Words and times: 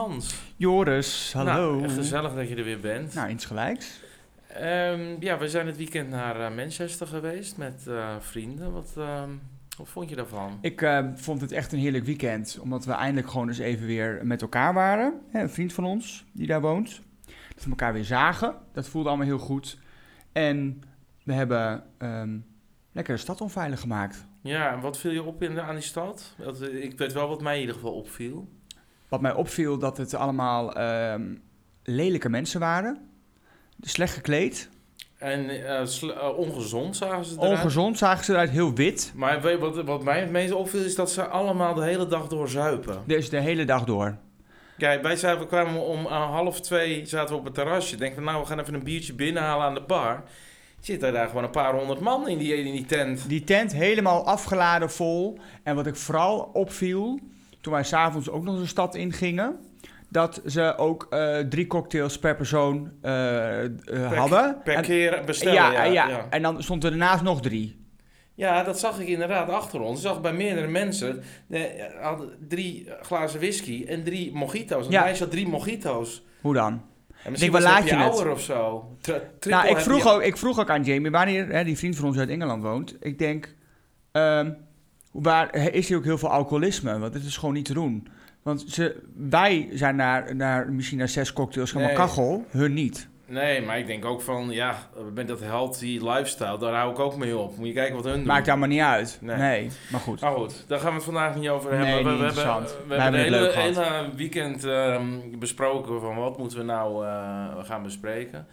Hans. 0.00 0.34
Joris, 0.56 1.32
hallo. 1.32 1.78
Nou, 1.78 1.88
gezellig 1.88 2.34
dat 2.34 2.48
je 2.48 2.54
er 2.54 2.64
weer 2.64 2.80
bent. 2.80 3.14
Nou, 3.14 3.28
insgelijks. 3.28 4.00
Ehm, 4.46 5.16
ja, 5.18 5.38
we 5.38 5.48
zijn 5.48 5.66
het 5.66 5.76
weekend 5.76 6.10
naar 6.10 6.40
eh, 6.40 6.56
Manchester 6.56 7.06
geweest 7.06 7.56
met 7.56 7.86
eh, 7.86 8.16
vrienden. 8.20 8.72
Wat, 8.72 8.92
ehm, 8.96 9.30
wat 9.78 9.88
vond 9.88 10.08
je 10.08 10.16
daarvan? 10.16 10.58
Ik 10.60 10.82
eh, 10.82 11.06
vond 11.14 11.40
het 11.40 11.52
echt 11.52 11.72
een 11.72 11.78
heerlijk 11.78 12.04
weekend, 12.04 12.58
omdat 12.60 12.84
we 12.84 12.92
eindelijk 12.92 13.30
gewoon 13.30 13.48
eens 13.48 13.58
even 13.58 13.86
weer 13.86 14.20
met 14.22 14.42
elkaar 14.42 14.74
waren. 14.74 15.20
Hè, 15.30 15.40
een 15.40 15.50
vriend 15.50 15.72
van 15.72 15.84
ons 15.84 16.24
die 16.32 16.46
daar 16.46 16.60
woont. 16.60 17.00
Dat 17.54 17.64
we 17.64 17.70
elkaar 17.70 17.92
weer 17.92 18.04
zagen. 18.04 18.54
Dat 18.72 18.88
voelde 18.88 19.08
allemaal 19.08 19.26
heel 19.26 19.38
goed. 19.38 19.78
En 20.32 20.82
we 21.22 21.32
hebben 21.32 21.84
ehm, 21.98 22.38
lekker 22.92 23.14
de 23.14 23.20
stad 23.20 23.40
onveilig 23.40 23.80
gemaakt. 23.80 24.26
Ja, 24.42 24.72
en 24.72 24.80
wat 24.80 24.98
viel 24.98 25.10
je 25.10 25.22
op 25.22 25.42
in, 25.42 25.60
aan 25.60 25.74
die 25.74 25.84
stad? 25.84 26.34
Dat, 26.38 26.60
eh, 26.60 26.84
ik 26.84 26.98
weet 26.98 27.12
wel 27.12 27.28
wat 27.28 27.42
mij 27.42 27.54
in 27.54 27.60
ieder 27.60 27.74
geval 27.74 27.94
opviel. 27.94 28.48
Wat 29.10 29.20
mij 29.20 29.32
opviel, 29.32 29.78
dat 29.78 29.96
het 29.96 30.14
allemaal 30.14 30.74
ehm, 30.74 31.22
lelijke 31.82 32.28
mensen 32.28 32.60
waren. 32.60 33.08
Slecht 33.80 34.14
gekleed. 34.14 34.68
En 35.18 35.48
eh, 35.48 35.80
eh, 35.80 36.38
ongezond 36.38 36.96
zagen 36.96 37.24
ze 37.24 37.34
eruit. 37.34 37.58
Ongezond 37.58 37.98
zagen 37.98 38.24
ze 38.24 38.32
eruit, 38.32 38.50
heel 38.50 38.74
wit. 38.74 39.12
Maar 39.14 39.40
weet 39.40 39.58
wat, 39.58 39.84
wat 39.84 40.02
mij 40.02 40.20
het 40.20 40.30
meest 40.30 40.52
opviel 40.52 40.84
is 40.84 40.94
dat 40.94 41.10
ze 41.10 41.26
allemaal 41.26 41.74
de 41.74 41.84
hele 41.84 42.06
dag 42.06 42.26
door 42.26 42.48
zuipen. 42.48 43.02
Dus 43.06 43.30
de 43.30 43.40
hele 43.40 43.64
dag 43.64 43.84
door. 43.84 44.16
Kijk, 44.78 45.02
wij 45.02 45.16
zaten, 45.16 45.46
kwamen 45.46 45.86
om 45.86 46.06
eh, 46.06 46.30
half 46.30 46.60
twee 46.60 47.06
zaten 47.06 47.34
we 47.34 47.40
op 47.40 47.44
het 47.44 47.54
terrasje. 47.54 47.96
Denk 47.96 48.14
van, 48.14 48.24
nou, 48.24 48.40
we 48.40 48.46
gaan 48.46 48.60
even 48.60 48.74
een 48.74 48.82
biertje 48.82 49.14
binnenhalen 49.14 49.66
aan 49.66 49.74
de 49.74 49.82
bar. 49.86 50.22
Zitten 50.80 51.12
daar 51.12 51.28
gewoon 51.28 51.44
een 51.44 51.50
paar 51.50 51.74
honderd 51.74 52.00
man 52.00 52.28
in 52.28 52.38
die, 52.38 52.56
in 52.56 52.72
die 52.72 52.86
tent. 52.86 53.28
Die 53.28 53.44
tent 53.44 53.72
helemaal 53.72 54.26
afgeladen 54.26 54.90
vol. 54.90 55.38
En 55.62 55.74
wat 55.74 55.86
ik 55.86 55.96
vooral 55.96 56.50
opviel, 56.52 57.20
toen 57.60 57.72
wij 57.72 57.84
s'avonds 57.84 58.30
ook 58.30 58.44
nog 58.44 58.58
de 58.58 58.66
stad 58.66 58.94
ingingen, 58.94 59.56
dat 60.08 60.42
ze 60.46 60.74
ook 60.76 61.06
eh, 61.10 61.38
drie 61.38 61.66
cocktails 61.66 62.18
per 62.18 62.36
persoon 62.36 62.90
eh, 63.02 63.64
eh, 63.64 63.72
hadden. 64.16 64.56
Per 64.64 64.74
En- 64.74 64.82
keer 64.82 65.22
bestellen, 65.26 65.54
ja, 65.54 65.72
ja. 65.72 65.84
ja, 65.84 66.08
ja. 66.08 66.26
en 66.30 66.42
dan 66.42 66.62
stond 66.62 66.84
er 66.84 66.90
daarnaast 66.90 67.22
nog 67.22 67.40
drie. 67.40 67.78
Ja, 68.34 68.62
dat 68.62 68.78
zag 68.78 69.00
ik 69.00 69.08
inderdaad 69.08 69.48
achter 69.48 69.80
ons. 69.80 69.98
Ik 70.00 70.06
zag 70.06 70.20
bij 70.20 70.32
meerdere 70.32 70.66
mensen 70.66 71.22
hadden 72.00 72.30
drie 72.48 72.88
glazen 73.02 73.38
whisky 73.40 73.84
en 73.88 74.04
drie 74.04 74.32
mojito's. 74.34 74.86
Een 74.86 74.92
Ja. 74.92 75.02
meisje 75.04 75.22
had 75.22 75.32
drie 75.32 75.48
mojito's. 75.48 76.22
Hoe 76.40 76.54
dan? 76.54 76.82
En 77.24 77.30
misschien 77.30 77.52
was 77.52 77.62
laat 77.62 77.88
je 77.88 77.96
ouder 77.96 78.30
of 78.30 78.40
zo. 78.40 78.88
Tri- 79.00 79.50
Nou, 79.50 79.68
ik 79.68 79.76
vroeg, 79.78 80.12
ook, 80.14 80.22
ik 80.22 80.36
vroeg 80.36 80.60
ook 80.60 80.70
aan 80.70 80.82
Jamie, 80.82 81.10
wanneer 81.10 81.46
hè, 81.48 81.64
die 81.64 81.76
vriend 81.78 81.96
van 81.96 82.04
ons 82.04 82.18
uit 82.18 82.28
Engeland 82.28 82.62
woont. 82.62 82.96
Ik 83.00 83.18
denk, 83.18 83.54
ehm, 84.12 84.50
waar 85.10 85.54
is 85.54 85.88
hier 85.88 85.96
ook 85.96 86.04
heel 86.04 86.18
veel 86.18 86.30
alcoholisme? 86.30 86.98
Want 86.98 87.14
het 87.14 87.24
is 87.24 87.36
gewoon 87.36 87.54
niet 87.54 87.64
te 87.64 87.74
doen. 87.74 88.08
Want 88.42 88.64
ze, 88.68 89.02
wij 89.14 89.68
zijn 89.72 89.96
naar, 89.96 90.36
naar, 90.36 90.72
misschien 90.72 90.98
naar 90.98 91.08
zes 91.08 91.32
cocktails 91.32 91.70
gaan, 91.70 91.82
maar 91.82 91.92
kachel, 91.92 92.44
hun 92.48 92.74
niet. 92.74 93.08
Nee, 93.30 93.62
maar 93.62 93.78
ik 93.78 93.86
denk 93.86 94.04
ook 94.04 94.20
van, 94.20 94.50
ja, 94.50 94.78
met 95.14 95.28
dat 95.28 95.40
healthy 95.40 95.98
lifestyle, 96.02 96.58
daar 96.58 96.74
hou 96.74 96.90
ik 96.90 96.98
ook 96.98 97.16
mee 97.16 97.36
op. 97.36 97.56
Moet 97.56 97.66
je 97.66 97.72
kijken 97.72 97.94
wat 97.94 98.04
hun 98.04 98.14
doen. 98.14 98.26
Maakt 98.26 98.48
allemaal 98.48 98.68
niet 98.68 98.80
uit. 98.80 99.18
Nee. 99.20 99.36
Nee, 99.36 99.70
maar 99.90 100.00
goed. 100.00 100.20
Maar 100.20 100.32
goed, 100.32 100.64
daar 100.68 100.78
gaan 100.78 100.88
we 100.88 100.94
het 100.94 101.04
vandaag 101.04 101.34
niet 101.36 101.48
over 101.48 101.70
hebben. 101.70 101.88
Nee, 101.88 102.02
we, 102.02 102.10
hebben, 102.10 102.66
we 102.88 102.94
hebben 102.94 103.20
het 103.20 103.54
hele, 103.54 103.84
hele 103.84 104.10
weekend 104.16 104.64
ehm, 104.64 105.04
besproken 105.38 106.00
van 106.00 106.16
wat 106.16 106.38
moeten 106.38 106.58
we 106.58 106.64
nou 106.64 107.06
eh, 107.06 107.64
gaan 107.64 107.82
bespreken. 107.82 108.46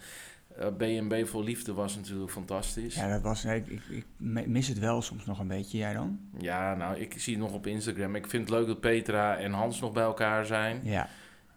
Eh, 0.58 0.66
B&B 0.66 1.26
voor 1.26 1.44
Liefde 1.44 1.72
was 1.72 1.96
natuurlijk 1.96 2.30
fantastisch. 2.30 2.94
Ja, 2.94 3.08
dat 3.08 3.22
was, 3.22 3.44
ik, 3.44 3.66
ik, 3.66 3.82
ik 3.88 4.04
mis 4.46 4.68
het 4.68 4.78
wel 4.78 5.02
soms 5.02 5.24
nog 5.24 5.38
een 5.38 5.48
beetje. 5.48 5.78
Jij 5.78 5.92
dan? 5.92 6.18
Ja, 6.38 6.74
nou, 6.74 6.98
ik 6.98 7.14
zie 7.20 7.34
het 7.34 7.42
nog 7.42 7.52
op 7.52 7.66
Instagram. 7.66 8.14
Ik 8.14 8.26
vind 8.26 8.48
het 8.48 8.58
leuk 8.58 8.66
dat 8.66 8.80
Petra 8.80 9.36
en 9.36 9.52
Hans 9.52 9.80
nog 9.80 9.92
bij 9.92 10.02
elkaar 10.02 10.46
zijn. 10.46 10.80
Ja. 10.82 11.08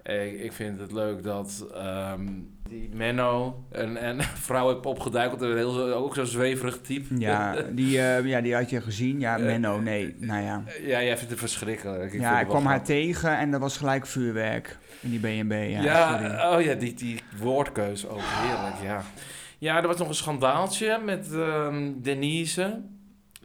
Ik, 0.04 0.40
ik 0.40 0.52
vind 0.54 0.80
het 0.80 0.92
leuk 0.92 1.24
dat 1.24 1.66
ehm, 1.74 2.28
die 2.70 2.90
Menno 2.94 3.64
een, 3.72 4.08
een 4.08 4.22
vrouw 4.48 4.68
heeft 4.74 4.86
opgeduikeld. 4.86 5.42
Een 5.42 5.56
heel, 5.58 5.94
ook 5.94 6.16
zo'n 6.16 6.26
zweverig 6.26 6.82
type. 6.82 7.20
Ja, 7.20 7.56
die, 7.72 8.02
eh, 8.02 8.26
ja, 8.26 8.42
die 8.42 8.56
had 8.56 8.70
je 8.70 8.82
gezien. 8.82 9.20
Ja, 9.20 9.38
Eh, 9.38 9.44
Menno, 9.46 9.80
nee. 9.80 10.16
Nou 10.20 10.44
ja. 10.44 10.64
Ja, 10.82 11.04
jij 11.04 11.16
vindt 11.18 11.30
het 11.32 11.40
verschrikkelijk. 11.40 12.14
Ik 12.14 12.20
Ja, 12.20 12.40
ik 12.40 12.48
kwam 12.48 12.66
haar 12.66 12.76
grappig. 12.76 12.96
tegen 12.96 13.38
en 13.38 13.52
dat 13.52 13.60
was 13.60 13.78
gelijk 13.78 14.06
vuurwerk 14.08 14.78
in 15.00 15.10
die 15.10 15.20
B&B. 15.20 15.52
Ja, 15.52 15.82
Ja, 15.82 16.56
oh 16.56 16.62
ja, 16.62 16.74
die, 16.74 16.94
die 16.94 17.20
woordkeus 17.38 18.08
ook 18.08 18.20
heerlijk, 18.24 18.76
ja. 18.84 19.04
Ja, 19.58 19.82
er 19.82 19.88
was 19.88 19.98
nog 19.98 20.08
een 20.08 20.16
schandaaltje 20.16 21.00
met 21.06 21.34
ehm, 21.34 21.92
Denise. 22.02 22.82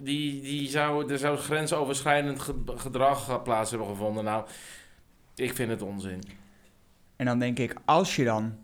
Die, 0.01 0.41
die 0.43 0.69
zou, 0.69 1.13
er 1.13 1.19
zou 1.19 1.37
grensoverschrijdend 1.37 2.41
ge- 2.41 2.63
gedrag 2.67 3.29
eh, 3.29 3.43
plaats 3.43 3.71
hebben 3.71 3.89
gevonden. 3.89 4.25
Nou, 4.25 4.45
ik 5.35 5.55
vind 5.55 5.71
het 5.71 5.83
onzin. 5.83 6.23
En 7.17 7.27
dan 7.27 7.39
denk 7.39 7.59
ik, 7.59 7.75
als 7.85 8.17
je 8.17 8.25
dan 8.25 8.55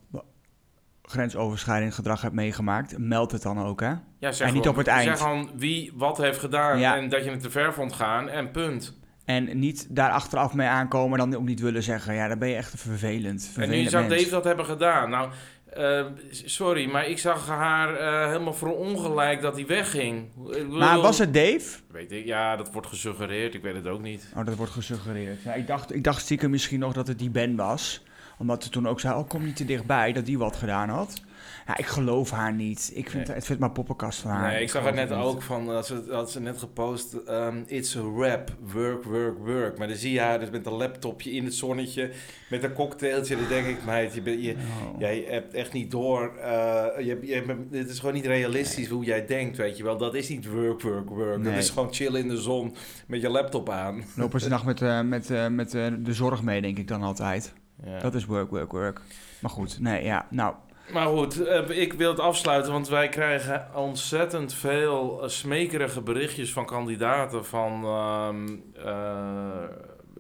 grensoverschrijdend 1.03 1.95
gedrag 1.95 2.23
hebt 2.23 2.35
meegemaakt, 2.35 2.99
meld 2.99 3.33
het 3.33 3.43
dan 3.43 3.59
ook, 3.59 3.81
hè? 3.81 3.93
Ja, 4.19 4.33
zeg 4.33 4.49
En 4.49 4.55
niet 4.55 4.69
op 4.69 4.77
het 4.77 4.87
eind. 4.87 5.05
Zeg 5.05 5.19
gewoon 5.19 5.51
wie 5.55 5.93
wat 5.95 6.19
heeft 6.19 6.39
gedaan 6.39 6.79
Ja. 6.79 6.97
en 6.97 7.09
dat 7.09 7.25
je 7.25 7.31
het 7.31 7.41
te 7.41 7.51
ver 7.51 7.73
vond 7.73 7.93
gaan 7.93 8.29
en 8.29 8.51
punt. 8.51 9.01
En 9.25 9.59
niet 9.59 9.87
daar 9.91 10.11
achteraf 10.11 10.55
mee 10.55 10.69
aankomen, 10.69 11.19
dan 11.19 11.35
ook 11.35 11.43
niet 11.45 11.61
willen 11.61 11.83
zeggen. 11.83 12.15
Ja, 12.15 12.29
dan 12.29 12.39
ben 12.39 12.49
je 12.49 12.57
echt 12.57 12.73
een 12.73 12.79
vervelend, 12.79 13.43
En 13.43 13.53
vervelend 13.53 13.83
nu 13.83 13.89
zou 13.89 14.09
mens. 14.09 14.17
Dave 14.23 14.31
dat 14.31 14.45
hebben 14.45 14.65
gedaan. 14.65 15.11
Nou, 15.11 15.31
eh, 15.73 16.05
sorry, 16.31 16.91
maar 16.91 17.09
ik 17.09 17.19
zag 17.19 17.47
haar 17.47 17.95
eh, 17.97 18.27
helemaal 18.27 18.55
verongelijk 18.55 19.41
dat 19.41 19.55
hij 19.55 19.67
wegging. 19.67 20.29
Maar 20.69 21.01
was 21.01 21.19
het 21.19 21.35
Dave? 21.35 21.79
Weet 21.91 22.13
ik, 22.13 22.25
ja, 22.25 22.57
dat 22.57 22.73
wordt 22.73 22.87
gesuggereerd. 22.89 23.55
Ik 23.55 23.63
weet 23.63 23.75
het 23.75 23.87
ook 23.87 24.03
niet. 24.03 24.33
Oh, 24.37 24.45
dat 24.47 24.57
wordt 24.57 24.73
gesuggereerd. 24.73 25.43
Ja, 25.43 25.55
ik, 25.55 25.67
dacht, 25.67 25.95
ik 25.95 26.05
dacht 26.05 26.21
stiekem 26.21 26.51
misschien 26.51 26.81
nog 26.81 26.93
dat 26.93 27.07
het 27.07 27.19
die 27.19 27.31
Ben 27.31 27.57
was. 27.57 28.03
Omdat 28.43 28.63
ze 28.63 28.71
toen 28.71 28.89
ook 28.89 29.01
zei, 29.01 29.15
oh, 29.19 29.29
kom 29.29 29.45
niet 29.45 29.57
te 29.57 29.65
dichtbij, 29.65 30.13
dat 30.13 30.27
die 30.27 30.39
wat 30.39 30.57
gedaan 30.57 30.89
had. 30.89 31.23
Ja, 31.67 31.77
ik 31.77 31.87
geloof 31.87 32.31
haar 32.31 32.55
niet. 32.55 32.91
Ik 32.95 33.11
vind, 33.11 33.27
Nee. 33.27 33.37
het 33.37 33.45
vindt 33.45 33.61
maar 33.61 33.71
poppenkast 33.71 34.19
van 34.19 34.31
haar. 34.31 34.53
Nee, 34.53 34.63
ik 34.63 34.71
zag 34.71 34.85
het 34.85 34.95
net 34.95 35.09
niet. 35.09 35.19
ook 35.19 35.43
van, 35.43 35.67
dat 35.67 35.87
ze, 35.87 36.05
dat 36.07 36.31
ze 36.31 36.41
net 36.41 36.59
gepost, 36.59 37.13
ehm, 37.15 37.57
it's 37.67 37.97
a 37.97 38.01
rap, 38.17 38.51
work, 38.73 39.05
work, 39.05 39.39
work. 39.39 39.79
Maar 39.79 39.89
dan 39.89 39.97
zie 39.97 40.13
je 40.13 40.21
haar 40.21 40.39
dus 40.41 40.51
met 40.51 40.67
een 40.67 40.73
laptopje 40.73 41.31
in 41.33 41.45
het 41.45 41.55
zonnetje, 41.55 42.11
met 42.51 42.63
een 42.65 42.73
cocktailtje. 42.73 43.37
Dan 43.37 43.49
denk 43.49 43.67
ik, 43.67 43.85
meid, 43.85 44.15
je, 44.15 44.23
bent- 44.23 44.43
je, 44.45 44.53
Oh. 44.53 45.01
jij 45.01 45.25
hebt 45.29 45.55
echt 45.55 45.73
niet 45.73 45.91
door, 45.91 46.37
eh, 46.37 47.07
je, 47.07 47.57
dit 47.71 47.89
is 47.91 47.99
gewoon 47.99 48.15
niet 48.15 48.27
realistisch 48.27 48.89
hoe 48.89 49.05
jij 49.05 49.27
denkt, 49.27 49.57
weet 49.57 49.77
je 49.77 49.83
wel. 49.83 49.97
Dat 49.97 50.15
is 50.15 50.29
niet 50.29 50.47
work, 50.51 50.81
work, 50.83 51.09
work. 51.09 51.39
Nee. 51.39 51.53
Dat 51.55 51.63
is 51.63 51.71
gewoon 51.71 51.93
chillen 51.95 52.21
in 52.21 52.29
de 52.29 52.41
zon 52.41 52.75
met 53.07 53.21
je 53.21 53.29
laptop 53.29 53.71
aan. 53.71 54.05
Lopen 54.17 54.41
ze 54.41 54.49
nacht 54.49 54.65
met, 54.65 54.83
eh, 54.83 55.01
met, 55.01 55.31
eh, 55.31 55.49
met 55.49 55.75
eh, 55.75 55.87
de 55.99 56.13
zorg 56.13 56.43
mee, 56.43 56.61
denk 56.61 56.79
ik 56.79 56.89
dan 56.89 57.03
altijd. 57.03 57.53
Ja. 57.85 57.99
Dat 57.99 58.15
is 58.15 58.25
work, 58.27 58.51
work, 58.51 58.73
work. 58.73 59.01
Maar 59.41 59.51
goed, 59.51 59.81
nee, 59.81 60.05
ja, 60.05 60.27
nou. 60.31 60.55
Maar 60.93 61.07
goed, 61.07 61.45
eh, 61.47 61.69
ik 61.81 61.93
wil 61.93 62.11
het 62.11 62.21
afsluiten, 62.21 62.73
want 62.73 62.89
wij 62.89 63.09
krijgen 63.09 63.67
ontzettend 63.75 64.55
veel 64.55 65.23
eh, 65.23 65.29
smekerige 65.29 66.01
berichtjes 66.01 66.53
van 66.53 66.67
kandidaten 66.67 67.45
van 67.47 67.85
ehm 67.85 68.49
eh, 68.87 69.65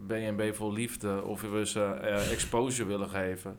BNB 0.06 0.54
voor 0.54 0.72
Liefde 0.72 1.22
of 1.24 1.40
we 1.42 1.66
ze 1.66 1.84
eh, 1.84 2.32
exposure 2.32 2.88
willen 2.88 3.08
geven. 3.08 3.58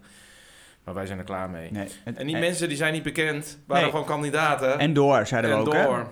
Maar 0.83 0.93
wij 0.93 1.05
zijn 1.05 1.19
er 1.19 1.25
klaar 1.25 1.49
mee. 1.49 1.71
Nee. 1.71 1.87
Het- 2.03 2.17
En 2.17 2.25
die 2.25 2.35
en, 2.35 2.41
mensen 2.41 2.67
die 2.67 2.77
zijn 2.77 2.93
niet 2.93 3.03
bekend, 3.03 3.59
waren 3.67 3.81
Nee. 3.83 3.91
gewoon 3.91 4.05
kandidaten. 4.05 4.79
en 4.79 4.93
door, 4.93 5.25
zeiden 5.27 5.51
we 5.51 5.55
En 5.57 5.61
ook, 5.67 5.73
hè? 5.73 5.83
door. 5.83 6.07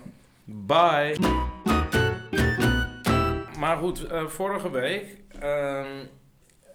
Bye. 0.45 1.15
Maar 3.59 3.77
goed, 3.77 4.03
eh, 4.07 4.25
vorige 4.25 4.71
week 4.71 5.05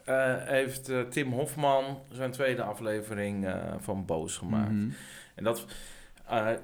eh, 0.06 0.34
heeft 0.38 0.88
eh, 0.88 1.00
Tim 1.00 1.32
Hofman 1.32 1.98
zijn 2.12 2.30
tweede 2.30 2.62
aflevering 2.62 3.46
eh, 3.46 3.54
van 3.78 4.04
Boos 4.04 4.36
gemaakt. 4.36 4.70
Mhm. 4.70 4.88
En 5.34 5.44
dat, 5.44 5.66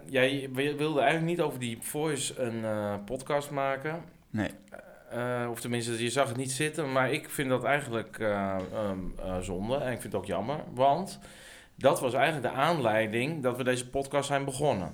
jij 0.05 0.49
wi- 0.53 0.77
wilde 0.77 1.01
eigenlijk 1.01 1.31
niet 1.31 1.41
over 1.41 1.59
die 1.59 1.79
Voice 1.81 2.41
een 2.43 2.65
podcast 3.05 3.51
maken. 3.51 4.03
Nee. 4.31 4.51
Of 5.51 5.61
tenminste, 5.61 6.03
je 6.03 6.11
zag 6.11 6.29
het 6.29 6.37
niet 6.37 6.53
zitten. 6.53 6.93
Maar 6.93 7.13
ik 7.13 7.29
vind 7.31 7.49
dat 7.49 7.65
eigenlijk 7.65 8.19
eh, 8.19 8.57
ehm, 8.73 8.99
eh, 9.19 9.39
zonde. 9.39 9.75
En 9.77 9.93
ik 9.93 10.01
vind 10.01 10.13
het 10.13 10.15
ook 10.15 10.27
jammer. 10.27 10.57
Want 10.75 11.19
dat 11.75 12.01
was 12.01 12.15
eigenlijk 12.15 12.55
de 12.55 12.61
aanleiding 12.61 13.43
dat 13.43 13.57
we 13.57 13.65
deze 13.65 13.89
podcast 13.91 14.27
zijn 14.27 14.45
begonnen. 14.45 14.93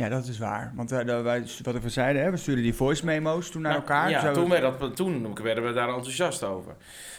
Ja, 0.00 0.08
dat 0.08 0.26
is 0.26 0.38
waar. 0.38 0.72
Want 0.74 0.92
eh, 0.92 1.06
de- 1.06 1.20
wij, 1.20 1.44
wat 1.62 1.80
we 1.82 1.88
zeiden, 1.88 2.22
hè, 2.22 2.30
we 2.30 2.36
stuurden 2.36 2.64
die 2.64 2.74
voice 2.74 3.04
memo's 3.04 3.50
toen 3.50 3.62
naar 3.62 3.70
Nou, 3.72 3.82
elkaar. 3.84 4.10
Ja, 4.10 4.32
toen, 4.32 4.48
werd 4.48 4.80
dat, 4.80 4.96
toen 4.96 5.34
werden 5.42 5.64
we 5.66 5.72
daar 5.72 5.88
enthousiast 5.88 6.44
over. 6.44 6.76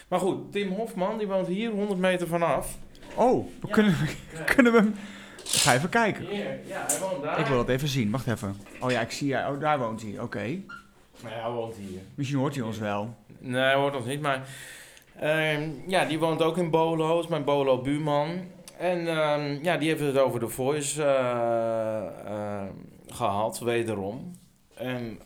Maar 0.08 0.18
goed, 0.18 0.52
Tim 0.52 0.68
Hofman, 0.72 1.18
die 1.18 1.26
woont 1.26 1.46
hier 1.46 1.70
100 1.70 2.00
meter 2.00 2.26
vanaf. 2.26 2.76
Oh, 3.14 3.46
we 3.60 3.66
Ja. 3.66 3.72
kunnen, 3.72 3.92
we, 3.92 4.44
kunnen 4.54 4.72
we 4.72 4.78
hem... 4.78 4.94
Ga 5.44 5.74
even 5.74 5.88
kijken. 5.88 6.24
Hier, 6.26 6.58
ja, 6.66 6.84
hij 6.86 6.98
woont 7.00 7.22
daar. 7.22 7.38
Ik 7.40 7.46
wil 7.46 7.56
dat 7.56 7.68
even 7.68 7.88
zien. 7.88 8.10
Wacht 8.10 8.26
even. 8.26 8.56
Oh 8.80 8.90
ja, 8.90 9.00
ik 9.00 9.10
zie 9.10 9.34
hij. 9.34 9.48
Oh, 9.48 9.60
daar 9.60 9.78
woont 9.78 10.02
hij. 10.02 10.18
Oké. 10.20 10.38
Nou 11.22 11.34
ja, 11.34 11.40
hij 11.42 11.50
woont 11.50 11.74
hier. 11.76 12.00
Misschien 12.14 12.38
hoort 12.38 12.54
hij 12.54 12.64
ons 12.64 12.78
wel. 12.78 13.14
Nee, 13.38 13.60
hij 13.62 13.74
hoort 13.74 13.96
ons 13.96 14.04
niet, 14.04 14.20
maar... 14.20 14.42
ehm, 15.20 15.62
ja, 15.86 16.04
die 16.04 16.18
woont 16.18 16.42
ook 16.42 16.58
in 16.58 16.70
Bolo, 16.70 17.20
is 17.20 17.26
mijn 17.26 17.44
Bolo-buurman. 17.44 18.28
En 18.82 19.08
ehm, 19.08 19.58
ja, 19.62 19.76
die 19.76 19.88
heeft 19.88 20.00
het 20.00 20.18
over 20.18 20.40
de 20.40 20.48
Voice 20.48 21.04
eh, 21.04 22.06
eh, 22.26 22.68
gehad, 23.06 23.58
wederom. 23.58 24.32
En 24.74 25.18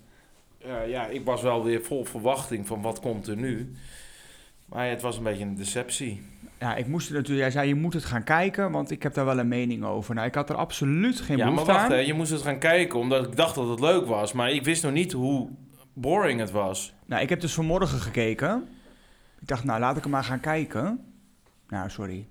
eh, 0.58 0.88
ja, 0.88 1.06
ik 1.06 1.24
was 1.24 1.42
wel 1.42 1.64
weer 1.64 1.82
vol 1.82 2.04
verwachting 2.04 2.66
van 2.66 2.82
wat 2.82 3.00
komt 3.00 3.26
er 3.26 3.36
nu. 3.36 3.72
Maar 4.66 4.88
het 4.88 5.02
was 5.02 5.16
een 5.16 5.22
beetje 5.22 5.44
een 5.44 5.54
deceptie. 5.54 6.22
Ja, 6.58 6.76
ik 6.76 6.86
moest 6.86 7.10
natuurlijk... 7.10 7.38
Jij 7.38 7.50
zei, 7.50 7.68
je 7.68 7.74
moet 7.74 7.92
het 7.92 8.04
gaan 8.04 8.24
kijken, 8.24 8.70
want 8.70 8.90
ik 8.90 9.02
heb 9.02 9.14
daar 9.14 9.24
wel 9.24 9.38
een 9.38 9.48
mening 9.48 9.84
over. 9.84 10.14
Nou, 10.14 10.26
ik 10.26 10.34
had 10.34 10.50
er 10.50 10.56
absoluut 10.56 11.20
geen 11.20 11.36
ja, 11.36 11.44
maar 11.44 11.52
behoefte 11.52 11.72
wacht, 11.72 11.84
aan. 11.84 11.92
hè, 11.92 11.98
je 11.98 12.14
moest 12.14 12.30
het 12.30 12.42
gaan 12.42 12.58
kijken 12.58 12.98
omdat 12.98 13.26
ik 13.26 13.36
dacht 13.36 13.54
dat 13.54 13.68
het 13.68 13.80
leuk 13.80 14.06
was. 14.06 14.32
Maar 14.32 14.50
ik 14.50 14.64
wist 14.64 14.82
nog 14.82 14.92
niet 14.92 15.12
hoe 15.12 15.48
boring 15.92 16.40
het 16.40 16.50
was. 16.50 16.94
Nou, 17.06 17.22
ik 17.22 17.28
heb 17.28 17.40
dus 17.40 17.54
vanmorgen 17.54 17.98
gekeken. 17.98 18.68
Ik 19.40 19.48
dacht, 19.48 19.64
nou, 19.64 19.80
laat 19.80 19.96
ik 19.96 20.02
hem 20.02 20.12
maar 20.12 20.24
gaan 20.24 20.40
kijken. 20.40 21.00
Nou, 21.68 21.90
sorry. 21.90 22.26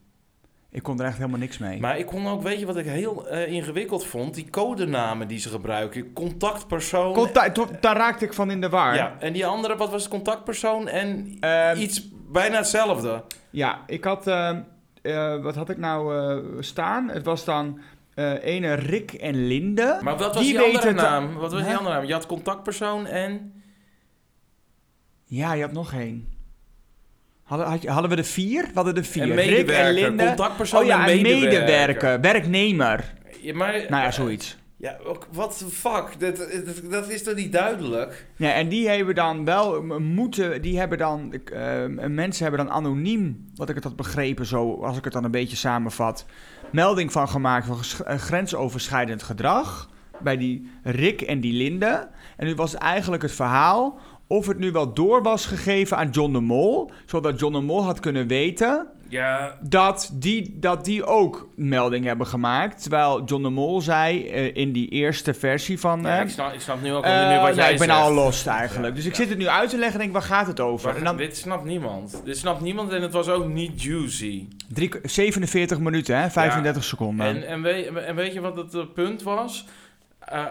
Ik 0.76 0.84
kon 0.84 1.00
er 1.00 1.06
echt 1.06 1.18
helemaal 1.18 1.40
niks 1.40 1.58
mee. 1.58 1.80
Maar 1.80 1.98
ik 1.98 2.06
kon 2.06 2.28
ook, 2.28 2.42
weet 2.42 2.60
je 2.60 2.66
wat 2.66 2.78
ik 2.78 2.86
heel 2.86 3.28
eh, 3.28 3.52
ingewikkeld 3.52 4.06
vond? 4.06 4.34
Die 4.34 4.50
codenamen 4.50 5.28
die 5.28 5.40
ze 5.40 5.50
gebruiken. 5.50 6.14
Contactpersoon. 6.14 7.14
Contact, 7.14 7.82
daar 7.82 7.96
raakte 7.98 8.26
ik 8.26 8.34
van 8.34 8.52
in 8.52 8.62
de 8.62 8.70
war. 8.70 8.96
ja, 8.96 9.16
en 9.20 9.34
die 9.34 9.46
andere, 9.46 9.76
wat 9.76 9.90
was 9.90 10.02
het? 10.02 10.12
Contactpersoon 10.12 10.88
en 10.88 11.38
Ehm, 11.40 11.80
iets 11.80 12.08
bijna 12.32 12.58
hetzelfde. 12.58 13.24
Ja, 13.50 13.84
ik 13.88 14.04
had... 14.04 14.28
eh, 14.28 14.50
eh, 15.02 15.42
wat 15.44 15.56
had 15.56 15.70
ik 15.70 15.78
nou 15.78 16.16
eh, 16.18 16.62
staan? 16.62 17.10
Het 17.10 17.26
was 17.26 17.46
dan 17.46 17.80
eh 18.14 18.44
ene 18.44 18.74
Rick 18.74 19.14
en 19.14 19.48
Linde. 19.48 20.00
Maar 20.02 20.18
wat 20.18 20.34
was 20.36 20.44
Die 20.44 20.58
die, 20.58 20.66
andere 20.66 20.92
naam? 20.94 21.34
Wat 21.34 21.52
was 21.52 21.64
die 21.64 21.76
andere 21.78 21.96
naam? 21.96 22.06
Je 22.06 22.14
had 22.14 22.26
contactpersoon 22.26 23.06
en... 23.06 23.64
Ja, 25.26 25.54
je 25.54 25.62
had 25.62 25.72
nog 25.72 25.94
één. 25.94 26.34
Hadden, 27.46 27.68
had 27.68 27.82
je- 27.82 27.90
hadden 27.90 28.12
we 28.12 28.18
er 28.18 28.24
vier? 28.24 28.64
We 28.64 28.72
hadden 28.74 28.96
er 28.96 29.04
vier. 29.04 29.24
En 29.24 29.36
Rick 29.50 29.70
en. 29.70 29.94
Linde. 29.94 30.26
Contactpersoon 30.26 30.80
Oh 30.82 30.86
ja, 30.86 31.08
en 31.08 31.22
medewerker. 31.22 31.60
medewerker. 31.60 32.22
Werknemer. 32.22 33.14
Ja, 33.42 33.54
maar, 33.54 33.72
Nou 33.90 34.04
ja, 34.04 34.12
zoiets. 34.12 34.58
Ja, 34.78 34.98
what 35.32 35.58
the 35.58 35.66
fuck? 35.66 36.20
Dat, 36.20 36.38
dat, 36.38 36.92
dat 36.92 37.10
is 37.10 37.24
toch 37.24 37.36
niet 37.36 37.52
duidelijk? 37.52 38.26
Ja, 38.36 38.54
en 38.54 38.68
die 38.68 38.90
hebben 38.90 39.16
dan 39.16 39.46
wel 39.46 39.82
moeten, 40.00 40.62
die 40.62 40.80
hebben 40.80 40.98
dan, 40.98 41.34
eh, 41.34 41.86
mensen 42.08 42.46
hebben 42.48 42.66
dan 42.66 42.76
anoniem, 42.76 43.46
wat 43.56 43.70
ik 43.70 43.76
het 43.76 43.84
had 43.84 43.96
begrepen 43.96 44.46
zo, 44.46 44.74
als 44.84 44.98
ik 44.98 45.04
het 45.04 45.14
dan 45.14 45.24
een 45.24 45.32
beetje 45.32 45.56
samenvat, 45.56 46.26
melding 46.72 47.12
van 47.12 47.28
gemaakt 47.30 47.66
van 47.66 48.06
eh, 48.06 48.18
grensoverschrijdend 48.18 49.24
gedrag 49.24 49.90
bij 50.22 50.38
die 50.38 50.70
Rick 50.84 51.22
en 51.22 51.40
die 51.40 51.54
Linde. 51.54 52.08
En 52.38 52.46
nu 52.46 52.56
was 52.56 52.76
eigenlijk 52.76 53.22
het 53.22 53.32
verhaal 53.32 54.00
of 54.28 54.48
het 54.48 54.60
nu 54.60 54.72
wel 54.72 54.94
door 54.94 55.24
was 55.24 55.46
gegeven 55.46 55.98
aan 55.98 56.10
John 56.10 56.34
de 56.34 56.40
Mol, 56.40 56.92
zodat 57.06 57.40
John 57.40 57.54
de 57.54 57.62
Mol 57.62 57.84
had 57.84 58.00
kunnen 58.00 58.28
weten 58.28 58.88
Ja, 59.10 59.58
dat 59.62 60.12
die, 60.14 60.58
dat 60.60 60.86
die 60.86 61.06
ook 61.06 61.48
melding 61.56 62.06
hebben 62.06 62.28
gemaakt. 62.28 62.82
Terwijl 62.82 63.24
John 63.24 63.44
de 63.44 63.50
Mol 63.50 63.82
zei 63.82 64.28
eh, 64.30 64.56
in 64.56 64.72
die 64.72 64.90
eerste 64.90 65.34
versie 65.34 65.80
van... 65.80 66.02
ja, 66.02 66.18
eh, 66.18 66.24
ik, 66.24 66.30
snap, 66.30 66.54
ik 66.54 66.62
snap 66.62 66.82
nu 66.82 66.94
ook 66.94 67.04
eh, 67.04 67.20
niet 67.20 67.28
meer 67.28 67.40
wat 67.40 67.48
nee, 67.48 67.56
jij 67.56 67.72
ik 67.72 67.78
ben 67.78 67.88
zegt. 67.88 68.00
al 68.00 68.14
lost 68.14 68.48
eigenlijk. 68.48 68.96
Dus 68.96 69.06
ik 69.06 69.16
zit 69.16 69.30
het 69.30 69.38
nu 69.38 69.48
uit 69.48 69.70
te 69.70 69.78
leggen 69.78 69.94
en 70.00 70.00
denk, 70.00 70.14
waar 70.14 70.22
gaat 70.38 70.48
het 70.48 70.60
over? 70.60 70.96
En 70.96 71.04
dan 71.04 71.18
Dit 71.18 71.38
snapt 71.38 71.64
niemand. 71.66 72.22
Dit 72.24 72.38
snapt 72.38 72.62
niemand 72.62 72.92
en 72.92 73.02
het 73.02 73.14
was 73.14 73.30
ook 73.30 73.48
niet 73.48 73.82
juicy. 73.84 74.48
drie, 74.68 74.92
47 75.04 75.80
minuten, 75.80 76.22
hè? 76.22 76.30
35 76.30 76.84
seconden. 76.84 77.26
En, 77.26 77.48
en, 77.48 77.62
weet, 77.62 77.88
en 77.88 78.16
weet 78.16 78.34
je 78.34 78.42
wat 78.42 78.58
het 78.58 78.74
eh, 78.74 78.82
punt 78.94 79.24
was? 79.24 79.66
Eh, 80.26 80.46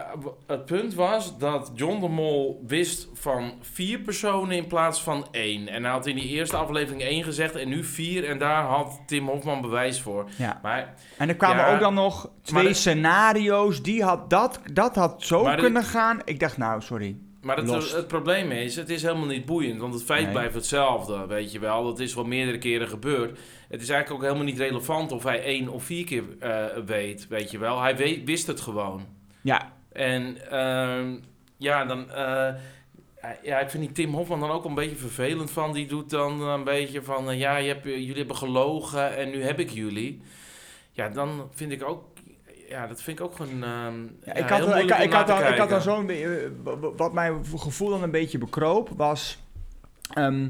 het 0.47 0.65
punt 0.65 0.95
was 0.95 1.39
dat 1.39 1.73
John 1.75 2.01
de 2.01 2.09
Mol 2.09 2.63
wist 2.67 3.09
van 3.15 3.53
vier 3.61 3.99
personen 3.99 4.57
in 4.57 4.67
plaats 4.67 5.03
van 5.03 5.27
één. 5.31 5.69
En 5.69 5.83
hij 5.83 5.93
had 5.93 6.07
in 6.07 6.15
die 6.17 6.29
eerste 6.29 6.57
aflevering 6.57 7.03
één 7.03 7.25
gezegd 7.25 7.55
en 7.57 7.69
nu 7.69 7.85
vier. 7.85 8.25
En 8.29 8.39
daar 8.39 8.65
had 8.65 9.01
Tim 9.07 9.29
Hofman 9.29 9.61
bewijs 9.61 10.01
voor. 10.01 10.29
ja. 10.39 10.59
Maar, 10.63 10.95
En 11.19 11.29
er 11.29 11.37
kwamen 11.37 11.57
Ja, 11.65 11.75
ook 11.75 11.81
dan 11.81 11.95
nog 11.95 12.31
twee 12.43 12.67
de- 12.69 12.75
scenario's. 12.75 13.83
Die 13.83 14.03
had 14.03 14.31
dat, 14.31 14.61
dat 14.73 14.95
had 14.95 15.23
zo 15.23 15.51
de- 15.51 15.57
kunnen 15.63 15.83
gaan. 15.85 16.21
Ik 16.25 16.41
dacht, 16.41 16.57
nou, 16.57 16.81
sorry. 16.83 17.17
maar 17.43 17.57
het, 17.57 17.93
het 17.93 18.09
probleem 18.09 18.51
is, 18.51 18.77
het 18.77 18.89
is 18.91 19.03
helemaal 19.03 19.27
niet 19.27 19.47
boeiend. 19.47 19.81
Want 19.81 19.95
het 19.95 20.05
feit 20.05 20.23
Nee. 20.25 20.33
blijft 20.33 20.55
hetzelfde, 20.55 21.27
weet 21.27 21.53
je 21.53 21.59
wel. 21.59 21.85
Dat 21.85 21.99
is 22.01 22.15
wel 22.15 22.25
meerdere 22.25 22.59
keren 22.59 22.89
gebeurd. 22.89 23.39
Het 23.69 23.83
is 23.83 23.89
eigenlijk 23.89 24.11
ook 24.11 24.23
helemaal 24.29 24.53
niet 24.53 24.59
relevant 24.59 25.13
of 25.13 25.23
hij 25.23 25.43
één 25.43 25.69
of 25.69 25.85
vier 25.85 26.05
keer 26.05 26.23
eh, 26.41 26.65
weet, 26.87 27.27
weet 27.29 27.51
je 27.51 27.59
wel. 27.59 27.81
Hij 27.81 27.97
weet, 27.97 28.25
wist 28.25 28.47
het 28.47 28.61
gewoon. 28.61 29.07
Ja, 29.45 29.73
En 29.93 30.51
ehm, 30.51 31.17
ja, 31.57 31.85
dan. 31.85 32.11
eh, 32.11 32.55
ja, 33.43 33.59
ik 33.61 33.71
vind 33.71 33.83
die 33.83 33.93
Tim 33.93 34.15
Hofman 34.15 34.41
dan 34.41 34.51
ook 34.51 34.65
een 34.65 34.75
beetje 34.75 34.97
vervelend 34.97 35.51
van. 35.51 35.73
Die 35.73 35.87
doet 35.87 36.11
dan 36.11 36.41
een 36.43 36.65
beetje 36.65 37.03
van. 37.03 37.31
eh, 37.31 37.39
ja, 37.39 37.57
je 37.57 37.69
hebt, 37.69 37.85
jullie 37.85 38.15
hebben 38.17 38.37
gelogen 38.37 39.17
en 39.17 39.31
nu 39.31 39.43
heb 39.43 39.59
ik 39.59 39.71
jullie. 39.71 40.23
Ja, 40.93 41.09
dan 41.09 41.49
vind 41.55 41.73
ik 41.73 41.83
ook. 41.89 42.05
Ja, 42.69 42.87
dat 42.87 43.03
vind 43.03 43.19
ik 43.19 43.25
ook 43.25 43.37
gewoon. 43.37 43.63
ehm, 43.63 44.03
Ja, 44.03 44.33
ja, 44.35 44.35
ik, 44.35 44.49
had, 44.49 44.61
ik, 45.03 45.13
had 45.13 45.27
dan, 45.27 45.39
ik 45.53 45.59
had 45.59 45.69
dan 45.69 45.83
zo'n... 45.83 46.09
eh, 46.11 46.27
Wat 46.97 47.13
mijn 47.13 47.45
gevoel 47.57 47.89
dan 47.91 48.03
een 48.03 48.11
beetje 48.11 48.39
bekroop, 48.39 48.89
was... 48.97 49.39
ehm, 50.15 50.49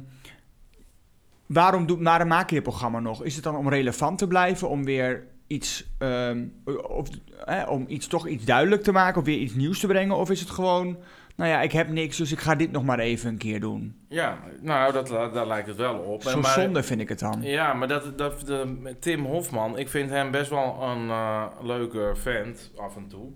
waarom, 1.46 1.86
doet, 1.86 2.02
waarom 2.02 2.28
maak 2.28 2.48
je 2.48 2.54
dit 2.54 2.64
programma 2.64 3.00
nog? 3.00 3.24
Is 3.24 3.34
het 3.34 3.44
dan 3.44 3.56
om 3.56 3.68
relevant 3.68 4.18
te 4.18 4.26
blijven? 4.26 4.68
Om 4.68 4.84
weer 4.84 5.26
iets... 5.54 5.84
ehm, 5.98 6.44
of, 6.88 7.08
eh, 7.44 7.66
om 7.70 7.84
iets, 7.88 8.06
toch 8.06 8.28
iets 8.28 8.44
duidelijk 8.44 8.82
te 8.82 8.92
maken? 8.92 9.20
Of 9.20 9.26
weer 9.26 9.38
iets 9.38 9.54
nieuws 9.54 9.80
te 9.80 9.86
brengen? 9.86 10.16
Of 10.16 10.30
is 10.30 10.40
het 10.40 10.50
gewoon... 10.50 10.96
Nou 11.36 11.50
ja, 11.50 11.60
ik 11.62 11.72
heb 11.72 11.88
niks, 11.88 12.16
dus 12.16 12.32
ik 12.32 12.38
ga 12.40 12.54
dit 12.54 12.72
nog 12.72 12.84
maar 12.84 12.98
even 12.98 13.28
een 13.30 13.38
keer 13.38 13.60
doen. 13.60 13.96
Ja, 14.08 14.38
nou, 14.60 14.92
dat, 14.92 15.08
la- 15.08 15.28
daar 15.28 15.46
lijkt 15.46 15.68
het 15.68 15.76
wel 15.76 15.94
op. 15.98 16.22
Zo 16.22 16.40
maar- 16.40 16.52
zonde 16.52 16.82
vind 16.82 17.00
ik 17.00 17.08
het 17.08 17.18
dan. 17.18 17.42
Ja, 17.42 17.72
maar 17.72 17.88
dat, 17.88 18.18
dat, 18.18 18.40
de, 18.46 18.96
Tim 19.00 19.24
Hofman, 19.24 19.78
ik 19.78 19.88
vind 19.88 20.10
hem 20.10 20.30
best 20.30 20.50
wel 20.50 20.82
een 20.82 21.08
eh, 21.10 21.44
leuke 21.62 22.12
vent 22.14 22.70
af 22.76 22.96
en 22.96 23.06
toe. 23.08 23.32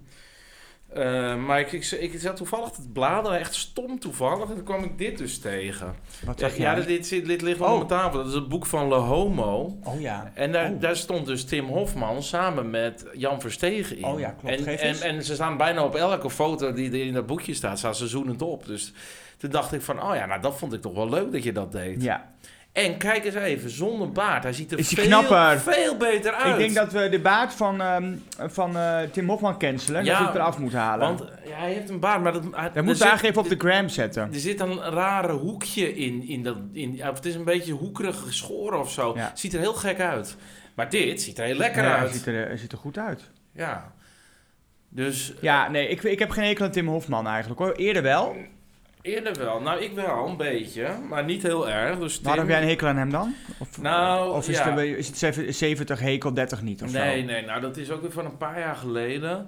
Eh, 0.88 1.37
maar 1.37 1.61
ik, 1.61 1.73
ik, 1.73 1.90
ik 1.90 2.20
zat 2.20 2.37
toevallig 2.37 2.69
te 2.70 2.88
bladeren, 2.93 3.38
echt 3.38 3.55
stom 3.55 3.99
toevallig, 3.99 4.49
en 4.49 4.55
toen 4.55 4.64
kwam 4.64 4.85
ik 4.85 4.99
dit 4.99 5.19
dus 5.19 5.38
tegen. 5.38 5.94
Wat 6.25 6.40
Ja, 6.40 6.49
zeg 6.49 6.58
ja 6.58 6.76
jij? 6.76 6.87
dit, 6.87 7.06
zit- 7.06 7.26
dit 7.26 7.43
ligt 7.43 7.58
wel 7.58 7.69
Oh. 7.69 7.81
op 7.81 7.88
mijn 7.88 8.00
tafel. 8.00 8.19
Dat 8.19 8.26
is 8.29 8.35
het 8.35 8.49
boek 8.49 8.67
van 8.67 8.88
Le 8.88 8.94
Homo. 8.94 9.79
Oh 9.85 10.00
ja. 10.00 10.31
En 10.35 10.52
daar, 10.52 10.70
Oh. 10.70 10.81
daar 10.81 10.96
stond 10.96 11.26
dus 11.26 11.44
Tim 11.44 11.64
Hofman 11.67 12.23
samen 12.23 12.70
met 12.70 13.06
Jan 13.12 13.40
Verstegen 13.40 13.96
in. 13.99 14.05
Oh 14.05 14.19
ja, 14.20 14.31
klopt. 14.40 14.56
En, 14.56 14.62
Geef 14.64 14.81
en, 14.81 14.88
eens. 14.88 15.00
en 15.00 15.25
ze 15.25 15.35
staan 15.35 15.56
bijna 15.56 15.85
op 15.85 15.94
elke 15.94 16.31
foto 16.31 16.73
die 16.73 16.91
er 16.91 17.06
in 17.06 17.12
dat 17.12 17.26
boekje 17.26 17.55
staat, 17.55 17.79
staan 17.79 17.94
ze 17.94 18.06
zoenend 18.08 18.43
op. 18.43 18.67
Dus 18.67 18.93
toen 19.37 19.50
dacht 19.50 19.73
ik 19.73 19.82
van, 19.82 20.02
oh 20.02 20.14
ja, 20.14 20.26
nou 20.26 20.41
dat 20.41 20.58
vond 20.58 20.73
ik 20.73 20.81
toch 20.81 20.94
wel 20.94 21.08
leuk 21.08 21.32
dat 21.32 21.43
je 21.43 21.52
dat 21.52 21.73
deed. 21.73 22.02
Ja. 22.02 22.31
En 22.84 22.96
kijk 22.96 23.25
eens 23.25 23.34
even, 23.34 23.70
zonder 23.70 24.12
baard. 24.12 24.42
Hij 24.42 24.52
ziet 24.52 24.72
er 24.72 24.78
Is 24.78 24.88
veel, 24.88 25.04
knapper? 25.04 25.60
veel 25.60 25.96
beter 25.96 26.32
uit. 26.32 26.52
Ik 26.52 26.58
denk 26.58 26.75
dat 26.75 26.92
we 26.92 27.08
de 27.08 27.20
baard 27.20 27.52
van, 27.54 27.80
ehm, 27.80 28.14
van 28.38 28.76
eh, 28.76 28.98
Tim 29.12 29.28
Hofman 29.28 29.58
cancelen. 29.58 30.04
Ja, 30.04 30.10
dat 30.10 30.20
we 30.20 30.26
het 30.26 30.34
eraf 30.34 30.58
moeten 30.58 30.78
halen. 30.78 31.08
Want 31.08 31.25
ja, 31.48 31.56
hij 31.56 31.72
heeft 31.72 31.88
een 31.90 32.00
baard, 32.00 32.22
maar 32.22 32.32
dat, 32.32 32.42
hij, 32.42 32.70
dat 32.72 32.84
zit- 32.96 33.00
eigenlijk 33.06 33.22
even 33.22 33.52
op 33.52 33.60
de 33.60 33.69
gram 33.69 33.88
zetten. 33.88 34.22
Er 34.32 34.40
zit 34.40 34.60
een 34.60 34.80
rare 34.80 35.32
hoekje 35.32 35.94
in. 35.96 36.28
in, 36.28 36.42
dat, 36.42 36.56
in 36.72 37.00
het 37.02 37.25
is 37.25 37.34
een 37.34 37.44
beetje 37.44 37.72
hoekerig 37.72 38.20
geschoren 38.20 38.79
of 38.81 38.91
zo. 38.93 39.12
Ja. 39.17 39.31
Ziet 39.34 39.53
er 39.55 39.60
heel 39.60 39.74
gek 39.74 40.00
uit. 40.00 40.36
Maar 40.74 40.91
dit 40.91 41.22
ziet 41.22 41.38
er 41.38 41.44
heel 41.44 41.56
lekker 41.56 41.82
Ja, 41.82 41.88
hij 41.91 41.98
uit. 41.98 42.12
ziet, 42.12 42.26
er, 42.26 42.46
hij 42.46 42.56
ziet 42.56 42.72
er 42.72 42.79
goed 42.79 42.98
uit. 42.98 43.31
Ja. 43.53 43.93
Dus 44.88 45.32
Ja, 45.41 45.69
nee, 45.70 45.88
ik, 45.88 46.03
ik 46.03 46.19
heb 46.19 46.31
geen 46.31 46.60
aan 46.60 46.70
Tim 46.70 46.88
Hofman 46.88 47.26
eigenlijk 47.26 47.60
hoor. 47.60 47.72
Eerder 47.72 48.03
wel. 48.03 48.36
Eerder 49.02 49.34
wel. 49.38 49.60
Nou, 49.60 49.82
ik 49.82 49.93
wel 49.93 50.28
een 50.28 50.36
beetje. 50.36 50.88
Maar 51.08 51.24
niet 51.24 51.43
heel 51.43 51.69
erg. 51.70 51.98
Dus 51.98 52.20
Waarom 52.20 52.40
heb 52.40 52.52
jij 52.52 52.62
een 52.62 52.69
hekel 52.69 52.88
aan 52.88 52.96
hem 52.96 53.10
dan? 53.10 53.34
Of, 53.58 53.81
Nou, 53.81 54.34
of 54.34 54.48
is, 54.48 54.56
ja. 54.58 54.70
het, 54.70 54.78
een- 54.78 54.96
is 54.96 55.06
het 55.06 55.19
zeven- 55.19 55.55
70 55.55 56.00
hekel, 56.00 56.34
30 56.34 56.62
niet 56.62 56.82
of 56.82 56.93
Nee, 56.93 57.20
zo? 57.20 57.26
nee. 57.26 57.44
Nou, 57.44 57.60
dat 57.60 57.76
is 57.76 57.90
ook 57.90 58.00
weer 58.02 58.12
van 58.12 58.24
een 58.24 58.36
paar 58.36 58.58
jaar 58.58 58.76
geleden. 58.76 59.46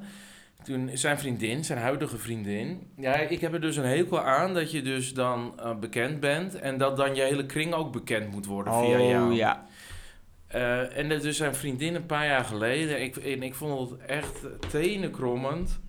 Toen 0.64 0.90
zijn 0.92 1.18
vriendin, 1.18 1.64
zijn 1.64 1.78
huidige 1.78 2.18
vriendin. 2.18 2.90
Ja, 2.96 3.14
ik 3.14 3.40
heb 3.40 3.52
er 3.52 3.60
dus 3.60 3.76
een 3.76 3.84
hekel 3.84 4.20
aan 4.20 4.54
dat 4.54 4.70
je 4.70 4.82
dus 4.82 5.14
dan 5.14 5.52
eh, 5.58 5.74
bekend 5.78 6.20
bent. 6.20 6.54
En 6.54 6.78
dat 6.78 6.96
dan 6.96 7.14
je 7.14 7.22
hele 7.22 7.46
kring 7.46 7.72
ook 7.74 7.92
bekend 7.92 8.30
moet 8.30 8.46
worden 8.46 8.74
via 8.74 8.98
jou. 8.98 9.30
Oh 9.30 9.36
ja. 9.36 9.66
Eh, 10.46 10.96
en 10.98 11.08
dat 11.08 11.22
dus 11.22 11.36
zijn 11.36 11.54
vriendin 11.54 11.94
een 11.94 12.06
paar 12.06 12.26
jaar 12.26 12.44
geleden. 12.44 13.02
Ik, 13.02 13.16
en 13.16 13.42
ik 13.42 13.54
vond 13.54 13.90
het 13.90 14.00
echt 14.00 14.40
tenenkrommend. 14.70 15.80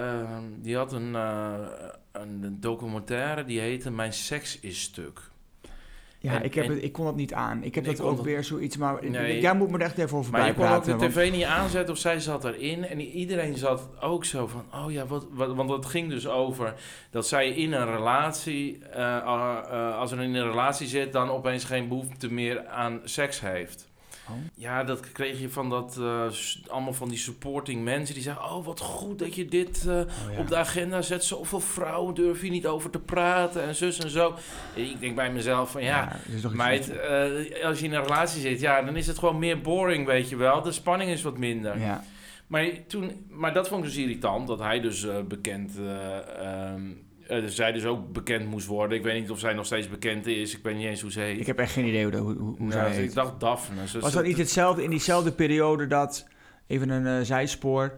Ehm, 0.00 0.42
die 0.62 0.76
had 0.76 0.92
een, 0.92 1.14
eh, 1.14 1.54
een 2.12 2.56
documentaire 2.60 3.44
die 3.44 3.60
heette 3.60 3.90
Mijn 3.90 4.12
seks 4.12 4.60
is 4.60 4.80
stuk. 4.80 5.20
Ja, 6.22 6.32
En- 6.34 6.44
ik, 6.44 6.54
heb 6.54 6.64
en- 6.64 6.70
het, 6.70 6.82
ik 6.82 6.92
kon 6.92 7.04
dat 7.04 7.16
niet 7.16 7.34
aan. 7.34 7.62
Ik 7.62 7.74
heb 7.74 7.86
Ik 7.86 7.96
dat 7.96 8.06
ook 8.06 8.16
dat- 8.16 8.24
weer 8.24 8.44
zoiets, 8.44 8.76
maar 8.76 9.08
Nee. 9.10 9.40
jij 9.40 9.54
moet 9.54 9.70
me 9.70 9.78
er 9.78 9.84
echt 9.84 9.98
even 9.98 10.18
over 10.18 10.32
Maar 10.32 10.46
je 10.46 10.54
kon 10.54 10.68
ook 10.68 10.84
de 10.84 10.96
want- 10.96 11.12
tv 11.12 11.30
niet 11.32 11.44
aanzetten 11.44 11.94
of 11.94 12.00
zij 12.00 12.20
zat 12.20 12.44
erin. 12.44 12.84
En 12.86 13.00
iedereen 13.00 13.56
zat 13.56 13.88
ook 14.00 14.24
zo 14.24 14.46
van, 14.46 14.64
oh 14.74 14.92
ja, 14.92 15.06
wat, 15.06 15.26
wat, 15.30 15.54
want 15.54 15.70
het 15.70 15.86
ging 15.86 16.08
dus 16.10 16.28
over 16.28 16.74
dat 17.10 17.26
zij 17.26 17.48
in 17.48 17.72
een 17.72 17.86
relatie, 17.90 18.84
eh, 18.84 19.16
eh, 19.16 19.98
als 19.98 20.12
er 20.12 20.20
in 20.22 20.34
een 20.34 20.48
relatie 20.50 20.86
zit, 20.86 21.12
dan 21.12 21.30
opeens 21.30 21.64
geen 21.64 21.88
behoefte 21.88 22.32
meer 22.32 22.66
aan 22.66 23.00
seks 23.04 23.40
heeft. 23.40 23.88
Oh. 24.30 24.36
Ja, 24.54 24.84
dat 24.84 25.12
kreeg 25.12 25.40
je 25.40 25.50
van 25.50 25.70
dat, 25.70 25.96
eh, 26.00 26.24
allemaal 26.68 26.92
van 26.92 27.08
die 27.08 27.18
supporting 27.18 27.82
mensen 27.84 28.14
die 28.14 28.22
zeggen, 28.22 28.44
oh 28.44 28.64
wat 28.64 28.80
goed 28.80 29.18
dat 29.18 29.34
je 29.34 29.44
dit 29.48 29.86
eh, 29.88 29.98
Oh, 29.98 30.32
ja. 30.32 30.38
op 30.38 30.48
de 30.48 30.56
agenda 30.56 31.02
zet. 31.02 31.24
Zoveel 31.24 31.60
vrouwen 31.60 32.14
durf 32.14 32.42
je 32.42 32.50
niet 32.50 32.66
over 32.66 32.90
te 32.90 32.98
praten 32.98 33.62
en 33.62 33.74
zus 33.74 33.98
en 33.98 34.10
zo. 34.10 34.34
Ik 34.74 35.00
denk 35.00 35.14
bij 35.14 35.32
mezelf 35.32 35.70
van, 35.70 35.82
ja, 35.82 36.16
Meid, 36.52 36.90
eh, 36.90 37.64
als 37.64 37.78
je 37.78 37.84
in 37.84 37.92
een 37.92 38.02
relatie 38.02 38.40
zit, 38.40 38.60
ja, 38.60 38.82
dan 38.82 38.96
is 38.96 39.06
het 39.06 39.18
gewoon 39.18 39.38
meer 39.38 39.60
boring, 39.60 40.06
weet 40.06 40.28
je 40.28 40.36
wel. 40.36 40.62
De 40.62 40.72
spanning 40.72 41.10
is 41.10 41.22
wat 41.22 41.38
minder. 41.38 41.78
Ja. 41.78 42.04
Maar, 42.46 42.68
toen, 42.86 43.26
maar 43.28 43.54
dat 43.54 43.68
vond 43.68 43.84
ik 43.84 43.90
dus 43.90 43.98
irritant, 43.98 44.48
dat 44.48 44.58
hij 44.58 44.80
dus 44.80 45.06
bekend 45.28 45.78
eh, 45.78 46.74
eh, 47.30 47.42
zij 47.46 47.72
dus 47.72 47.84
ook 47.84 48.12
bekend 48.12 48.46
moest 48.46 48.66
worden. 48.66 48.98
Ik 48.98 49.04
weet 49.04 49.20
niet 49.20 49.30
of 49.30 49.38
zij 49.38 49.52
nog 49.52 49.66
steeds 49.66 49.88
bekend 49.88 50.26
is. 50.26 50.56
Ik 50.56 50.62
weet 50.62 50.76
niet 50.76 50.86
eens 50.86 51.00
hoe 51.00 51.12
ze 51.12 51.20
heet. 51.20 51.40
Ik 51.40 51.46
heb 51.46 51.58
echt 51.58 51.72
geen 51.72 51.86
idee 51.86 52.04
hoe, 52.04 52.16
hoe, 52.20 52.54
hoe 52.58 52.72
zij 52.72 52.86
dus 52.88 52.96
heet. 52.96 53.08
ik 53.08 53.14
dacht 53.14 53.40
Daphne. 53.40 54.00
Was 54.00 54.12
dat 54.12 54.24
niet 54.24 54.38
hetzelfde 54.38 54.82
in 54.84 54.90
diezelfde 54.90 55.32
periode 55.32 55.86
dat, 55.86 56.26
even 56.66 56.88
een 56.88 57.06
eh, 57.18 57.24
zijspoor, 57.26 57.94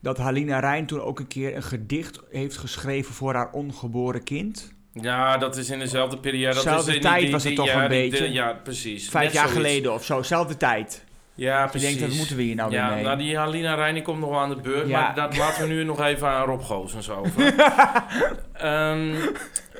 dat 0.00 0.18
Halina 0.18 0.58
Rijn 0.60 0.86
toen 0.86 1.00
ook 1.00 1.18
een 1.18 1.26
keer 1.26 1.56
een 1.56 1.62
gedicht 1.62 2.20
heeft 2.30 2.56
geschreven 2.56 3.14
voor 3.14 3.34
haar 3.34 3.50
ongeboren 3.52 4.22
kind? 4.22 4.72
Ja, 4.92 5.38
dat 5.38 5.56
is 5.56 5.70
in 5.70 5.78
dezelfde 5.78 6.18
periode. 6.18 6.54
Dat 6.54 6.62
Zelfde 6.62 6.90
is 6.90 6.96
in 6.96 7.02
tijd 7.02 7.30
was 7.30 7.44
het 7.44 7.54
toch 7.54 7.66
ja, 7.66 7.84
een 7.84 7.90
die- 7.90 8.10
beetje? 8.10 8.32
ja, 8.32 8.52
precies. 8.52 9.08
Vijf 9.08 9.24
Net 9.24 9.32
jaar 9.34 9.48
zoiets. 9.48 9.66
geleden 9.68 9.92
of 9.92 10.04
zo, 10.04 10.22
zelfde 10.22 10.56
tijd. 10.56 11.04
Ja, 11.34 11.62
Je 11.62 11.68
precies. 11.70 11.88
denkt, 11.88 12.08
wat 12.08 12.16
moeten 12.18 12.36
we 12.36 12.42
hier 12.42 12.54
nou 12.54 12.70
weer 12.70 12.78
ja, 12.78 12.94
mee? 12.94 13.02
nou, 13.04 13.18
die 13.18 13.36
Halina 13.36 13.74
Reijn 13.74 14.02
komt 14.02 14.20
nog 14.20 14.30
wel 14.30 14.38
aan 14.38 14.48
de 14.48 14.60
beurt. 14.60 14.88
Ja. 14.88 15.00
Maar 15.00 15.14
dat 15.14 15.36
laten 15.36 15.62
we 15.68 15.74
nu 15.74 15.84
nog 15.84 16.00
even 16.02 16.28
aan 16.28 16.46
Rob 16.46 16.62
Goossens 16.62 17.10
over. 17.10 17.54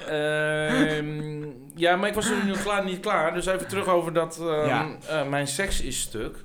Ehm, 0.09 1.45
ja, 1.75 1.97
maar 1.97 2.09
ik 2.09 2.15
was 2.15 2.31
er 2.31 2.37
nu 2.45 2.49
nog 2.51 2.63
klaar, 2.63 2.85
niet 2.85 3.01
klaar. 3.01 3.35
Dus 3.35 3.47
even 3.47 3.69
terug 3.69 3.87
over 3.89 4.13
dat 4.13 4.39
ehm, 4.41 4.67
Ja. 4.67 4.89
eh, 5.09 5.29
mijn 5.29 5.47
seks 5.47 5.81
is 5.81 6.01
stuk. 6.01 6.37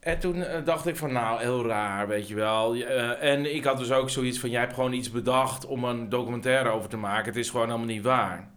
En 0.00 0.18
toen 0.18 0.42
eh, 0.44 0.64
dacht 0.64 0.86
ik 0.86 0.96
van, 0.96 1.12
nou, 1.12 1.40
heel 1.40 1.66
raar, 1.66 2.08
weet 2.08 2.28
je 2.28 2.34
wel. 2.34 2.74
Eh, 2.74 3.32
en 3.32 3.54
ik 3.54 3.64
had 3.64 3.78
dus 3.78 3.92
ook 3.92 4.10
zoiets 4.10 4.38
van, 4.38 4.50
jij 4.50 4.60
hebt 4.60 4.74
gewoon 4.74 4.92
iets 4.92 5.10
bedacht 5.10 5.66
om 5.66 5.84
een 5.84 6.08
documentaire 6.08 6.68
over 6.68 6.88
te 6.88 6.96
maken. 6.96 7.24
Het 7.24 7.36
is 7.36 7.50
gewoon 7.50 7.66
helemaal 7.66 7.86
niet 7.86 8.02
waar. 8.02 8.48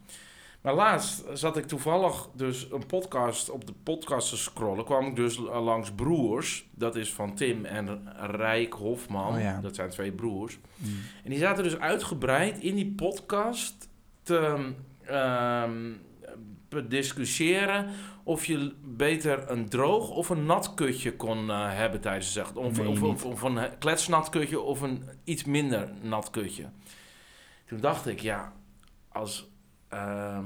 Maar 0.63 0.73
laatst 0.73 1.23
zat 1.33 1.57
ik 1.57 1.65
toevallig 1.65 2.29
dus 2.35 2.67
een 2.71 2.85
podcast 2.85 3.49
op 3.49 3.65
de 3.67 3.73
podcast 3.83 4.29
te 4.29 4.37
scrollen. 4.37 4.85
Kwam 4.85 5.05
ik 5.05 5.15
dus 5.15 5.37
langs 5.37 5.91
Broers. 5.91 6.65
Dat 6.71 6.95
is 6.95 7.13
van 7.13 7.35
Tim 7.35 7.65
en 7.65 8.13
Rijk 8.17 8.73
Hofman. 8.73 9.35
Oh 9.35 9.41
ja. 9.41 9.61
Dat 9.61 9.75
zijn 9.75 9.89
twee 9.89 10.11
broers. 10.11 10.59
Mm. 10.75 10.89
En 11.23 11.29
die 11.29 11.39
zaten 11.39 11.63
dus 11.63 11.77
uitgebreid 11.79 12.57
in 12.57 12.75
die 12.75 12.91
podcast 12.91 13.89
te 14.21 14.71
ehm, 15.05 15.91
bediscussiëren 16.69 17.89
of 18.23 18.45
je 18.45 18.73
beter 18.83 19.49
een 19.49 19.69
droog 19.69 20.09
of 20.09 20.29
een 20.29 20.45
nat 20.45 20.73
kutje 20.73 21.15
kon 21.15 21.49
eh, 21.49 21.73
hebben 21.73 22.01
tijdens 22.01 22.25
de 22.25 22.31
zacht. 22.31 22.55
Of, 22.57 23.23
of 23.23 23.41
een 23.41 23.77
kletsnat 23.79 24.29
kutje 24.29 24.59
of 24.59 24.81
een 24.81 25.03
iets 25.23 25.43
minder 25.43 25.89
nat 26.01 26.29
kutje. 26.29 26.69
Toen 27.65 27.79
dacht 27.79 28.07
ik, 28.07 28.19
ja, 28.19 28.53
als 29.11 29.51
ehm, 29.93 30.45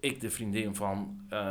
ik 0.00 0.20
de 0.20 0.30
vriendin 0.30 0.74
van 0.74 1.20
eh, 1.28 1.48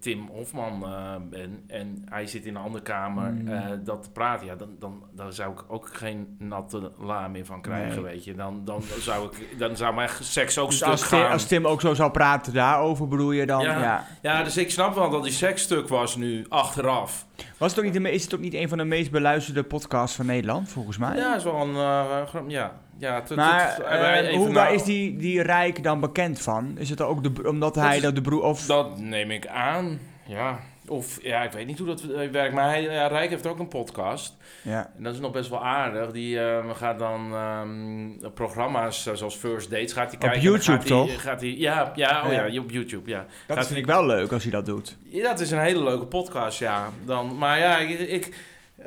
Tim 0.00 0.28
Hofman 0.32 0.84
eh, 0.84 1.14
ben 1.30 1.64
en 1.66 2.02
hij 2.10 2.26
zit 2.26 2.44
in 2.44 2.56
een 2.56 2.62
andere 2.62 2.82
kamer 2.84 3.32
Mm. 3.32 3.48
eh, 3.48 3.66
dat 3.84 4.02
te 4.02 4.10
praten, 4.10 4.46
ja, 4.46 4.54
dan, 4.54 4.68
dan, 4.78 5.04
dan 5.12 5.32
zou 5.32 5.52
ik 5.52 5.64
ook 5.68 5.88
geen 5.94 6.36
natte 6.38 6.92
la 6.98 7.28
meer 7.28 7.44
van 7.46 7.60
krijgen, 7.60 7.94
Nee. 8.02 8.12
weet 8.12 8.24
je. 8.24 8.34
Dan, 8.34 8.64
dan, 8.64 8.82
zou 9.00 9.26
ik, 9.26 9.58
dan 9.58 9.76
zou 9.76 9.94
mijn 9.94 10.08
seks 10.20 10.58
ook 10.58 10.68
Dus 10.68 10.76
stuk 10.76 10.88
als 10.88 11.08
Tim, 11.08 11.18
gaan. 11.18 11.30
als 11.30 11.46
Tim 11.46 11.66
ook 11.66 11.80
zo 11.80 11.94
zou 11.94 12.10
praten 12.10 12.52
daarover, 12.52 13.08
bedoel 13.08 13.32
je 13.32 13.46
dan? 13.46 13.62
Ja. 13.62 13.80
Ja. 13.80 14.06
Ja, 14.22 14.42
dus 14.42 14.56
ik 14.56 14.70
snap 14.70 14.94
wel 14.94 15.10
dat 15.10 15.22
die 15.22 15.32
seks 15.32 15.62
stuk 15.62 15.88
was 15.88 16.16
nu 16.16 16.46
achteraf. 16.48 17.26
Was 17.58 17.70
het 17.74 17.84
ook 17.84 17.92
niet 17.92 18.04
is 18.12 18.22
het 18.24 18.34
ook 18.34 18.40
niet 18.40 18.54
een 18.54 18.68
van 18.68 18.78
de 18.78 18.84
meest 18.84 19.10
beluisterde 19.10 19.62
podcasts 19.62 20.16
van 20.16 20.26
Nederland, 20.26 20.68
volgens 20.68 20.98
mij? 20.98 21.16
Ja, 21.16 21.36
is 21.36 21.44
wel 21.44 21.60
een... 21.60 22.50
ja, 22.50 22.80
ja. 23.02 23.20
tot- 23.22 23.36
Maar 23.36 23.74
tot- 23.76 23.84
eh, 23.84 24.16
even 24.18 24.34
hoe, 24.36 24.52
waar 24.52 24.64
nou- 24.64 24.74
is 24.74 24.82
die, 24.82 25.16
die 25.16 25.42
Rijk 25.42 25.82
dan 25.82 26.00
bekend 26.00 26.40
van? 26.40 26.78
Is 26.78 26.90
het 26.90 27.00
ook 27.00 27.22
de, 27.22 27.48
omdat 27.48 27.74
hij 27.74 28.00
dat 28.00 28.14
de 28.14 28.20
broer... 28.20 28.42
Of, 28.42 28.66
Dat 28.66 28.98
neem 29.00 29.30
ik 29.30 29.46
aan, 29.46 29.98
ja. 30.26 30.58
Of, 30.88 31.18
ja, 31.22 31.42
ik 31.42 31.52
weet 31.52 31.66
niet 31.66 31.78
hoe 31.78 31.86
dat 31.86 32.00
eh, 32.02 32.30
werkt. 32.30 32.54
Maar 32.54 32.68
hij, 32.68 32.82
ja, 32.82 33.06
Rijk 33.06 33.30
heeft 33.30 33.46
ook 33.46 33.58
een 33.58 33.68
podcast. 33.68 34.36
ja. 34.62 34.90
En 34.96 35.02
dat 35.02 35.14
is 35.14 35.20
nog 35.20 35.32
best 35.32 35.50
wel 35.50 35.64
aardig. 35.64 36.10
Die 36.10 36.40
eh, 36.40 36.64
gaat 36.74 36.98
dan 36.98 37.34
ehm, 37.34 38.30
programma's 38.34 39.06
eh, 39.06 39.14
zoals 39.14 39.34
First 39.36 39.70
Dates 39.70 39.92
gaat 39.92 40.08
hij 40.10 40.18
kijken. 40.18 40.38
En 40.38 40.44
dan 40.44 40.52
YouTube 40.52 40.78
gaat 40.78 40.86
toch? 40.86 41.22
Gaat 41.22 41.40
hij, 41.40 41.54
ja, 41.56 41.92
ja, 41.94 42.22
oh 42.26 42.32
Ja. 42.32 42.44
ja, 42.44 42.60
op 42.60 42.70
YouTube, 42.70 43.10
ja. 43.10 43.26
Dat 43.46 43.56
Gaat 43.56 43.66
vind 43.66 43.78
ik 43.78 43.86
wel 43.86 44.06
leuk 44.06 44.32
als 44.32 44.42
hij 44.42 44.52
dat 44.52 44.66
doet. 44.66 44.96
Ja, 45.02 45.22
dat 45.22 45.40
is 45.40 45.50
een 45.50 45.58
hele 45.60 45.82
leuke 45.82 46.06
podcast, 46.06 46.58
ja. 46.58 46.88
Dan, 47.04 47.38
maar 47.38 47.58
ja, 47.58 47.78
ik, 47.78 47.98
ik 47.98 48.34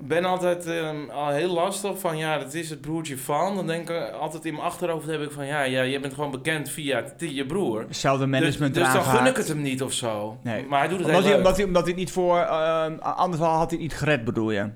ben 0.02 0.26
altijd 0.26 0.66
ehm, 0.66 1.10
al 1.10 1.30
heel 1.30 1.54
lastig 1.54 2.00
van, 2.00 2.18
ja, 2.18 2.38
dat 2.38 2.54
is 2.54 2.70
het 2.70 2.82
broertje 2.82 3.18
van. 3.18 3.56
Dan 3.56 3.68
denk 3.68 3.90
ik 3.90 4.12
altijd 4.12 4.46
in 4.46 4.54
mijn 4.54 4.66
achterhoofd 4.66 5.08
heb 5.08 5.22
ik 5.22 5.32
van, 5.32 5.46
ja, 5.46 5.62
ja 5.64 5.82
je 5.82 6.00
bent 6.00 6.14
gewoon 6.14 6.32
bekend 6.32 6.70
via 6.70 7.04
je 7.18 7.46
broer. 7.46 7.80
Hetzelfde 7.88 8.26
management 8.26 8.74
dus, 8.74 8.84
dus 8.84 8.94
dan 8.94 9.04
gun 9.04 9.26
ik 9.26 9.38
het 9.38 9.48
hem 9.48 9.62
niet 9.62 9.82
of 9.84 9.94
zo. 9.94 10.38
Nee. 10.44 10.66
Maar 10.66 10.80
hij 10.80 10.88
doet 10.88 10.98
het 10.98 11.08
Omdat 11.08 11.24
hij, 11.24 11.36
omdat, 11.36 11.56
hij, 11.58 11.66
omdat 11.66 11.86
hij 11.86 11.94
niet 11.94 12.12
voor... 12.12 12.38
ehm, 12.38 12.98
anders 13.00 13.42
had 13.42 13.70
hij 13.72 13.80
niet 13.80 13.94
gered, 13.98 14.24
bedoel 14.26 14.52
je? 14.52 14.70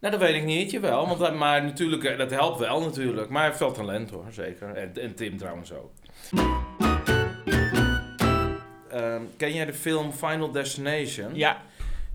Nou, 0.00 0.18
dat 0.18 0.20
weet 0.28 0.34
ik 0.34 0.44
niet, 0.44 0.70
jawel. 0.70 1.06
Want, 1.06 1.18
dat- 1.18 1.34
maar 1.34 1.64
natuurlijk, 1.64 2.04
eh, 2.04 2.18
dat 2.18 2.30
helpt 2.30 2.58
wel 2.58 2.80
natuurlijk. 2.80 3.28
Maar 3.28 3.38
hij 3.38 3.46
heeft 3.46 3.58
veel 3.62 3.72
talent 3.72 4.10
hoor, 4.10 4.24
zeker. 4.30 4.68
En, 4.74 4.92
en 5.02 5.14
Tim 5.14 5.36
trouwens 5.36 5.72
ook. 5.72 5.90
Ehm, 8.90 9.22
ken 9.36 9.52
jij 9.54 9.64
de 9.64 9.74
film 9.74 10.12
Final 10.12 10.50
Destination? 10.50 11.34
Ja. 11.34 11.56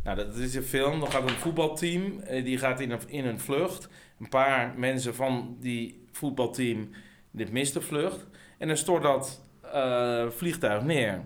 Nou, 0.03 0.17
dat 0.17 0.35
is 0.35 0.55
een 0.55 0.63
film. 0.63 0.99
Dan 0.99 1.11
gaat 1.11 1.23
een 1.29 1.35
voetbalteam, 1.35 2.19
eh, 2.19 2.43
die 2.43 2.57
gaat 2.57 2.79
in 2.79 2.91
een, 2.91 2.99
in 3.07 3.25
een 3.25 3.39
vlucht. 3.39 3.87
Een 4.19 4.29
paar 4.29 4.73
mensen 4.77 5.15
van 5.15 5.55
die 5.59 6.07
voetbalteam, 6.11 6.89
dit 7.31 7.51
mist 7.51 7.73
de 7.73 7.81
vlucht. 7.81 8.25
En 8.57 8.67
dan 8.67 8.77
stort 8.77 9.03
dat 9.03 9.41
eh, 9.73 10.25
vliegtuig 10.29 10.83
neer. 10.83 11.25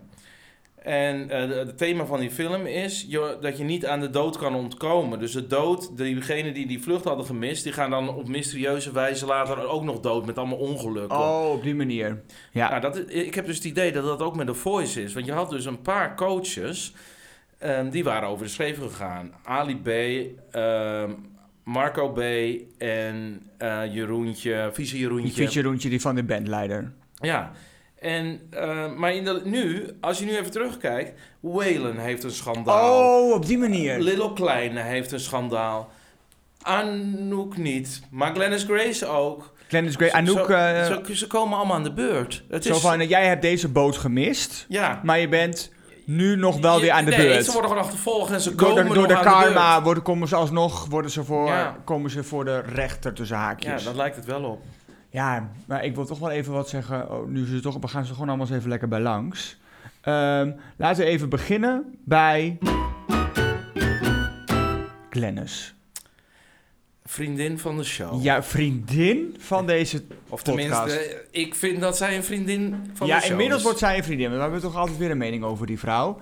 En 0.76 1.30
eh, 1.30 1.48
de- 1.48 1.54
het 1.56 1.78
thema 1.78 2.06
van 2.06 2.20
die 2.20 2.32
film 2.32 2.66
is 2.66 3.06
je- 3.10 3.38
dat 3.42 3.58
je 3.58 3.64
niet 3.64 3.86
aan 3.86 4.00
de 4.00 4.10
dood 4.10 4.38
kan 4.38 4.56
ontkomen. 4.56 5.20
Dus 5.20 5.32
de 5.32 5.48
dood, 5.48 5.98
diegenen 5.98 6.54
die 6.54 6.68
die 6.68 6.82
vlucht 6.84 7.04
hadden 7.04 7.26
gemist, 7.26 7.64
die 7.64 7.74
gaan 7.74 7.90
dan 7.90 8.10
op 8.16 8.28
mysterieuze 8.28 8.92
wijze 8.92 9.26
later 9.26 9.68
ook 9.68 9.84
nog 9.84 10.00
dood 10.00 10.26
met 10.26 10.38
allemaal 10.38 10.58
ongelukken. 10.58 11.18
Oh, 11.18 11.52
op 11.52 11.64
die 11.64 11.76
manier. 11.76 12.22
Ja. 12.52 12.70
Nou, 12.70 12.82
dat, 12.82 13.10
ik 13.10 13.36
heb 13.36 13.46
dus 13.46 13.56
het 13.56 13.66
idee 13.66 13.92
dat 13.92 14.04
dat 14.04 14.22
ook 14.22 14.36
met 14.36 14.48
The 14.48 14.54
Voice 14.54 15.02
is. 15.04 15.14
Want 15.14 15.26
je 15.26 15.32
had 15.32 15.50
dus 15.50 15.66
een 15.66 15.82
paar 15.82 16.16
coaches, 16.16 16.94
ehm, 17.66 17.90
die 17.90 18.04
waren 18.04 18.30
over 18.30 18.46
de 18.46 18.52
schreef 18.52 18.80
gegaan. 18.80 19.32
Ali 19.44 19.78
B, 19.82 19.88
ehm, 20.52 21.12
Marco 21.64 22.10
B 22.12 22.20
en 22.78 23.42
eh 23.58 23.82
Jeroentje, 23.94 24.70
vieze 24.74 24.92
Die 24.94 25.02
Jeroentje. 25.50 25.90
die 25.90 26.02
van 26.02 26.16
de 26.16 26.24
bandleider. 26.24 26.94
Ja. 27.16 27.52
En, 28.00 28.42
eh, 28.50 28.94
maar 28.96 29.14
in 29.14 29.24
de, 29.24 29.42
nu, 29.44 29.86
als 30.02 30.20
je 30.20 30.26
nu 30.26 30.32
even 30.38 30.52
terugkijkt, 30.52 31.20
Waylon 31.40 31.98
heeft 31.98 32.24
een 32.24 32.32
schandaal. 32.32 33.24
Oh, 33.24 33.34
op 33.34 33.46
die 33.46 33.58
manier. 33.58 34.00
Little 34.00 34.34
Kleine 34.34 34.82
heeft 34.82 35.12
een 35.12 35.20
schandaal. 35.20 35.90
Anouk 36.62 37.58
niet, 37.58 38.02
maar 38.12 38.34
Glennis 38.34 38.64
Grace 38.64 39.06
ook. 39.06 39.54
Glennis 39.68 39.96
Gray, 39.96 40.10
Anouk, 40.10 40.38
Zo- 40.48 40.54
eh, 40.54 40.86
zo- 40.86 41.14
ze 41.14 41.28
komen 41.28 41.58
allemaal 41.58 41.76
aan 41.76 41.84
de 41.84 41.94
beurt. 41.94 42.44
Het 42.50 42.64
zo 42.64 42.74
is, 42.74 42.80
van, 42.80 43.00
eh, 43.00 43.10
jij 43.10 43.26
hebt 43.28 43.42
deze 43.42 43.68
boot 43.70 43.98
gemist, 43.98 44.66
ja. 44.70 45.02
maar 45.04 45.20
je 45.20 45.28
bent 45.28 45.72
nu 46.06 46.36
nog 46.36 46.60
wel 46.60 46.80
weer 46.80 46.92
aan 46.92 47.06
de 47.06 47.12
nee, 47.12 47.28
beurt. 47.28 47.46
ze 47.46 47.52
worden 47.52 47.70
gewoon 47.70 47.86
achtervolgd 47.86 48.32
en 48.32 48.42
ze 48.42 48.56
komen 48.56 48.94
door 48.94 49.08
de 49.08 49.20
karma 49.20 49.82
worden, 49.82 50.04
komen 50.04 50.28
ze 50.28 50.36
alsnog 50.36 50.86
worden 50.86 51.12
ze 51.12 51.24
voor, 51.24 51.48
Ja. 51.48 51.76
komen 51.84 52.10
ze 52.12 52.24
voor 52.24 52.46
de 52.46 52.60
rechter 52.60 53.14
tussen 53.14 53.38
Ja, 53.38 53.44
haakjes. 53.44 53.82
Ja, 53.82 53.88
dat 53.88 53.96
lijkt 53.96 54.16
het 54.16 54.26
wel 54.26 54.44
op. 54.44 54.62
maar 55.68 55.84
ik 55.84 55.96
wil 55.96 56.06
toch 56.06 56.20
wel 56.20 56.30
even 56.32 56.54
wat 56.54 56.70
zeggen. 56.70 57.12
Oh, 57.12 57.28
nu 57.28 57.46
ze 57.46 57.60
toch, 57.60 57.78
we 57.82 57.88
gaan 57.88 58.06
ze 58.06 58.14
gewoon 58.14 58.28
allemaal 58.28 58.48
eens 58.48 58.56
even 58.56 58.70
lekker 58.70 58.88
bij 58.88 59.00
langs. 59.00 59.58
Ehm, 60.02 60.52
laten 60.78 61.04
we 61.04 61.10
even 61.10 61.30
beginnen 61.30 61.96
bij 62.04 62.58
Glennis. 65.10 65.75
Vriendin 67.08 67.60
van 67.60 67.78
de 67.78 67.84
show. 67.84 68.24
Ja, 68.24 68.44
vriendin 68.44 69.36
van 69.40 69.66
deze 69.66 69.98
of 70.30 70.44
podcast. 70.44 70.46
tenminste, 70.46 71.26
ik 71.32 71.56
vind 71.56 71.80
dat 71.82 71.98
zij 71.98 72.16
een 72.16 72.24
vriendin 72.24 72.76
van 72.94 73.08
ja, 73.08 73.16
de 73.16 73.22
show 73.22 73.32
inmiddels 73.32 73.58
is. 73.60 73.64
wordt 73.66 73.80
zij 73.80 73.98
een 73.98 74.04
vriendin. 74.04 74.32
We 74.32 74.38
hebben 74.42 74.62
toch 74.62 74.76
altijd 74.76 74.98
weer 74.98 75.12
een 75.12 75.18
mening 75.18 75.44
over 75.44 75.66
die 75.68 75.80
vrouw. 75.80 76.20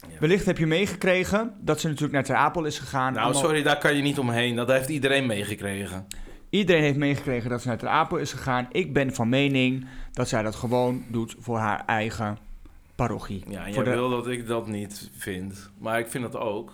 Ja. 0.00 0.06
Wellicht 0.20 0.46
heb 0.46 0.58
je 0.58 0.66
meegekregen 0.66 1.54
dat 1.60 1.80
ze 1.80 1.86
natuurlijk 1.86 2.12
naar 2.12 2.24
Ter 2.24 2.34
Apel 2.34 2.64
is 2.64 2.78
gegaan. 2.78 3.12
Nou, 3.12 3.24
Allemaal- 3.24 3.42
sorry, 3.42 3.62
daar 3.62 3.78
kan 3.78 3.96
je 3.96 4.02
niet 4.02 4.18
omheen. 4.18 4.56
Dat 4.56 4.68
heeft 4.68 4.88
iedereen 4.88 5.26
meegekregen. 5.26 6.06
Iedereen 6.50 6.82
heeft 6.82 6.96
meegekregen 6.98 7.50
dat 7.50 7.62
ze 7.62 7.68
naar 7.68 7.78
Ter 7.78 7.88
Apel 7.88 8.16
is 8.16 8.32
gegaan. 8.32 8.68
Ik 8.72 8.92
ben 8.92 9.14
van 9.14 9.28
mening 9.28 9.86
dat 10.12 10.28
zij 10.28 10.42
dat 10.42 10.54
gewoon 10.54 11.04
doet 11.08 11.36
voor 11.38 11.58
haar 11.58 11.82
eigen 11.86 12.38
parochie. 12.94 13.42
Ja, 13.48 13.62
jij 13.64 13.72
Voor 13.72 13.84
de- 13.84 13.90
wil 13.90 14.10
dat 14.10 14.26
ik 14.28 14.46
dat 14.46 14.66
niet 14.66 15.10
vind. 15.16 15.70
Maar 15.78 15.98
ik 15.98 16.08
vind 16.08 16.32
dat 16.32 16.40
ook. 16.40 16.72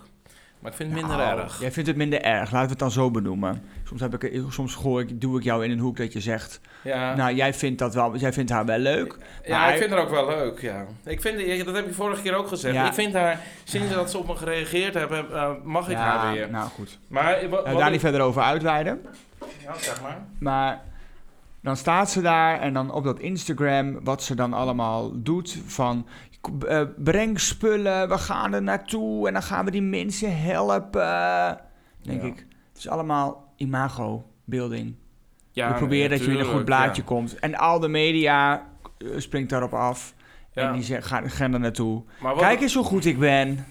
Maar 0.61 0.71
ik 0.71 0.77
vind 0.77 0.91
het 0.91 0.99
minder 1.01 1.17
Nou, 1.17 1.39
erg. 1.39 1.59
Jij 1.59 1.71
vindt 1.71 1.89
het 1.89 1.97
minder 1.97 2.21
erg, 2.21 2.51
laten 2.51 2.61
we 2.63 2.69
het 2.69 2.79
dan 2.79 2.91
zo 2.91 3.11
benoemen. 3.11 3.63
Soms, 3.83 4.01
heb 4.01 4.23
ik, 4.23 4.41
soms 4.49 4.75
gooi 4.75 5.05
ik, 5.05 5.21
doe 5.21 5.37
ik 5.37 5.43
jou 5.43 5.63
in 5.65 5.71
een 5.71 5.79
hoek 5.79 5.97
dat 5.97 6.13
je 6.13 6.19
zegt... 6.19 6.59
Ja, 6.83 7.15
Nou, 7.15 7.33
jij 7.35 7.53
vindt, 7.53 7.79
dat 7.79 7.93
wel, 7.93 8.15
jij 8.17 8.33
vindt 8.33 8.51
haar 8.51 8.65
wel 8.65 8.77
leuk. 8.77 9.15
ja 9.45 9.59
maar- 9.59 9.71
ik 9.73 9.77
vind 9.77 9.89
haar 9.91 9.99
ook 9.99 10.09
wel 10.09 10.27
leuk, 10.27 10.59
ja. 10.61 10.85
Ik 11.05 11.21
vind, 11.21 11.65
dat 11.65 11.75
heb 11.75 11.87
ik 11.87 11.93
vorige 11.93 12.21
keer 12.21 12.35
ook 12.35 12.47
gezegd. 12.47 12.73
Ja. 12.75 12.87
Ik 12.87 12.93
vind 12.93 13.13
haar, 13.13 13.39
sinds 13.63 13.93
dat 13.93 14.11
ze 14.11 14.17
op 14.17 14.27
me 14.27 14.35
gereageerd 14.35 14.93
hebben, 14.93 15.25
eh, 15.33 15.49
mag 15.63 15.89
ik 15.89 15.95
haar 15.97 16.33
weer. 16.33 16.49
nou 16.51 16.69
goed. 16.69 16.99
Maar, 17.07 17.33
eh, 17.33 17.41
wat, 17.41 17.49
Nou, 17.51 17.63
wat 17.63 17.77
daar 17.77 17.85
ik- 17.85 17.91
niet 17.91 18.01
verder 18.01 18.21
over 18.21 18.41
uitweiden. 18.41 19.01
Ja, 19.63 19.73
zeg 19.77 20.01
maar. 20.01 20.17
Maar 20.39 20.81
dan 21.61 21.77
staat 21.77 22.09
ze 22.09 22.21
daar 22.21 22.59
en 22.59 22.73
dan 22.73 22.91
op 22.91 23.03
dat 23.03 23.19
Instagram, 23.19 24.03
wat 24.03 24.23
ze 24.23 24.35
dan 24.35 24.53
allemaal 24.53 25.21
doet 25.21 25.57
van... 25.65 26.07
eh, 26.67 26.81
breng 26.97 27.39
spullen, 27.39 28.09
we 28.09 28.17
gaan 28.17 28.53
er 28.53 28.61
naartoe 28.61 29.27
en 29.27 29.33
dan 29.33 29.43
gaan 29.43 29.65
we 29.65 29.71
die 29.71 29.81
mensen 29.81 30.41
helpen. 30.41 31.59
denk 32.01 32.21
Ja. 32.21 32.27
ik, 32.27 32.45
het 32.69 32.77
is 32.77 32.87
allemaal 32.87 33.53
imago-building. 33.55 34.95
Ja, 35.51 35.67
je 35.67 35.73
probeert 35.73 36.09
dat 36.09 36.19
je 36.19 36.31
in 36.31 36.39
een 36.39 36.45
goed 36.45 36.65
blaadje 36.65 37.01
ja. 37.01 37.07
komt. 37.07 37.39
En 37.39 37.55
al 37.55 37.79
de 37.79 37.87
media 37.87 38.67
eh, 38.97 39.07
springt 39.17 39.49
daarop 39.49 39.73
af. 39.73 40.13
Ja. 40.53 40.67
En 40.67 40.79
die 40.79 41.01
gaan, 41.01 41.29
gaan 41.29 41.53
er 41.53 41.59
naartoe. 41.59 42.03
Kijk 42.37 42.61
eens 42.61 42.73
hoe 42.73 42.83
goed 42.83 43.05
ik 43.05 43.19
ben. 43.19 43.65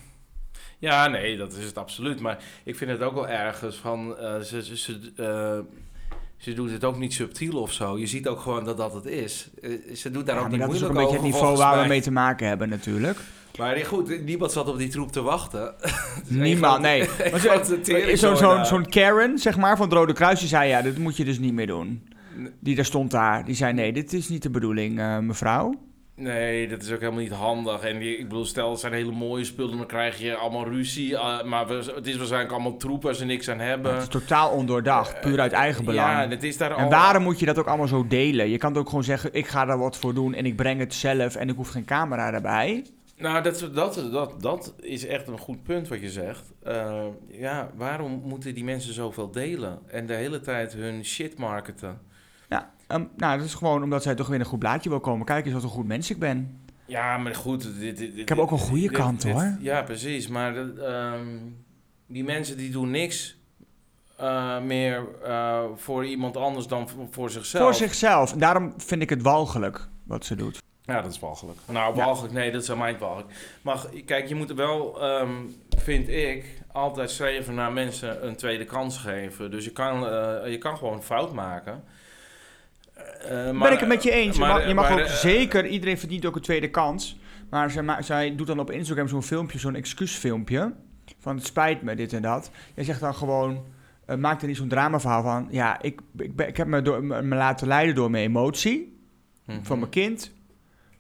Ja, 0.79 1.07
nee, 1.07 1.37
dat 1.37 1.53
is 1.53 1.65
het 1.65 1.79
absoluut. 1.79 2.21
Maar 2.21 2.39
ik 2.65 2.77
vind 2.77 2.91
het 2.91 3.03
ook 3.03 3.15
wel 3.15 3.29
ergens 3.29 3.77
van... 3.77 4.17
eh, 4.19 4.39
ze, 4.39 4.65
ze, 4.65 4.77
ze, 4.77 5.65
ze 6.41 6.53
doet 6.53 6.71
het 6.71 6.85
ook 6.85 6.99
niet 6.99 7.13
subtiel 7.15 7.61
of 7.61 7.73
zo. 7.73 7.99
Je 7.99 8.07
ziet 8.07 8.29
ook 8.29 8.41
gewoon 8.41 8.65
dat 8.65 8.77
dat 8.77 8.95
het 8.95 9.07
is. 9.07 9.51
Eh, 9.63 9.71
ze 9.95 10.11
doet 10.11 10.27
daar 10.27 10.37
Ja, 10.37 10.43
ook 10.43 10.51
niet 10.51 10.61
dat 10.61 10.75
is 10.75 10.83
ook 10.83 10.93
moeilijk 10.93 11.11
een 11.11 11.17
beetje 11.21 11.27
het 11.29 11.35
over, 11.37 11.49
niveau 11.49 11.57
waar 11.57 11.83
we 11.83 11.89
mee 11.89 12.01
te 12.01 12.11
maken 12.11 12.49
hebben 12.49 12.69
natuurlijk. 12.69 13.19
Maar 13.59 13.77
goed, 13.77 14.25
niemand 14.25 14.53
zat 14.53 14.69
op 14.69 14.79
die 14.79 14.89
troep 14.89 15.13
te 15.13 15.23
wachten. 15.23 15.75
Niemand, 16.29 16.81
nee. 16.83 17.09
zo- 18.17 18.35
Zo'n 18.35 18.65
zo'n 18.65 18.87
Karen, 18.87 19.39
zeg 19.39 19.57
maar, 19.57 19.77
van 19.77 19.87
het 19.87 19.95
Rode 19.95 20.13
Kruis, 20.13 20.39
die 20.41 20.49
zei... 20.49 20.69
Ja, 20.69 20.83
dit 20.83 20.99
moet 20.99 21.17
je 21.17 21.25
dus 21.25 21.39
niet 21.39 21.53
meer 21.53 21.67
doen. 21.67 22.03
Die 22.61 22.75
daar 22.77 22.85
stond 22.85 23.11
daar. 23.11 23.45
Die 23.45 23.55
zei, 23.55 23.73
nee, 23.73 23.93
dit 23.93 24.13
is 24.13 24.29
niet 24.29 24.43
de 24.43 24.51
bedoeling, 24.51 24.99
eh, 24.99 25.19
mevrouw. 25.19 25.75
Nee, 26.21 26.69
dat 26.69 26.83
is 26.83 26.93
ook 26.93 27.01
helemaal 27.01 27.21
niet 27.21 27.33
handig. 27.33 27.83
En 27.83 28.03
ik 28.03 28.29
bedoel, 28.29 28.45
stel 28.45 28.71
het 28.71 28.81
zijn 28.81 28.93
hele 28.93 29.13
mooie 29.13 29.45
spullen, 29.45 29.77
dan 29.77 29.87
krijg 29.87 30.19
je 30.19 30.35
allemaal 30.37 30.69
ruzie. 30.69 31.17
eh, 31.17 31.43
maar 31.43 31.67
we, 31.67 31.93
het 31.95 32.07
is 32.07 32.17
waarschijnlijk 32.17 32.53
allemaal 32.53 32.77
troep 32.77 33.03
waar 33.03 33.15
ze 33.15 33.25
niks 33.25 33.49
aan 33.49 33.59
hebben. 33.59 33.93
Het 33.93 34.03
is 34.03 34.09
totaal 34.09 34.51
ondoordacht, 34.51 35.21
puur 35.21 35.41
uit 35.41 35.53
eigen 35.53 35.85
belang. 35.85 36.23
Ja, 36.23 36.29
het 36.29 36.43
is 36.43 36.57
daar 36.57 36.71
En 36.77 36.85
al... 36.85 36.91
waarom 36.91 37.23
moet 37.23 37.39
je 37.39 37.47
dat 37.47 37.59
ook 37.59 37.67
allemaal 37.67 37.89
zo 37.89 38.07
delen? 38.07 38.49
Je 38.49 38.59
kan 38.59 38.71
het 38.71 38.81
ook 38.81 38.89
gewoon 38.89 39.05
zeggen, 39.05 39.31
ik 39.33 39.47
ga 39.47 39.65
daar 39.65 39.79
wat 39.79 39.97
voor 39.97 40.15
doen 40.15 40.35
en 40.35 40.47
ik 40.47 40.57
breng 40.57 40.81
het 40.81 40.95
zelf 40.95 41.35
en 41.35 41.49
ik 41.49 41.57
hoef 41.57 41.69
geen 41.69 41.85
camera 41.85 42.33
erbij. 42.33 42.85
Nou, 43.17 43.43
dat, 43.43 43.69
dat, 43.75 44.05
dat, 44.13 44.43
dat 44.43 44.75
is 44.81 45.07
echt 45.07 45.29
een 45.29 45.39
goed 45.39 45.63
punt 45.63 45.89
wat 45.89 46.01
je 46.01 46.11
zegt. 46.11 46.53
Eh, 46.63 47.05
ja, 47.29 47.71
waarom 47.77 48.23
moeten 48.25 48.55
die 48.55 48.65
mensen 48.65 48.95
zoveel 48.95 49.31
delen 49.31 49.79
en 49.87 50.07
de 50.07 50.15
hele 50.15 50.41
tijd 50.41 50.73
hun 50.73 51.05
shit 51.05 51.39
marketen? 51.39 52.01
Ehm, 52.91 53.05
nou, 53.17 53.37
dat 53.37 53.47
is 53.47 53.55
gewoon 53.55 53.83
omdat 53.83 54.03
zij 54.03 54.15
toch 54.15 54.27
weer 54.27 54.41
een 54.41 54.47
goed 54.47 54.59
blaadje 54.59 54.89
wil 54.89 55.01
komen. 55.01 55.27
Kijk 55.27 55.45
eens 55.45 55.55
wat 55.55 55.63
een 55.63 55.69
goed 55.69 55.87
mens 55.87 56.11
ik 56.11 56.19
ben. 56.19 56.61
Ja, 56.87 57.19
maar 57.19 57.35
goed. 57.35 57.79
Dit, 57.79 57.97
dit, 57.97 58.17
Ik 58.17 58.29
heb 58.29 58.39
ook 58.39 58.51
een 58.51 58.59
goede 58.59 58.91
kant, 58.91 59.23
hoor. 59.23 59.57
Ja, 59.61 59.83
precies. 59.83 60.29
Maar 60.29 60.57
ehm, 60.57 61.27
die 62.07 62.25
mensen 62.25 62.57
die 62.57 62.71
doen 62.71 62.91
niks 62.91 63.39
eh, 64.17 64.61
meer 64.61 65.09
eh, 65.25 65.65
voor 65.77 66.07
iemand 66.07 66.37
anders 66.37 66.67
dan 66.67 66.89
voor, 67.11 67.31
zichzelf. 67.31 67.65
Voor 67.65 67.75
zichzelf. 67.75 68.33
En 68.33 68.39
daarom 68.39 68.75
vind 68.77 69.03
ik 69.03 69.11
het 69.11 69.23
walgelijk 69.23 69.89
wat 70.05 70.25
ze 70.25 70.35
doet. 70.35 70.63
Ja, 70.83 71.01
dat 71.01 71.11
is 71.11 71.19
walgelijk. 71.19 71.59
Nou, 71.67 71.95
walgelijk, 71.95 72.35
nee, 72.35 72.53
dat 72.53 72.63
is 72.63 72.75
mij 72.75 72.91
niet 72.91 73.01
walgelijk. 73.01 73.33
Maar 73.63 73.87
kijk, 74.07 74.29
je 74.29 74.35
moet 74.35 74.53
wel, 74.53 75.03
ehm, 75.03 75.33
vind 75.79 76.09
ik, 76.09 76.45
altijd 76.73 77.11
streven 77.11 77.55
naar 77.55 77.73
mensen 77.73 78.27
een 78.27 78.37
tweede 78.37 78.65
kans 78.65 78.99
geven. 78.99 79.51
Dus 79.51 79.65
je 79.65 79.71
kan, 79.71 80.07
eh, 80.07 80.51
je 80.51 80.59
kan 80.59 80.77
gewoon 80.77 81.03
fout 81.03 81.33
maken. 81.33 81.85
Eh, 83.23 83.29
ben 83.29 83.57
maar- 83.57 83.73
ik 83.73 83.79
het 83.79 83.89
met 83.89 84.03
je 84.03 84.11
eens. 84.11 84.39
Maar- 84.39 84.49
mag, 84.49 84.67
je 84.69 84.75
mag 84.75 84.89
maar, 84.91 85.01
ook 85.01 85.07
zeker, 85.07 85.67
iedereen 85.67 85.99
verdient 85.99 86.27
ook 86.27 86.37
een 86.37 86.43
tweede 86.43 86.71
kans. 86.71 87.19
Maar 87.51 87.71
zij, 87.71 87.85
zij 88.03 88.37
doet 88.37 88.47
dan 88.47 88.59
op 88.59 88.71
Instagram 88.71 89.09
zo'n 89.09 89.23
filmpje, 89.23 89.59
zo'n 89.59 89.75
excuusfilmpje. 89.75 90.73
Van 91.19 91.37
het 91.37 91.47
spijt 91.47 91.83
me, 91.83 91.95
dit 91.95 92.13
en 92.13 92.23
dat. 92.23 92.51
Jij 92.75 92.85
zegt 92.85 93.01
dan 93.01 93.15
gewoon, 93.15 93.65
eh, 94.07 94.17
maak 94.17 94.41
er 94.41 94.47
niet 94.49 94.57
zo'n 94.57 94.69
dramaverhaal 94.69 95.23
van. 95.23 95.49
Ja, 95.51 95.83
ik, 95.83 96.01
ik, 96.17 96.37
ben, 96.37 96.49
ik 96.49 96.57
heb 96.57 96.67
me, 96.67 96.83
door, 96.83 97.05
me 97.05 97.23
me 97.23 97.37
laten 97.37 97.67
leiden 97.67 97.95
door 97.95 98.11
mijn 98.11 98.25
emotie. 98.25 98.99
mhm. 99.47 99.63
van 99.63 99.79
mijn 99.79 99.91
kind. 99.91 100.33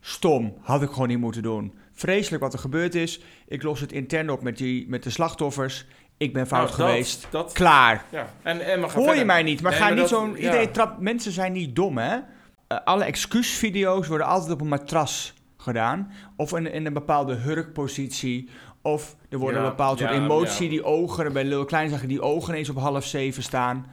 Stom, 0.00 0.54
had 0.60 0.82
ik 0.82 0.90
gewoon 0.90 1.08
niet 1.08 1.18
moeten 1.18 1.42
doen. 1.42 1.74
Vreselijk 1.92 2.42
wat 2.42 2.52
er 2.52 2.58
gebeurd 2.58 2.94
is. 2.94 3.20
Ik 3.48 3.62
los 3.62 3.80
het 3.80 3.92
intern 3.92 4.30
op 4.30 4.42
met, 4.42 4.56
die, 4.56 4.88
met 4.88 5.02
de 5.02 5.10
slachtoffers. 5.10 5.86
Ik 6.20 6.32
ben 6.32 6.46
fout 6.46 6.66
Nou, 6.66 6.76
dat- 6.76 6.86
geweest. 6.88 7.26
Dat, 7.30 7.52
Klaar. 7.52 8.04
ja. 8.10 8.26
En, 8.42 8.60
en 8.60 8.82
Hoor 8.90 9.14
je 9.14 9.24
mij 9.24 9.42
niet? 9.42 9.62
Maar 9.62 9.70
Nee, 9.70 9.80
ga 9.80 9.86
maar 9.88 9.96
niet 9.96 10.08
zo'n... 10.08 10.30
ja. 10.30 10.36
Iedereen 10.36 10.70
trapt... 10.72 11.00
Mensen 11.00 11.32
zijn 11.32 11.52
niet 11.52 11.76
dom, 11.76 11.98
hè? 11.98 12.18
Eh, 12.66 12.78
alle 12.84 13.04
excuusvideo's 13.04 14.06
worden 14.06 14.26
altijd 14.26 14.50
op 14.52 14.60
een 14.60 14.68
matras 14.68 15.34
gedaan. 15.56 16.12
Of 16.36 16.52
in, 16.56 16.72
in 16.72 16.86
een 16.86 16.92
bepaalde 16.92 17.34
hurkpositie. 17.34 18.48
Of 18.82 19.16
er 19.28 19.38
wordt 19.38 19.56
Ja, 19.56 19.62
een 19.62 19.68
bepaald 19.68 19.98
soort 19.98 20.10
emotie. 20.10 20.68
Die 20.68 20.84
ogen, 20.84 21.32
bij 21.32 21.44
Lil 21.44 21.64
Klein 21.64 21.90
zag 21.90 22.00
je 22.00 22.06
die 22.06 22.22
ogen 22.22 22.52
ineens 22.52 22.68
op 22.68 22.76
half 22.78 23.04
zeven 23.04 23.42
staan. 23.42 23.86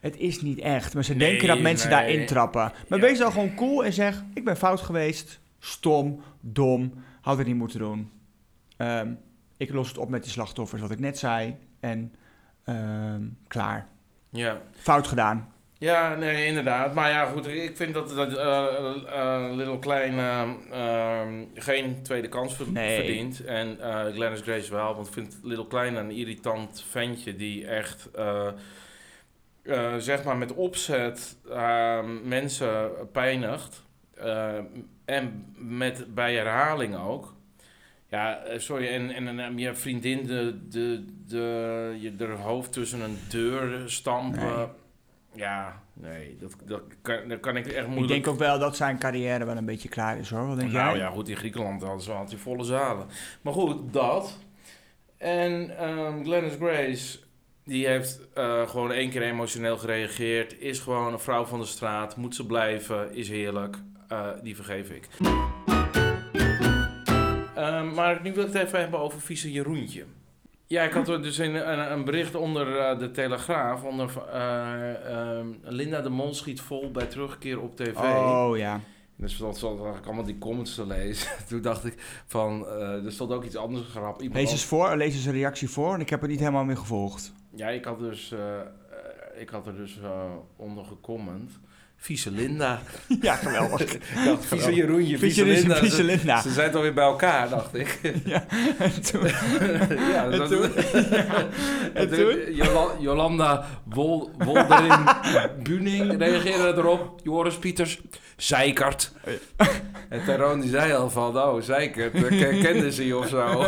Het 0.00 0.16
is 0.16 0.42
niet 0.42 0.58
echt. 0.58 0.94
Maar 0.94 1.04
ze 1.04 1.14
Nee, 1.14 1.28
denken 1.30 1.48
dat 1.48 1.60
mensen 1.60 1.90
nee. 1.90 1.98
daarin 1.98 2.26
trappen. 2.26 2.72
Maar 2.88 3.00
wees 3.00 3.18
dan 3.18 3.32
gewoon 3.32 3.54
cool 3.54 3.84
en 3.84 3.92
zeg... 3.92 4.24
Ik 4.34 4.44
ben 4.44 4.56
fout 4.56 4.80
geweest. 4.80 5.40
Stom. 5.58 6.20
Dom. 6.40 6.92
Had 7.20 7.38
ik 7.38 7.46
niet 7.46 7.56
moeten 7.56 7.78
doen. 7.78 8.10
Ehm, 8.76 9.08
ik 9.56 9.72
los 9.72 9.88
het 9.88 9.98
op 9.98 10.08
met 10.08 10.22
die 10.22 10.32
slachtoffers, 10.32 10.80
wat 10.80 10.90
ik 10.90 10.98
net 11.00 11.18
zei. 11.18 11.56
En 11.80 12.14
ehm, 12.64 13.22
klaar. 13.48 13.88
Ja. 14.30 14.60
Fout 14.72 15.06
gedaan. 15.06 15.52
Ja, 15.78 16.14
nee, 16.14 16.46
inderdaad. 16.46 16.94
Maar 16.94 17.10
ja, 17.10 17.24
goed, 17.24 17.46
ik 17.46 17.76
vind 17.76 17.94
dat, 17.94 18.08
dat 18.14 18.36
eh, 18.36 19.46
eh, 19.46 19.54
Little 19.54 19.78
Klein 19.78 20.18
eh, 20.18 20.42
eh, 20.70 21.28
geen 21.54 22.02
tweede 22.02 22.28
kans 22.28 22.54
ver- 22.56 22.72
Nee. 22.72 22.96
verdient. 22.96 23.44
En 23.44 23.80
eh 23.80 24.04
Glennis 24.12 24.40
Grace 24.40 24.70
wel, 24.72 24.94
want 24.94 25.06
ik 25.06 25.12
vind 25.12 25.38
Little 25.42 25.66
Klein 25.66 25.94
een 25.96 26.10
irritant 26.10 26.84
ventje 26.88 27.36
die 27.36 27.66
echt, 27.66 28.08
zeg 29.98 30.24
maar, 30.24 30.36
met 30.36 30.54
opzet 30.54 31.36
mensen 32.24 32.90
pijnigt. 33.12 33.82
En 35.04 35.54
met, 35.56 36.14
bij 36.14 36.34
herhaling 36.34 36.96
ook. 36.96 37.34
Ja, 38.14 38.36
eh, 38.36 38.58
sorry, 38.58 38.86
en, 38.86 39.10
en, 39.10 39.38
en 39.38 39.58
je 39.58 39.74
vriendin 39.74 40.26
de, 40.26 40.68
de, 40.68 41.04
de, 41.26 41.96
je 42.00 42.14
er 42.18 42.38
hoofd 42.38 42.72
tussen 42.72 43.00
een 43.00 43.18
deur 43.28 43.90
stampen. 43.90 44.56
Nee. 44.56 44.66
Ja, 45.32 45.82
nee, 45.92 46.36
dat, 46.40 46.52
dat, 46.64 46.82
kan, 47.02 47.28
dat 47.28 47.40
kan 47.40 47.56
ik 47.56 47.66
echt 47.66 47.86
moeilijk... 47.86 48.14
Ik 48.14 48.24
denk 48.24 48.26
ook 48.26 48.38
wel 48.38 48.58
dat 48.58 48.76
zijn 48.76 48.98
carrière 48.98 49.44
wel 49.44 49.56
een 49.56 49.64
beetje 49.64 49.88
klaar 49.88 50.18
is 50.18 50.30
hoor. 50.30 50.46
Wat 50.46 50.58
denk 50.58 50.72
nou 50.72 50.90
jij? 50.90 50.98
ja, 50.98 51.10
goed, 51.10 51.28
in 51.28 51.36
Griekenland 51.36 51.82
hadden 51.82 52.00
ze 52.02 52.12
hij 52.12 52.36
volle 52.36 52.64
zalen. 52.64 53.06
Maar 53.40 53.52
goed, 53.52 53.92
dat. 53.92 54.38
En 55.16 55.78
ehm 55.78 56.24
Glennis 56.24 56.54
Grace, 56.54 57.18
die 57.64 57.86
heeft 57.86 58.20
eh, 58.34 58.68
gewoon 58.68 58.92
één 58.92 59.10
keer 59.10 59.22
emotioneel 59.22 59.76
gereageerd. 59.76 60.60
Is 60.60 60.78
gewoon 60.78 61.12
een 61.12 61.18
vrouw 61.18 61.44
van 61.44 61.60
de 61.60 61.66
straat, 61.66 62.16
moet 62.16 62.34
ze 62.34 62.46
blijven, 62.46 63.14
is 63.14 63.28
heerlijk. 63.28 63.76
Eh, 64.08 64.28
die 64.42 64.56
vergeef 64.56 64.90
ik. 64.90 65.08
Ehm, 67.54 67.94
maar 67.94 68.20
nu 68.22 68.32
wil 68.32 68.46
ik 68.46 68.52
het 68.52 68.62
even 68.62 68.80
hebben 68.80 69.00
over 69.00 69.20
vieze 69.20 69.52
Jeroentje. 69.52 70.04
Ja, 70.66 70.82
ik 70.82 70.92
had 70.92 71.08
er 71.08 71.22
dus 71.22 71.38
een, 71.38 71.70
een, 71.72 71.92
een 71.92 72.04
bericht 72.04 72.34
onder 72.34 72.78
eh, 72.78 72.98
de 72.98 73.10
Telegraaf. 73.10 73.82
Onder, 73.82 74.10
eh, 74.32 75.10
ehm, 75.10 75.46
Linda 75.62 76.00
de 76.00 76.08
Mol 76.08 76.34
schiet 76.34 76.60
vol 76.60 76.90
bij 76.90 77.06
terugkeer 77.06 77.60
op 77.60 77.76
tv. 77.76 77.96
Oh 77.96 78.56
ja. 78.56 78.80
En 79.18 79.24
er 79.24 79.30
stond, 79.30 79.56
stond 79.56 79.76
eigenlijk 79.76 80.06
allemaal 80.06 80.24
die 80.24 80.38
comments 80.38 80.74
te 80.74 80.86
lezen. 80.86 81.30
Toen 81.48 81.62
dacht 81.62 81.84
ik 81.84 82.22
van, 82.26 82.66
eh, 82.66 83.04
er 83.04 83.12
stond 83.12 83.32
ook 83.32 83.44
iets 83.44 83.56
anders 83.56 83.86
grap. 83.88 84.20
Iemand 84.20 84.40
Lees 84.40 84.52
eens 84.52 84.64
voor, 84.64 84.96
lees 84.96 85.14
eens 85.14 85.24
een 85.24 85.32
reactie 85.32 85.70
voor. 85.70 85.94
En 85.94 86.00
ik 86.00 86.10
heb 86.10 86.20
het 86.20 86.30
niet 86.30 86.38
helemaal 86.38 86.64
meer 86.64 86.76
gevolgd. 86.76 87.32
Ja, 87.54 87.68
ik 87.68 87.84
had, 87.84 87.98
dus, 87.98 88.34
ik 89.34 89.48
had 89.48 89.66
er 89.66 89.76
dus 89.76 89.98
onder 90.56 90.84
gecomment. 90.84 91.60
Vieze 92.04 92.30
Linda. 92.30 92.80
Ja, 93.20 93.34
geweldig. 93.34 93.96
Dacht, 94.26 94.44
vieze 94.46 94.74
Jeroenje, 94.74 95.18
vieze, 95.18 95.44
Linda. 95.44 95.74
Vieze 95.76 95.96
Ze- 95.96 96.02
Linda. 96.04 96.40
Ze 96.40 96.50
zijn 96.50 96.70
toch 96.70 96.82
weer 96.82 96.94
bij 96.94 97.04
elkaar, 97.04 97.48
dacht 97.48 97.74
ik. 97.74 98.00
Ja, 98.24 98.44
en 98.78 99.02
toen... 99.02 99.26
ja, 100.12 100.24
En 100.30 100.48
toen? 100.48 100.70
En 101.94 102.08
toen? 102.10 102.54
Jola- 102.54 102.92
Jolanda 102.98 103.66
Wol, 103.84 104.30
Wolderin 104.38 105.04
Buning 105.62 106.18
reageerde 106.18 106.74
erop. 106.80 107.20
Joris 107.22 107.54
Pieters, 107.56 108.00
zeikert. 108.36 109.12
En 110.08 110.24
Teron 110.24 110.60
die 110.60 110.70
zei 110.70 110.92
al 110.92 111.10
van, 111.10 111.36
oh, 111.38 111.60
zeikert. 111.62 112.12
Dat 112.12 112.28
ke- 112.28 112.58
kende 112.62 112.92
ze 112.92 113.06
je 113.06 113.16
of 113.16 113.28
zo. 113.28 113.60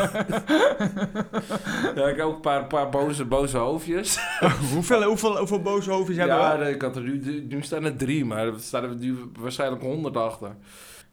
ja, 1.94 2.06
ik 2.08 2.16
heb 2.16 2.20
ook 2.20 2.34
een 2.34 2.40
paar, 2.40 2.64
paar 2.66 2.88
boze, 2.88 3.24
boze 3.24 3.56
hoofdjes. 3.56 4.18
hoeveel, 4.72 5.02
hoeveel, 5.02 5.36
hoeveel 5.38 5.62
boze 5.62 5.90
hoofdjes 5.90 6.16
hebben 6.16 6.36
Ja, 6.36 6.58
we? 6.58 6.70
ik 6.70 6.82
had 6.82 6.96
er 6.96 7.02
nu, 7.02 7.44
nu 7.48 7.62
staan 7.62 7.84
er 7.84 7.96
drie, 7.96 8.24
maar 8.26 8.46
er 8.46 8.60
staan 8.60 8.84
er 8.84 8.96
nu 8.96 9.16
waarschijnlijk 9.38 9.82
honderd 9.82 10.16
achter. 10.16 10.54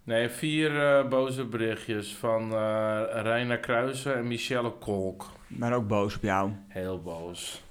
Nee, 0.04 0.30
vier 0.30 0.82
eh, 0.98 1.08
boze 1.08 1.46
berichtjes 1.46 2.16
van 2.16 2.42
eh 2.54 3.02
Reina 3.12 3.56
Kruijsen 3.56 4.16
en 4.16 4.28
Michelle 4.28 4.72
Kolk. 4.72 5.26
Maar 5.48 5.74
ook 5.74 5.88
boos 5.88 6.16
op 6.16 6.22
jou. 6.22 6.52
Heel 6.68 7.02
boos. 7.02 7.62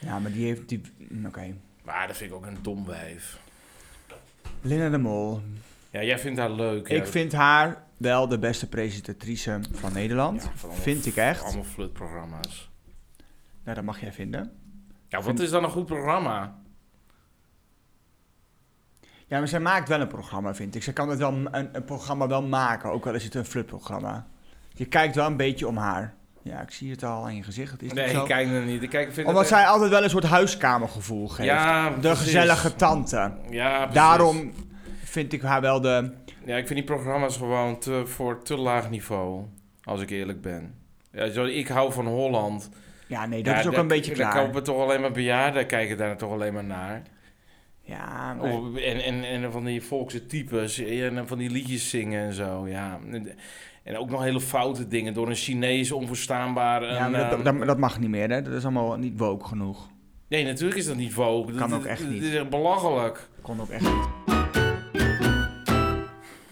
Ja, 0.00 0.18
maar 0.18 0.32
die 0.32 0.44
heeft... 0.46 0.68
Die... 0.68 0.80
mm, 1.08 1.26
Oké. 1.26 1.54
Maar 1.84 2.06
dat 2.06 2.16
vind 2.16 2.30
ik 2.30 2.36
ook 2.36 2.46
een 2.46 2.58
dom 2.62 2.86
wijf. 2.86 3.40
Linda 4.60 4.88
de 4.88 4.98
Mol. 4.98 5.40
Ja, 5.90 6.02
jij 6.02 6.18
vindt 6.18 6.38
haar 6.38 6.50
leuk. 6.50 6.88
Ik 6.88 7.06
vind 7.06 7.32
haar 7.32 7.84
wel 7.96 8.28
de 8.28 8.38
beste 8.38 8.68
presentatrice 8.68 9.60
van 9.72 9.92
Nederland. 9.92 10.42
Ja, 10.42 10.50
van 10.54 10.68
allemaal- 10.68 10.84
vind 10.84 11.06
ik 11.06 11.16
echt. 11.16 11.42
Allemaal 11.42 11.64
flutprogramma's. 11.64 12.70
Nou, 13.64 13.76
dat 13.76 13.84
mag 13.84 14.00
jij 14.00 14.12
vinden. 14.12 14.52
Ja, 15.08 15.16
wat 15.16 15.26
Vind- 15.26 15.40
is 15.40 15.50
dan 15.50 15.64
een 15.64 15.70
goed 15.70 15.86
programma? 15.86 16.58
Ja, 19.30 19.38
maar 19.38 19.48
zij 19.48 19.60
maakt 19.60 19.88
wel 19.88 20.00
een 20.00 20.06
programma, 20.08 20.54
vind 20.54 20.74
ik. 20.74 20.82
Zij 20.82 20.92
kan 20.92 21.08
het 21.08 21.18
wel, 21.18 21.32
een, 21.32 21.68
een 21.72 21.84
programma 21.84 22.26
wel 22.28 22.42
maken, 22.42 22.90
ook 22.90 23.06
al 23.06 23.14
is 23.14 23.24
het 23.24 23.34
een 23.34 23.44
flutprogramma. 23.44 24.26
Je 24.74 24.84
kijkt 24.84 25.14
wel 25.14 25.26
een 25.26 25.36
beetje 25.36 25.66
om 25.68 25.76
haar. 25.76 26.14
Ja, 26.42 26.60
ik 26.60 26.70
zie 26.70 26.90
het 26.90 27.02
al 27.04 27.24
aan 27.24 27.36
je 27.36 27.42
gezicht. 27.42 27.72
Het 27.72 27.82
is 27.82 27.92
Nee, 27.92 28.10
ik 28.14 28.24
kijk 28.24 28.48
er 28.48 28.62
niet. 28.64 28.82
Ik 28.82 28.90
kijk, 28.90 29.12
vind 29.12 29.26
Omdat 29.26 29.42
het 29.42 29.52
zij 29.52 29.64
altijd 29.66 29.90
wel 29.90 30.02
een 30.02 30.10
soort 30.10 30.24
huiskamergevoel 30.24 31.28
geeft. 31.28 31.48
Ja, 31.48 31.90
de 31.90 31.96
precies. 31.98 32.18
gezellige 32.24 32.74
tante. 32.76 33.32
Ja, 33.50 33.76
precies. 33.78 33.94
Daarom 33.94 34.52
vind 35.04 35.32
ik 35.32 35.42
haar 35.42 35.60
wel 35.60 35.80
de... 35.80 36.12
Ja, 36.44 36.56
ik 36.56 36.66
vind 36.66 36.78
die 36.78 36.88
programma's 36.96 37.36
gewoon 37.36 37.78
te, 37.78 38.02
voor 38.06 38.42
te 38.42 38.56
laag 38.56 38.90
niveau. 38.90 39.44
Als 39.82 40.00
ik 40.00 40.10
eerlijk 40.10 40.40
ben. 40.40 40.74
Ja, 41.12 41.30
zo, 41.30 41.44
ik 41.44 41.68
hou 41.68 41.92
van 41.92 42.06
Holland. 42.06 42.68
Ja, 43.06 43.26
nee, 43.26 43.42
dat 43.42 43.52
Ja, 43.54 43.60
is 43.60 43.66
ook 43.66 43.72
daar- 43.72 43.80
een 43.80 43.88
beetje 43.88 44.14
Daar 44.14 44.32
klaar. 44.50 44.62
toch 44.62 44.78
alleen 44.82 45.00
maar 45.00 45.12
bejaarden 45.12 45.66
kijken 45.66 45.96
daar 45.96 46.16
toch 46.16 46.32
alleen 46.32 46.52
maar 46.54 46.64
naar. 46.64 47.02
Ja, 47.90 48.36
Of, 48.40 48.76
en, 48.76 49.00
en, 49.04 49.24
en 49.24 49.52
van 49.52 49.64
die 49.64 49.82
volkse 49.82 50.26
types. 50.26 50.78
En 50.78 51.26
van 51.28 51.38
die 51.38 51.50
liedjes 51.50 51.90
zingen 51.90 52.22
en 52.26 52.32
zo. 52.34 52.68
Ja. 52.68 52.98
En 53.84 53.96
ook 53.96 54.10
nog 54.10 54.22
hele 54.22 54.40
foute 54.40 54.88
dingen. 54.88 55.14
Door 55.14 55.28
een 55.28 55.34
Chinees 55.34 55.92
onverstaanbaar. 55.92 56.84
ja, 56.84 57.08
maar 57.08 57.30
dat, 57.30 57.44
dat, 57.44 57.66
dat 57.66 57.78
mag 57.78 57.98
niet 58.00 58.08
meer, 58.10 58.28
hè. 58.30 58.42
Dat 58.42 58.52
is 58.52 58.62
allemaal 58.62 58.96
niet 58.96 59.18
woke 59.18 59.44
genoeg. 59.46 59.88
Nee, 60.28 60.44
natuurlijk 60.44 60.78
is 60.78 60.86
dat 60.86 60.96
niet 60.96 61.12
Vogue. 61.12 61.54
Kan 61.54 61.70
Dat- 61.70 61.78
ook 61.78 61.84
echt 61.84 62.00
dat- 62.02 62.10
niet. 62.10 62.20
Dit 62.20 62.30
is 62.32 62.36
echt 62.38 62.50
belachelijk. 62.50 63.28
Kon 63.42 63.60
ook 63.60 63.68
echt 63.68 63.82
niet. 63.82 64.08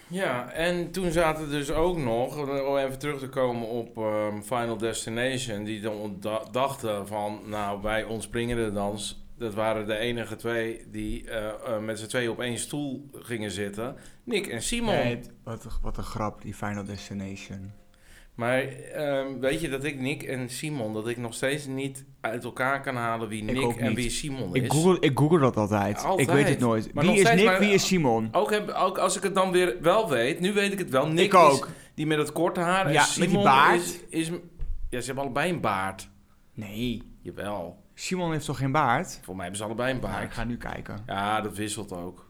Ja, 0.07 0.51
en 0.51 0.91
toen 0.91 1.11
zaten 1.11 1.49
dus 1.49 1.71
ook 1.71 1.97
nog, 1.97 2.37
om 2.67 2.77
even 2.77 2.99
terug 2.99 3.19
te 3.19 3.29
komen 3.29 3.67
op 3.67 3.97
ehm, 3.97 4.41
Final 4.41 4.77
Destination, 4.77 5.63
die 5.63 5.81
dan 5.81 6.17
da- 6.19 6.43
dachten 6.51 7.07
van, 7.07 7.39
nou, 7.45 7.81
bij 7.81 8.03
ons 8.03 8.23
springende 8.23 8.71
dans, 8.71 9.23
dat 9.39 9.53
waren 9.53 9.87
de 9.87 9.97
enige 9.97 10.35
twee 10.35 10.81
die 10.91 11.29
eh, 11.29 11.47
eh, 11.47 11.79
met 11.83 11.99
z'n 11.99 12.07
tweeën 12.07 12.29
op 12.29 12.39
één 12.39 12.57
stoel 12.57 13.09
gingen 13.13 13.51
zitten. 13.51 13.95
Nick 14.23 14.47
en 14.47 14.61
Simon. 14.61 14.93
Nee, 14.95 15.19
wat, 15.43 15.65
een- 15.65 15.71
wat 15.81 15.97
een 15.97 16.03
grap, 16.03 16.41
die 16.41 16.53
Final 16.53 16.83
Destination. 16.83 17.71
Maar 18.35 18.61
ehm, 18.61 19.39
weet 19.39 19.61
je 19.61 19.69
dat 19.69 19.83
ik 19.83 19.99
Nick 19.99 20.23
en 20.23 20.49
Simon, 20.49 20.93
dat 20.93 21.07
ik 21.07 21.17
nog 21.17 21.33
steeds 21.33 21.65
niet 21.65 22.05
uit 22.21 22.43
elkaar 22.43 22.81
kan 22.81 22.95
halen 22.95 23.27
wie 23.27 23.45
Ik 23.45 23.51
Nick 23.53 23.75
en 23.75 23.95
wie 23.95 24.09
Simon 24.09 24.55
is. 24.55 24.63
Ik 24.63 24.71
google, 24.71 24.99
ik 24.99 25.17
google 25.17 25.39
dat 25.39 25.57
altijd. 25.57 26.03
Altijd. 26.03 26.27
Ik 26.27 26.33
weet 26.33 26.47
het 26.49 26.59
nooit. 26.59 26.93
Maar 26.93 27.05
wie 27.05 27.13
is 27.19 27.31
Nick, 27.33 27.45
maar- 27.45 27.59
wie 27.59 27.69
is 27.73 27.87
Simon? 27.87 28.29
Ook, 28.31 28.51
heb, 28.51 28.69
ook 28.69 28.97
als 28.97 29.17
ik 29.17 29.23
het 29.23 29.35
dan 29.35 29.51
weer 29.51 29.75
wel 29.81 30.09
weet, 30.09 30.39
nu 30.39 30.53
weet 30.53 30.71
ik 30.71 30.77
het 30.79 30.89
wel. 30.89 31.07
Nick 31.07 31.25
ik 31.25 31.33
ook. 31.33 31.65
is 31.65 31.71
die 31.95 32.05
met 32.05 32.17
het 32.17 32.31
korte 32.31 32.59
haar 32.59 32.85
en 32.85 32.91
Ja, 32.93 32.99
met 33.05 33.15
die 33.15 33.27
Simon 33.27 33.43
baard. 33.43 33.79
Is, 33.81 33.99
is, 34.09 34.27
ja, 34.89 34.99
ze 34.99 35.05
hebben 35.05 35.23
allebei 35.23 35.51
een 35.51 35.61
baard. 35.61 36.09
Nee, 36.53 37.03
Jawel. 37.21 37.83
Simon 37.99 38.31
heeft 38.31 38.45
toch 38.45 38.57
geen 38.57 38.71
baard? 38.71 39.19
Voor 39.21 39.33
mij 39.35 39.41
hebben 39.43 39.61
ze 39.61 39.65
allebei 39.65 39.93
een 39.93 39.99
baard. 39.99 40.23
ik 40.23 40.31
ga 40.31 40.43
nu 40.43 40.57
kijken. 40.57 41.03
Ja, 41.05 41.41
dat 41.41 41.55
wisselt 41.55 41.91
ook. 41.91 42.28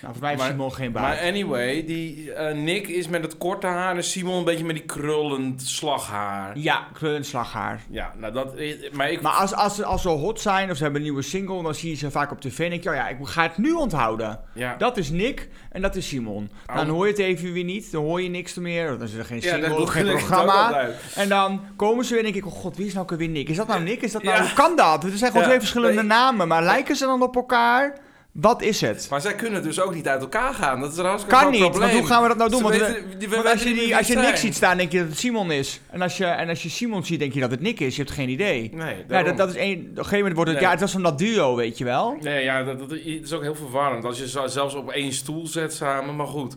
Nou, 0.00 0.12
voor 0.12 0.22
mij 0.22 0.30
heeft 0.30 0.42
Maar- 0.42 0.52
Simon 0.52 0.72
geen 0.72 0.92
Maar 0.92 1.02
baard. 1.02 1.20
anyway, 1.20 1.84
die, 1.84 2.32
eh, 2.32 2.54
Nick 2.56 2.88
is 2.88 3.08
met 3.08 3.22
het 3.22 3.38
korte 3.38 3.66
haar 3.66 3.96
en 3.96 4.04
Simon 4.04 4.36
een 4.38 4.44
beetje 4.44 4.64
met 4.64 4.74
die 4.74 4.84
krullend 4.84 5.62
slaghaar. 5.62 6.58
Ja, 6.58 6.86
krullend 6.92 7.26
slaghaar. 7.26 7.80
Ja, 7.90 8.12
nou 8.16 8.32
dat... 8.32 8.54
Maar 8.92 9.10
ik... 9.10 9.20
Maar 9.20 9.32
als, 9.32 9.54
als, 9.54 9.74
ze- 9.76 9.84
als 9.84 10.02
ze 10.02 10.08
hot 10.08 10.40
zijn 10.40 10.70
of 10.70 10.76
ze 10.76 10.82
hebben 10.82 11.00
een 11.00 11.06
nieuwe 11.06 11.22
single, 11.22 11.62
dan 11.62 11.74
zie 11.74 11.90
je 11.90 11.96
ze 11.96 12.10
vaak 12.10 12.30
op 12.30 12.40
tv 12.40 12.58
en 12.58 12.70
denk 12.70 12.82
je, 12.82 12.88
oh 12.88 12.94
ja, 12.94 13.08
ik 13.08 13.16
ga 13.22 13.42
het 13.42 13.58
nu 13.58 13.72
onthouden. 13.72 14.40
ja. 14.54 14.74
Dat 14.78 14.96
is 14.96 15.10
Nick 15.10 15.48
en 15.70 15.82
dat 15.82 15.96
is 15.96 16.08
Simon. 16.08 16.50
Oh. 16.70 16.76
Dan 16.76 16.88
hoor 16.88 17.04
je 17.06 17.10
het 17.12 17.20
even 17.20 17.52
weer 17.52 17.64
niet, 17.64 17.92
dan 17.92 18.02
hoor 18.04 18.22
je 18.22 18.28
niks 18.28 18.54
meer. 18.54 18.86
Dan 18.98 19.02
is 19.02 19.14
er 19.14 19.24
geen 19.24 19.42
single, 19.42 19.86
geen 19.86 20.06
programma. 20.06 20.88
En 21.14 21.28
dan 21.28 21.60
komen 21.76 22.04
ze 22.04 22.14
weer 22.14 22.24
en 22.24 22.32
denk 22.32 22.44
ik, 22.44 22.52
oh 22.52 22.58
god, 22.58 22.76
wie 22.76 22.86
is 22.86 22.94
nou 22.94 23.06
weer 23.16 23.28
Nick? 23.28 23.48
Is 23.48 23.56
dat 23.56 23.66
nou 23.66 23.82
Nick? 23.82 24.02
Is 24.02 24.12
dat 24.12 24.22
nou, 24.22 24.36
Ja. 24.36 24.42
hoe 24.42 24.52
kan 24.52 24.76
dat? 24.76 25.04
Er 25.04 25.10
zijn 25.10 25.20
gewoon 25.30 25.42
Ja, 25.42 25.48
twee 25.48 25.58
verschillende 25.60 25.94
nee. 25.96 26.04
namen, 26.06 26.48
maar 26.48 26.62
lijken 26.62 26.96
ze 26.96 27.04
dan 27.04 27.22
op 27.22 27.36
elkaar? 27.36 27.98
Wat 28.40 28.62
is 28.62 28.80
het? 28.80 29.06
Maar 29.10 29.20
zij 29.20 29.34
kunnen 29.34 29.62
dus 29.62 29.80
ook 29.80 29.94
niet 29.94 30.08
uit 30.08 30.20
elkaar 30.20 30.54
gaan. 30.54 30.80
Dat 30.80 30.92
is 30.92 30.98
een 30.98 31.04
hartstikke 31.04 31.38
Kan 31.40 31.50
niet, 31.50 31.60
probleem. 31.60 31.80
want 31.80 31.92
hoe 31.98 32.06
gaan 32.08 32.22
we 32.22 32.28
dat 32.28 32.36
nou 32.36 32.50
doen? 32.50 32.58
Ze 32.58 32.64
Want, 32.64 32.76
weten- 33.18 33.30
we 33.42 33.50
als 33.50 33.62
je, 33.62 33.74
die, 33.74 33.96
als 33.96 34.06
je 34.06 34.16
Nick 34.16 34.36
ziet 34.36 34.54
staan, 34.54 34.76
denk 34.76 34.92
je 34.92 34.98
dat 34.98 35.08
het 35.08 35.18
Simon 35.18 35.50
is. 35.52 35.80
En 35.90 36.02
als 36.02 36.16
je, 36.16 36.24
en 36.26 36.48
als 36.48 36.62
je 36.62 36.68
Simon 36.68 37.04
ziet, 37.04 37.18
denk 37.18 37.32
je 37.32 37.40
dat 37.40 37.50
het 37.50 37.60
Nick 37.60 37.80
is. 37.80 37.96
Je 37.96 38.02
hebt 38.02 38.14
geen 38.14 38.28
idee. 38.28 38.70
Nee, 38.72 38.96
Ja, 38.96 39.02
daarom. 39.08 39.28
dat, 39.28 39.36
dat 39.36 39.48
is 39.48 39.54
één, 39.54 39.78
op 39.80 39.84
een 39.86 39.94
gegeven 39.96 40.16
moment 40.18 40.34
wordt 40.34 40.50
het, 40.50 40.58
Nee. 40.58 40.66
ja, 40.68 40.72
het 40.72 40.80
was 40.80 40.92
van 40.92 41.02
dat 41.02 41.18
duo, 41.18 41.54
weet 41.56 41.78
je 41.78 41.84
wel. 41.84 42.16
Nee, 42.20 42.44
ja, 42.44 42.62
dat, 42.62 42.78
dat 42.78 42.92
is 42.92 43.32
ook 43.32 43.42
heel 43.42 43.54
verwarrend. 43.54 44.04
Als 44.04 44.18
je 44.18 44.28
ze 44.28 44.42
zelfs 44.48 44.74
op 44.74 44.90
één 44.90 45.12
stoel 45.12 45.46
zet 45.46 45.74
samen. 45.74 46.16
Maar 46.16 46.26
goed. 46.26 46.54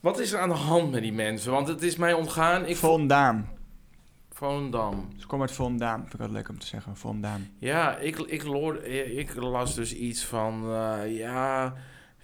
Wat 0.00 0.18
is 0.20 0.32
er 0.32 0.38
aan 0.40 0.48
de 0.48 0.54
hand 0.54 0.90
met 0.90 1.02
die 1.02 1.12
mensen? 1.12 1.52
Want 1.52 1.68
het 1.68 1.82
is 1.82 1.96
mij 1.96 2.12
ontgaan. 2.12 2.66
Ik 2.66 2.76
Vondaan. 2.76 3.48
Volendam. 4.40 5.08
Ze 5.16 5.26
komen 5.26 5.46
uit 5.46 5.56
Vondaan. 5.56 6.00
Vind 6.00 6.14
ik 6.14 6.20
altijd 6.20 6.38
leuk 6.38 6.48
om 6.48 6.58
te 6.58 6.66
zeggen, 6.66 6.96
Vondaan. 6.96 7.48
Ja, 7.58 7.96
ik, 7.98 8.18
ik, 8.18 8.44
loor- 8.44 8.84
ik 8.84 9.34
las 9.34 9.74
dus 9.74 9.94
iets 9.94 10.24
van... 10.24 10.62
eh, 10.72 11.16
ja, 11.18 11.74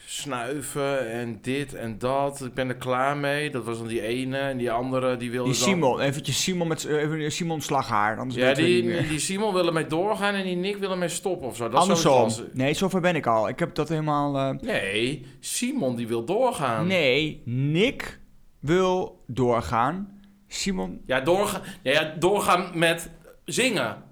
snuiven 0.07 1.11
en 1.11 1.39
dit 1.43 1.75
en 1.75 1.99
dat. 1.99 2.41
Ik 2.45 2.55
ben 2.55 2.69
er 2.69 2.75
klaar 2.77 3.17
mee. 3.17 3.51
Dat 3.51 3.65
was 3.65 3.79
dan 3.79 3.87
die 3.87 4.01
ene. 4.03 4.37
En 4.39 4.57
die 4.57 4.71
andere, 4.73 5.17
die 5.17 5.31
wilde 5.31 5.51
Die 5.51 5.59
dan... 5.61 5.69
Simon, 5.69 6.01
eventjes 6.01 6.43
Simon 6.43 6.69
met 6.69 6.85
eh, 6.85 6.97
even 7.03 7.33
Simon 7.33 7.61
slaghaar, 7.61 8.19
anders 8.19 8.41
Ja, 8.41 8.47
niet 8.47 8.57
die, 8.57 8.85
meer. 8.85 9.09
die 9.09 9.19
Simon 9.19 9.55
wil 9.55 9.67
ermee 9.67 9.87
doorgaan 9.87 10.35
en 10.35 10.45
die 10.45 10.57
Nick 10.57 10.77
wil 10.77 10.91
ermee 10.91 11.09
stoppen 11.09 11.49
of 11.49 11.57
zo. 11.57 11.69
Dat 11.69 11.81
Andersom. 11.81 12.13
als- 12.23 12.43
Nee, 12.53 12.75
zover 12.75 13.01
ben 13.01 13.17
ik 13.17 13.27
al. 13.27 13.49
Ik 13.49 13.59
heb 13.59 13.75
dat 13.75 13.89
helemaal... 13.89 14.37
eh, 14.37 14.61
Nee, 14.61 15.27
Simon 15.41 15.97
die 15.97 16.09
wil 16.09 16.25
doorgaan. 16.25 16.87
Nee, 16.87 17.43
Nick 17.45 18.21
wil 18.61 19.23
doorgaan. 19.27 20.21
Simon... 20.53 21.03
Ja, 21.07 21.21
doorgaan, 21.21 21.63
ja, 21.83 21.93
ja, 21.93 22.15
doorgaan 22.19 22.79
met 22.79 23.11
zingen. 23.45 24.03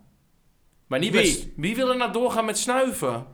Maar 0.86 0.98
niet 0.98 1.12
Wie? 1.12 1.20
met... 1.20 1.48
Wie 1.56 1.74
wil 1.76 1.90
er 1.90 1.96
nou 1.96 2.12
doorgaan 2.12 2.44
met 2.44 2.58
snuiven? 2.58 3.26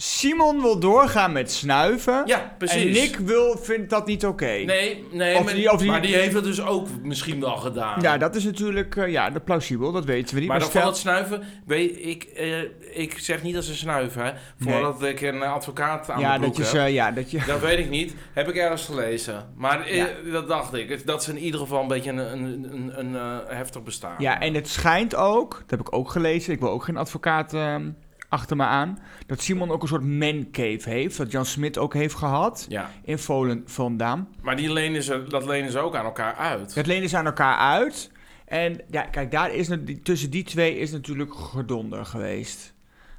Simon 0.00 0.60
wil 0.60 0.78
doorgaan 0.78 1.32
met 1.32 1.52
snuiven. 1.52 2.22
Ja, 2.26 2.54
precies. 2.58 2.84
En 2.84 2.90
Nick 3.02 3.16
wil, 3.16 3.58
vindt 3.62 3.90
dat 3.90 4.06
niet 4.06 4.26
oké. 4.26 4.44
Nee, 4.46 5.04
nee 5.12 5.36
Of 5.36 5.44
maar, 5.44 5.54
die- 5.54 5.72
of 5.72 5.78
die- 5.80 5.90
maar 5.90 6.02
die 6.02 6.14
heeft 6.14 6.34
het 6.34 6.44
dus 6.44 6.62
ook 6.62 6.86
misschien 7.02 7.40
wel 7.40 7.56
gedaan. 7.56 8.00
Ja, 8.00 8.18
dat 8.18 8.34
is 8.34 8.44
natuurlijk 8.44 8.96
eh, 8.96 9.10
ja, 9.10 9.30
dat 9.30 9.44
plausibel, 9.44 9.92
dat 9.92 10.04
weten 10.04 10.34
we 10.34 10.40
niet. 10.40 10.48
maar 10.48 10.60
van 10.60 10.70
stel- 10.70 10.86
het 10.86 10.96
snuiven, 10.96 11.42
weet 11.66 12.04
ik, 12.06 12.22
eh, 12.24 12.60
ik 13.02 13.18
zeg 13.18 13.42
niet 13.42 13.54
dat 13.54 13.64
ze 13.64 13.76
snuiven, 13.76 14.24
hè. 14.24 14.32
Voordat 14.58 15.02
ik 15.02 15.20
een 15.20 15.42
advocaat 15.42 16.10
aan 16.10 16.20
ja, 16.20 16.38
de 16.38 16.46
dat 16.46 16.56
je, 16.56 16.64
ze, 16.64 16.78
ja, 16.80 17.10
dat 17.10 17.30
je... 17.30 17.40
Dat 17.46 17.60
weet 17.60 17.78
ik 17.78 17.90
niet. 17.90 18.14
Heb 18.32 18.48
ik 18.48 18.54
ergens 18.56 18.84
gelezen. 18.84 19.52
Maar 19.56 19.86
eh, 19.86 20.04
dat 20.32 20.48
dacht 20.48 20.74
ik. 20.74 21.06
Dat 21.06 21.24
ze 21.24 21.30
in 21.30 21.38
ieder 21.38 21.60
geval 21.60 21.82
een 21.82 21.88
beetje 21.88 22.10
een, 22.10 22.18
een, 22.18 22.68
een, 22.72 22.98
een 22.98 23.16
eh, 23.16 23.36
heftig 23.56 23.82
bestaan. 23.82 24.14
Ja, 24.18 24.40
en 24.40 24.54
het 24.54 24.68
schijnt 24.68 25.14
ook, 25.14 25.50
dat 25.60 25.70
heb 25.70 25.80
ik 25.80 25.92
ook 25.92 26.10
gelezen, 26.10 26.52
ik 26.52 26.60
wil 26.60 26.70
ook 26.70 26.84
geen 26.84 26.96
advocaat 26.96 27.54
ehm, 27.54 27.90
achter 28.28 28.56
me 28.56 28.62
aan, 28.64 28.98
dat 29.26 29.40
Simon 29.42 29.70
ook 29.70 29.82
een 29.82 29.88
soort 29.88 30.04
mancave 30.04 30.90
heeft, 30.90 31.16
dat 31.16 31.30
Jan 31.32 31.44
Smit 31.46 31.78
ook 31.78 31.94
heeft 31.94 32.14
gehad 32.14 32.66
Ja. 32.68 32.90
in 33.04 33.18
Volen, 33.18 33.62
Volendam. 33.66 34.28
Maar 34.42 34.56
die 34.56 34.72
lenen 34.72 35.02
ze, 35.02 35.24
dat 35.28 35.46
lenen 35.46 35.70
ze 35.70 35.78
ook 35.78 35.94
aan 35.94 36.04
elkaar 36.04 36.34
uit. 36.34 36.74
Dat 36.74 36.86
lenen 36.86 37.08
ze 37.08 37.16
aan 37.16 37.26
elkaar 37.26 37.56
uit. 37.56 38.10
En 38.44 38.80
ja, 38.90 39.02
kijk, 39.02 39.30
daar 39.30 39.54
is, 39.54 39.68
tussen 40.02 40.30
die 40.30 40.42
twee 40.44 40.78
is 40.78 40.90
natuurlijk 40.90 41.34
gedonder 41.34 42.06
geweest. 42.06 42.74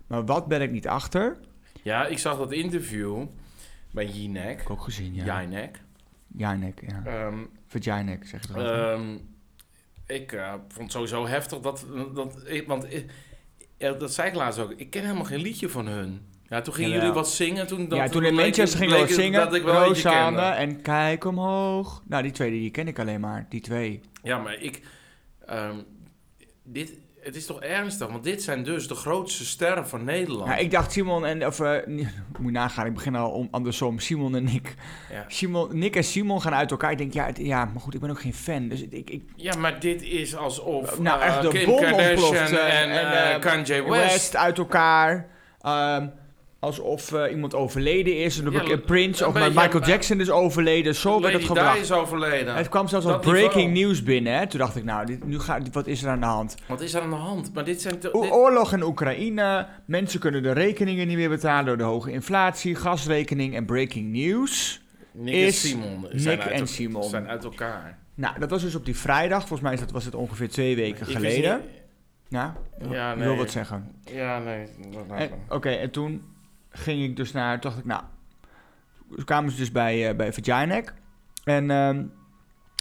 Maar 0.08 0.26
wat 0.26 0.48
ben 0.48 0.62
ik 0.62 0.72
niet 0.72 0.88
achter? 0.88 1.38
Ja, 1.84 2.06
ik 2.06 2.18
zag 2.18 2.38
dat 2.38 2.52
interview 2.52 3.26
bij 3.92 4.06
Jinek. 4.06 4.44
Heb 4.48 4.60
ik 4.60 4.70
ook 4.70 4.82
gezien, 4.84 5.16
ja. 5.16 5.42
Jinek. 5.42 5.82
Jainek, 6.38 6.82
ja. 6.88 7.02
Ehm, 7.06 7.38
Vagina, 7.68 8.18
zeg 8.24 8.48
je 8.48 8.54
dat? 8.54 8.66
ehm, 8.66 9.18
ik 10.08 10.32
eh, 10.32 10.52
vond 10.52 10.74
het 10.84 10.92
sowieso 10.92 11.28
heftig 11.28 11.60
dat... 11.60 11.86
dat 12.14 12.42
ik, 12.46 12.68
want 12.68 12.94
ik, 12.94 13.12
ja, 13.80 13.92
dat 13.92 14.14
zei 14.14 14.28
ik 14.28 14.36
laatst 14.36 14.60
ook. 14.60 14.74
Ik 14.78 14.90
ken 14.90 15.02
helemaal 15.02 15.24
geen 15.24 15.42
liedje 15.42 15.70
van 15.70 15.88
hun. 15.88 16.22
Ja, 16.48 16.62
toen 16.62 16.74
gingen 16.74 16.92
jullie 16.92 17.12
wat 17.12 17.30
zingen. 17.30 17.68
Toen, 17.68 17.88
dat, 17.88 17.98
ja, 17.98 18.10
toen 18.10 18.26
in 18.26 18.34
Manchester 18.34 18.80
gingen 18.80 18.96
we 18.96 19.02
wat 19.02 19.12
zingen. 19.12 19.40
Dat 19.40 19.54
ik 19.54 19.64
wel 19.64 19.84
eentje 19.84 20.10
Rosanne 20.10 20.42
en 20.42 20.82
Kijk 20.82 21.26
omhoog. 21.26 22.04
Nou, 22.08 22.24
die 22.24 22.32
twee 22.32 22.52
die 22.52 22.72
ken 22.72 22.88
ik 22.88 23.00
alleen 23.00 23.20
maar. 23.20 23.46
Die 23.50 23.62
twee. 23.62 24.02
Ja, 24.24 24.38
maar 24.38 24.62
ik... 24.62 24.82
ehm, 25.46 25.76
dit, 26.64 26.94
het 27.30 27.38
is 27.38 27.46
toch 27.46 27.62
ernstig? 27.62 28.08
Want 28.08 28.24
dit 28.24 28.44
zijn 28.44 28.64
dus 28.64 28.88
de 28.88 28.96
grootste 28.96 29.46
sterren 29.46 29.88
van 29.88 30.04
Nederland. 30.04 30.48
Ja, 30.48 30.56
ik 30.56 30.72
dacht 30.72 30.92
Simon 30.92 31.26
en... 31.26 31.46
Of, 31.46 31.60
eh, 31.60 31.76
moet 32.40 32.52
nagaan, 32.52 32.86
ik 32.86 32.94
begin 32.94 33.16
al 33.16 33.30
om, 33.32 33.48
andersom. 33.52 34.00
Simon 34.00 34.36
en 34.36 34.44
Nick. 34.44 34.76
Ja. 35.12 35.26
Simon, 35.28 35.78
Nick 35.78 35.96
en 35.96 36.04
Simon 36.04 36.42
gaan 36.42 36.54
uit 36.54 36.72
elkaar. 36.72 36.92
Ik 36.92 36.98
denk, 36.98 37.14
ja, 37.14 37.26
het- 37.26 37.38
ja, 37.38 37.66
maar 37.66 37.82
goed, 37.82 37.94
ik 37.94 38.00
ben 38.00 38.10
ook 38.10 38.22
geen 38.22 38.34
fan. 38.34 38.68
Dus 38.68 38.82
ik... 38.82 39.10
ik 39.10 39.24
Ja, 39.36 39.56
maar 39.56 39.80
dit 39.80 40.02
is 40.02 40.36
alsof 40.36 41.00
nou, 41.00 41.22
eh, 41.22 41.28
echt 41.28 41.42
de 41.42 41.48
Kim 41.48 41.66
bom 41.66 41.80
Kardashian 41.80 42.10
ontploft. 42.10 42.52
eh, 42.52 42.82
en, 42.82 42.90
en, 42.90 43.12
eh, 43.12 43.34
eh, 43.34 43.42
Kanye 43.42 43.84
West. 43.90 44.12
West 44.12 44.36
uit 44.36 44.58
elkaar. 44.58 45.28
Ehm, 45.62 46.08
alsof 46.60 47.12
eh, 47.14 47.32
iemand 47.32 47.56
overleden 47.56 48.18
is. 48.18 48.38
En 48.38 48.44
dan 48.44 48.54
Ja, 48.54 48.60
heb 48.60 48.68
ik, 48.68 48.86
Prince 48.86 49.28
of 49.28 49.34
beetje, 49.34 49.50
Michael 49.50 49.84
Jackson 49.86 50.20
is 50.20 50.30
overleden. 50.30 50.96
Zo 50.96 51.22
werd 51.22 51.34
het 51.34 51.42
Di 51.42 51.48
gebracht. 51.48 51.80
is 51.82 51.92
overleden. 51.92 52.56
Het 52.56 52.70
kwam 52.70 52.88
zelfs 52.88 53.06
als 53.06 53.26
breaking 53.26 53.74
news 53.74 54.04
binnen. 54.04 54.34
Hè? 54.38 54.48
Toen 54.48 54.60
dacht 54.60 54.76
ik, 54.76 54.84
nou, 54.84 55.06
dit, 55.06 55.26
nu 55.26 55.40
gaat, 55.40 55.72
wat 55.72 55.88
is 55.88 56.04
er 56.04 56.10
aan 56.10 56.20
de 56.20 56.26
hand? 56.26 56.56
Wat 56.68 56.82
is 56.82 56.94
er 56.94 57.02
aan 57.02 57.10
de 57.10 57.16
hand? 57.16 57.54
Maar 57.54 57.66
dit 57.66 57.82
zijn... 57.82 58.00
dit- 58.00 58.14
oorlog 58.14 58.74
in 58.74 58.84
Oekraïne. 58.84 59.68
Mensen 59.86 60.20
kunnen 60.20 60.44
de 60.44 60.52
rekeningen 60.52 61.08
niet 61.08 61.18
meer 61.18 61.30
betalen 61.30 61.66
door 61.66 61.78
de 61.78 61.84
hoge 61.84 62.12
inflatie, 62.12 62.76
gasrekening 62.76 63.56
en 63.56 63.66
breaking 63.66 64.12
news. 64.12 64.82
Nick 65.12 65.34
is 65.36 65.64
en 65.64 65.70
Simon 65.70 66.08
Nick 66.12 66.40
en 66.40 66.68
Simon. 66.68 67.04
zijn 67.04 67.28
uit 67.28 67.44
elkaar. 67.44 67.98
Nou, 68.16 68.40
dat 68.40 68.50
was 68.50 68.62
dus 68.62 68.76
op 68.76 68.86
die 68.86 68.96
vrijdag. 68.98 69.40
Volgens 69.48 69.62
mij 69.62 69.80
was 69.92 70.06
het 70.06 70.16
ongeveer 70.16 70.50
twee 70.50 70.76
weken 70.76 71.08
Ik 71.08 71.16
geleden. 71.16 71.62
Ja, 72.28 72.56
ik 72.80 72.88
nee. 72.90 73.16
wil 73.28 73.36
wat 73.36 73.52
zeggen. 73.52 73.92
Ja, 74.06 74.40
nee. 74.40 74.68
Oké, 75.50 75.70
en 75.70 75.92
toen 75.92 76.22
ging 76.70 77.04
ik 77.04 77.16
dus 77.16 77.32
naar, 77.32 77.60
dacht 77.60 77.78
ik, 77.78 77.86
nou, 77.86 78.04
kwamen 79.26 79.52
ze 79.52 79.58
dus 79.58 79.72
bij, 79.72 80.10
eh 80.10 80.16
bij 80.16 80.34
Vaginek. 80.34 80.94
En 81.44 81.72
ehm, 81.72 82.04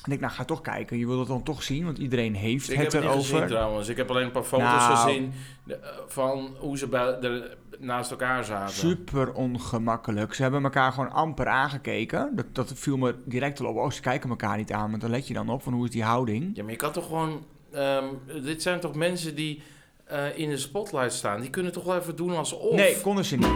En 0.04 0.12
ik, 0.14 0.20
nou 0.20 0.32
ga 0.32 0.44
toch 0.44 0.60
kijken. 0.60 0.98
Je 0.98 1.06
wil 1.06 1.18
het 1.18 1.28
dan 1.28 1.42
toch 1.42 1.62
zien, 1.62 1.84
want 1.84 1.98
iedereen 1.98 2.34
heeft 2.34 2.70
Ik 2.70 2.78
het 2.78 2.92
heb 2.92 3.02
het 3.02 3.10
niet 3.10 3.20
gezien 3.20 3.36
erover. 3.36 3.54
trouwens. 3.56 3.88
Ik 3.88 3.96
heb 3.96 4.10
alleen 4.10 4.24
een 4.24 4.30
paar 4.30 4.42
foto's 4.42 4.66
Nou. 4.66 4.96
gezien 4.96 5.32
eh, 5.66 5.76
van 6.06 6.56
hoe 6.58 6.78
ze 6.78 6.86
bij, 6.88 7.20
er 7.20 7.56
naast 7.78 8.10
elkaar 8.10 8.44
zaten. 8.44 8.74
Super 8.74 9.32
ongemakkelijk. 9.32 10.34
Ze 10.34 10.42
hebben 10.42 10.64
elkaar 10.64 10.92
gewoon 10.92 11.10
amper 11.12 11.46
aangekeken. 11.46 12.30
Dat, 12.34 12.46
dat 12.52 12.72
viel 12.74 12.96
me 12.96 13.14
direct 13.24 13.60
al 13.60 13.66
op. 13.66 13.76
Oh, 13.76 13.90
ze 13.90 14.00
kijken 14.00 14.30
elkaar 14.30 14.56
niet 14.56 14.72
aan. 14.72 14.90
Want 14.90 15.00
dan 15.02 15.10
let 15.10 15.28
je 15.28 15.34
dan 15.34 15.48
op 15.48 15.62
van 15.62 15.72
hoe 15.72 15.84
is 15.84 15.90
die 15.90 16.02
houding. 16.04 16.50
Ja, 16.56 16.62
maar 16.62 16.72
je 16.72 16.78
kan 16.78 16.92
toch 16.92 17.06
gewoon... 17.06 17.44
ehm, 17.72 18.04
dit 18.42 18.62
zijn 18.62 18.80
toch 18.80 18.94
mensen 18.94 19.34
die 19.34 19.62
eh, 20.08 20.38
in 20.38 20.48
de 20.48 20.56
spotlight 20.56 21.12
staan. 21.12 21.40
Die 21.40 21.50
kunnen 21.50 21.72
toch 21.72 21.84
wel 21.84 21.96
even 21.98 22.16
doen 22.16 22.36
alsof... 22.36 22.74
Nee, 22.74 23.00
konden 23.00 23.24
ze 23.24 23.36
niet. 23.36 23.48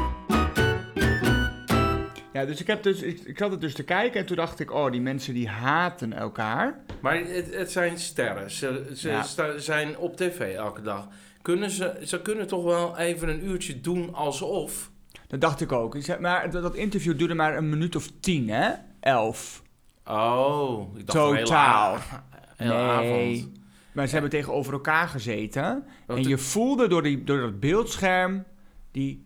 Ja, 2.32 2.44
dus 2.44 2.60
ik, 2.60 2.66
heb 2.66 2.82
dus, 2.82 3.02
ik, 3.02 3.20
ik 3.20 3.38
zat 3.38 3.50
het 3.50 3.60
dus 3.60 3.74
te 3.74 3.82
kijken 3.82 4.20
en 4.20 4.26
toen 4.26 4.36
dacht 4.36 4.60
ik, 4.60 4.72
oh, 4.72 4.90
die 4.92 5.00
mensen 5.00 5.34
die 5.34 5.48
haten 5.48 6.12
elkaar. 6.12 6.80
Maar 7.00 7.16
het, 7.18 7.54
het 7.54 7.72
zijn 7.72 7.98
sterren. 7.98 8.50
Ze, 8.50 8.90
ze 8.94 9.08
Ja. 9.08 9.22
sta- 9.22 9.58
zijn 9.58 9.98
op 9.98 10.16
tv 10.16 10.54
elke 10.54 10.82
dag. 10.82 11.08
Kunnen 11.42 11.70
ze, 11.70 12.00
ze 12.04 12.22
kunnen 12.22 12.46
toch 12.46 12.64
wel 12.64 12.98
even 12.98 13.28
een 13.28 13.44
uurtje 13.44 13.80
doen 13.80 14.14
alsof... 14.14 14.90
Dat 15.28 15.40
dacht 15.40 15.60
ik 15.60 15.72
ook. 15.72 15.94
Ik 15.94 16.04
zei, 16.04 16.20
Maar 16.20 16.50
dat, 16.50 16.74
interview 16.74 17.18
duurde 17.18 17.34
maar 17.34 17.56
een 17.56 17.68
minuut 17.68 17.96
of 17.96 18.08
tien, 18.20 18.48
hè? 18.48 18.70
Elf. 19.00 19.62
Oh, 20.06 20.96
ik 20.98 21.06
dacht 21.06 21.18
hele, 21.18 21.38
Totaal. 21.38 21.94
a- 21.94 22.24
hele 22.56 22.74
avond. 22.74 23.50
Maar 23.92 24.07
ze 24.07 24.12
hebben 24.12 24.31
tegenover 24.31 24.72
elkaar 24.72 25.09
gezeten. 25.09 25.85
Want 26.07 26.18
en 26.24 26.28
je 26.28 26.38
voelde 26.38 26.88
door, 26.88 27.02
die, 27.02 27.24
door 27.24 27.40
dat 27.40 27.61
beeldscherm, 27.61 28.44
die 28.90 29.24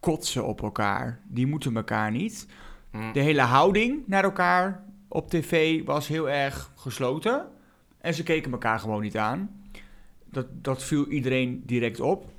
kotsen 0.00 0.46
op 0.46 0.62
elkaar. 0.62 1.20
Die 1.28 1.46
moeten 1.46 1.76
elkaar 1.76 2.10
niet. 2.10 2.46
Hm. 2.90 3.12
De 3.12 3.20
hele 3.20 3.40
houding 3.40 4.02
naar 4.06 4.24
elkaar 4.24 4.84
op 5.08 5.30
tv 5.30 5.84
was 5.84 6.08
heel 6.08 6.30
erg 6.30 6.72
gesloten. 6.76 7.46
En 7.98 8.14
ze 8.14 8.22
keken 8.22 8.52
elkaar 8.52 8.78
gewoon 8.78 9.02
niet 9.02 9.16
aan. 9.16 9.62
Dat, 10.24 10.46
dat 10.52 10.82
viel 10.82 11.06
iedereen 11.06 11.62
direct 11.66 12.00
op. 12.00 12.32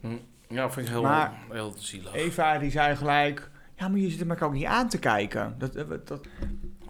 Ja, 0.48 0.70
vind 0.72 0.86
ik 0.88 0.92
heel, 0.92 1.02
Maar- 1.02 1.34
heel 1.50 1.74
zielig. 1.78 2.14
Eva 2.14 2.58
die 2.58 2.72
zei 2.72 2.96
gelijk... 2.96 3.50
Ja, 3.76 3.88
maar 3.88 4.00
je 4.00 4.10
zit 4.10 4.30
elkaar 4.30 4.48
ook 4.48 4.54
niet 4.54 4.66
aan 4.66 4.90
te 4.90 5.00
kijken. 5.00 5.56
Dat, 5.58 5.74
dat, 5.74 6.08
dat- 6.08 6.28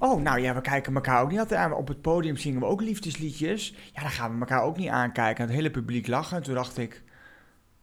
Oh, 0.01 0.21
nou 0.21 0.39
ja, 0.39 0.53
we 0.55 0.61
kijken 0.61 0.95
elkaar 0.95 1.21
ook 1.21 1.29
niet 1.29 1.39
altijd 1.39 1.59
aan. 1.59 1.73
Op 1.73 1.87
het 1.87 2.01
podium 2.01 2.37
zingen 2.37 2.59
we 2.59 2.65
ook 2.65 2.81
liefdesliedjes. 2.81 3.73
Ja, 3.93 4.01
dan 4.01 4.09
gaan 4.11 4.33
we 4.33 4.39
elkaar 4.39 4.63
ook 4.63 4.77
niet 4.77 4.89
aankijken. 4.89 5.43
Het 5.45 5.53
hele 5.53 5.71
publiek 5.71 6.07
lachen. 6.07 6.37
En 6.37 6.43
toen 6.43 6.53
dacht 6.53 6.77
ik... 6.77 7.03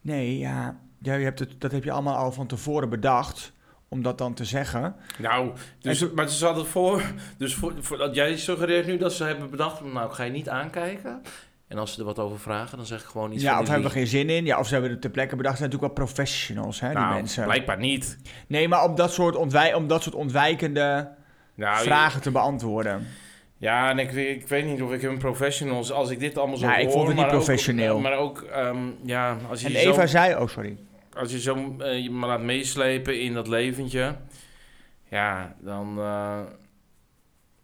Nee, 0.01 0.39
ja, 0.39 0.77
je 0.99 1.11
hebt 1.11 1.39
het, 1.39 1.61
dat 1.61 1.73
heb 1.73 1.85
je 1.85 1.91
allemaal 1.91 2.17
al 2.17 2.33
van 2.33 2.47
tevoren 2.47 2.89
bedacht... 2.89 3.53
om 3.89 4.03
dat 4.03 4.19
dan 4.19 4.35
te 4.35 4.45
zeggen. 4.45 4.95
Nou, 5.19 5.53
dus, 5.79 5.99
toen- 5.99 6.11
maar 6.15 6.29
ze 6.29 6.45
hadden 6.45 6.67
voor... 6.67 7.03
Dus 7.37 7.55
voor, 7.55 7.73
voor, 7.81 8.11
jij 8.13 8.37
suggereert 8.37 8.87
nu 8.87 8.97
dat 8.97 9.13
ze 9.13 9.25
hebben 9.25 9.51
bedacht... 9.51 9.85
Nou, 9.85 10.11
ga 10.13 10.23
je 10.23 10.31
niet 10.31 10.49
aankijken. 10.49 11.23
En 11.69 11.79
als 11.79 11.93
ze 11.93 11.99
er 11.99 12.05
wat 12.05 12.19
over 12.19 12.39
vragen, 12.39 12.77
dan 12.77 12.87
zeg 12.87 13.01
ik 13.01 13.07
gewoon 13.07 13.33
iets 13.33 13.43
ja, 13.43 13.49
van 13.51 13.59
of 13.59 13.65
die 13.65 13.73
hebben 13.73 13.91
we 13.93 13.97
geen 13.99 14.07
zin 14.07 14.31
in. 14.31 14.45
Ja, 14.45 14.59
of 14.59 14.67
ze 14.67 14.73
hebben 14.73 14.91
het 14.91 15.01
ter 15.01 15.11
plekke 15.11 15.37
bedacht. 15.37 15.57
Ze 15.57 15.61
zijn 15.61 15.71
natuurlijk 15.71 15.99
wel 15.99 16.07
professionals, 16.07 16.81
hè, 16.81 16.89
die 16.89 16.99
Nou, 16.99 17.15
mensen. 17.15 17.45
blijkbaar 17.45 17.79
niet. 17.79 18.19
Nee, 18.47 18.69
maar 18.69 18.85
om 18.85 18.95
dat 18.95 19.13
soort, 19.13 19.37
ontwij 19.37 19.75
om 19.75 19.87
dat 19.89 20.03
soort 20.03 20.15
ontwijkende 20.15 21.17
Nou, 21.59 21.83
vragen 21.85 22.21
te 22.21 22.31
beantwoorden. 22.31 23.07
Ja, 23.57 23.91
en 23.91 23.99
ik, 23.99 24.11
weet- 24.11 24.43
ik 24.43 24.49
weet 24.49 24.65
niet 24.65 24.83
of 24.83 24.93
ik 24.93 25.01
hun 25.03 25.19
professionals... 25.19 25.93
Als 25.93 26.11
ik 26.11 26.19
dit 26.21 26.39
allemaal 26.39 26.57
zo 26.57 26.67
Ja, 26.67 26.73
hoor... 26.73 26.81
ik 26.83 26.91
vond 26.91 27.07
het 27.07 27.17
niet 27.17 27.17
maar 27.17 27.35
ook- 27.35 27.45
professioneel. 27.45 27.99
maar 28.01 28.17
ook, 28.17 28.41
ehm, 28.43 28.79
ja, 29.03 29.37
als 29.49 29.61
je 29.61 29.67
En 29.67 29.83
zo... 29.83 29.91
Eva 29.91 30.07
zei... 30.07 30.35
Oh, 30.37 30.49
sorry. 30.49 30.77
als 31.17 31.31
je 31.33 31.41
zo 31.41 31.75
eh, 31.79 32.03
je 32.03 32.11
maar 32.11 32.29
laat 32.29 32.41
meeslepen 32.43 33.21
in 33.21 33.35
dat 33.35 33.49
leventje, 33.49 34.17
ja, 35.09 35.55
dan, 35.61 35.95
eh, 35.99 36.39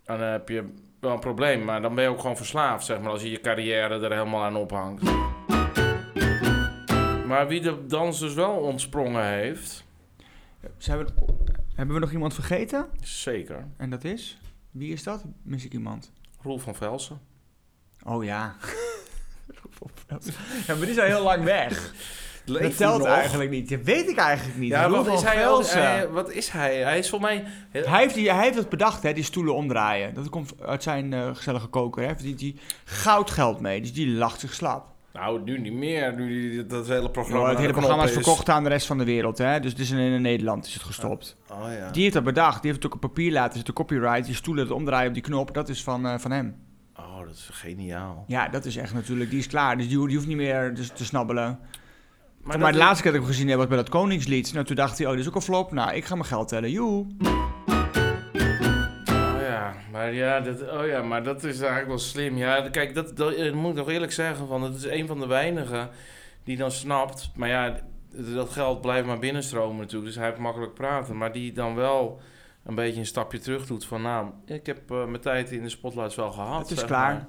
dan 0.04 0.20
heb 0.20 0.48
je 0.48 0.64
wel 1.00 1.12
een 1.12 1.18
probleem. 1.20 1.64
Maar 1.64 1.83
dan 1.83 1.94
ben 1.94 2.04
je 2.04 2.11
ook 2.11 2.20
gewoon 2.20 2.37
verslaafd, 2.37 2.85
zeg 2.87 3.00
maar, 3.00 3.11
als 3.11 3.22
je 3.22 3.30
je 3.30 3.40
carrière 3.40 4.00
er 4.00 4.12
helemaal 4.12 4.42
aan 4.42 4.57
ophangt. 4.57 5.02
Maar 7.26 7.48
wie 7.48 7.61
de 7.61 7.87
dans 7.87 8.18
dus 8.18 8.35
wel 8.35 8.50
ontsprongen 8.57 9.24
heeft, 9.26 9.85
Ze 10.78 10.90
hebben, 10.90 11.14
hebben 11.75 11.95
we 11.95 12.01
nog 12.01 12.13
iemand 12.13 12.35
vergeten? 12.35 12.87
zeker, 13.01 13.67
En 13.77 13.91
dat 13.91 14.05
is? 14.05 14.39
Wie 14.71 14.93
is 14.93 15.03
dat? 15.03 15.25
Mis 15.43 15.65
ik 15.65 15.73
iemand? 15.73 16.13
Roel 16.43 16.59
van 16.59 16.75
Velsen. 16.75 17.21
Oh 18.05 18.25
ja. 18.25 18.55
ja, 20.67 20.75
maar 20.77 20.87
die 20.87 21.01
al 21.01 21.07
heel 21.07 21.23
lang 21.23 21.45
weg. 21.45 21.93
Dat 22.45 22.59
hij 22.59 22.71
telt 22.71 23.05
eigenlijk 23.05 23.51
niet. 23.51 23.69
Dat 23.69 23.81
weet 23.83 24.09
ik 24.09 24.17
eigenlijk 24.17 24.59
niet. 24.59 24.71
Ja, 24.71 24.85
Roel 24.85 25.05
wat 25.05 25.15
is, 25.15 25.21
van 25.21 25.29
hij, 25.33 25.43
Velsen. 25.43 25.83
hij- 25.83 26.09
wat 26.09 26.31
is 26.31 26.49
hij? 26.49 26.77
Hij 26.83 26.99
is 26.99 27.09
voor 27.09 27.21
mij... 27.21 27.45
Hij 27.71 28.01
heeft, 28.01 28.15
die, 28.15 28.33
hij 28.33 28.45
heeft 28.45 28.57
het 28.59 28.69
bedacht, 28.69 29.03
hè, 29.03 29.13
die 29.13 29.25
stoelen 29.25 29.55
omdraaien. 29.55 30.15
Dat 30.15 30.29
komt 30.29 30.61
uit 30.61 30.83
zijn 30.83 31.13
eh, 31.13 31.35
gezellige 31.35 31.67
koker. 31.67 32.03
Hè. 32.03 32.09
Verdient 32.15 32.41
hij 32.41 32.57
goudgeld 32.85 33.61
mee. 33.61 33.81
Dus 33.81 33.93
die 33.93 34.09
lacht 34.09 34.41
zich 34.41 34.55
slap. 34.55 34.93
Nou, 35.14 35.42
nu 35.42 35.59
niet 35.59 35.72
meer, 35.72 36.14
nu 36.14 36.66
dat 36.66 36.87
hele 36.88 37.11
programma 37.11 37.40
Joh, 37.40 37.48
het 37.48 37.59
hele 37.59 37.72
programma 37.72 38.05
is 38.05 38.12
verkocht 38.12 38.48
aan 38.48 38.62
de 38.62 38.68
rest 38.68 38.87
van 38.87 38.98
de 38.98 39.05
wereld. 39.05 39.38
Hè. 39.38 39.61
Dus 39.61 39.70
het 39.70 39.81
is 39.81 39.90
in, 39.90 39.98
in 39.98 40.22
Nederland 40.22 40.66
is 40.66 40.74
het 40.74 40.83
gestopt. 40.83 41.37
Oh 41.50 41.59
ja. 41.79 41.90
Die 41.90 42.03
heeft 42.03 42.14
dat 42.14 42.24
bedacht. 42.24 42.62
Die 42.62 42.70
heeft 42.70 42.83
het 42.83 42.92
ook 42.92 43.03
op 43.03 43.09
papier 43.09 43.33
laten 43.33 43.55
zitten. 43.57 43.74
Copyright. 43.74 44.24
Die 44.24 44.35
stoelen, 44.35 44.64
het 44.64 44.72
omdraaien 44.72 45.09
op 45.09 45.14
die 45.14 45.22
knop. 45.22 45.55
Dat 45.55 45.68
is 45.68 45.83
van, 45.83 46.07
eh, 46.07 46.18
van 46.18 46.31
hem. 46.31 46.57
Oh, 46.96 47.18
dat 47.27 47.35
is 47.35 47.48
geniaal. 47.53 48.24
Ja, 48.27 48.48
dat 48.48 48.64
is 48.64 48.77
echt 48.77 48.94
natuurlijk. 48.94 49.31
Die 49.31 49.38
is 49.38 49.46
klaar. 49.46 49.77
Dus 49.77 49.88
die, 49.88 49.98
ho- 49.98 50.07
die 50.07 50.16
hoeft 50.16 50.29
niet 50.29 50.37
meer 50.37 50.74
dus 50.74 50.88
te 50.94 51.05
snabbelen. 51.05 51.59
Maar, 52.42 52.72
de 52.72 52.79
laatste 52.79 53.03
keer 53.03 53.12
dat 53.12 53.20
ik 53.20 53.27
hem 53.27 53.37
gezien 53.37 53.48
heb 53.48 53.59
was 53.59 53.66
bij 53.66 53.77
dat 53.77 53.88
Koningslied. 53.88 54.53
Nou, 54.53 54.64
toen 54.66 54.77
dacht 54.77 54.98
hij, 54.98 55.07
oh, 55.07 55.12
dit 55.12 55.20
is 55.20 55.29
ook 55.29 55.35
een 55.35 55.42
flop. 55.42 55.72
Nou, 55.72 55.92
ik 55.94 56.05
ga 56.05 56.14
mijn 56.14 56.27
geld 56.27 56.48
tellen. 56.48 56.70
Joe. 56.70 57.07
Maar 59.94 60.12
ja, 60.14 60.40
dat, 60.40 60.70
oh 60.70 60.87
ja, 60.87 61.02
maar 61.02 61.22
dat 61.22 61.44
is 61.44 61.59
eigenlijk 61.59 61.88
wel 61.88 61.98
slim. 61.98 62.37
Ja, 62.37 62.68
kijk, 62.68 62.94
dat, 62.94 63.16
dat, 63.16 63.33
eh, 63.35 63.52
moet 63.52 63.70
ik 63.70 63.76
nog 63.76 63.88
eerlijk 63.88 64.12
zeggen, 64.12 64.46
van, 64.46 64.62
het 64.62 64.74
is 64.74 64.85
een 64.85 65.07
van 65.07 65.20
de 65.20 65.26
weinigen 65.26 65.90
die 66.44 66.57
dan 66.57 66.70
snapt. 66.70 67.30
Maar 67.35 67.48
ja, 67.48 67.76
dat 68.11 68.50
geld 68.50 68.80
blijft 68.80 69.07
maar 69.07 69.18
binnenstromen 69.18 69.76
natuurlijk, 69.76 70.07
dus 70.07 70.16
hij 70.16 70.26
heeft 70.26 70.38
makkelijk 70.38 70.74
praten. 70.74 71.16
Maar 71.16 71.33
die 71.33 71.52
dan 71.52 71.74
wel 71.74 72.20
een 72.64 72.74
beetje 72.74 73.00
een 73.00 73.07
stapje 73.07 73.38
terug 73.38 73.66
doet 73.66 73.85
van, 73.87 74.02
nou, 74.02 74.30
ik 74.46 74.66
heb 74.66 74.90
eh, 74.90 75.04
mijn 75.04 75.20
tijd 75.20 75.50
in 75.50 75.62
de 75.62 75.68
spotlights 75.68 76.14
wel 76.14 76.33
gehad. 76.33 76.68
Het 76.68 76.78
is 76.78 76.85
klaar. 76.85 77.12
maar. 77.12 77.26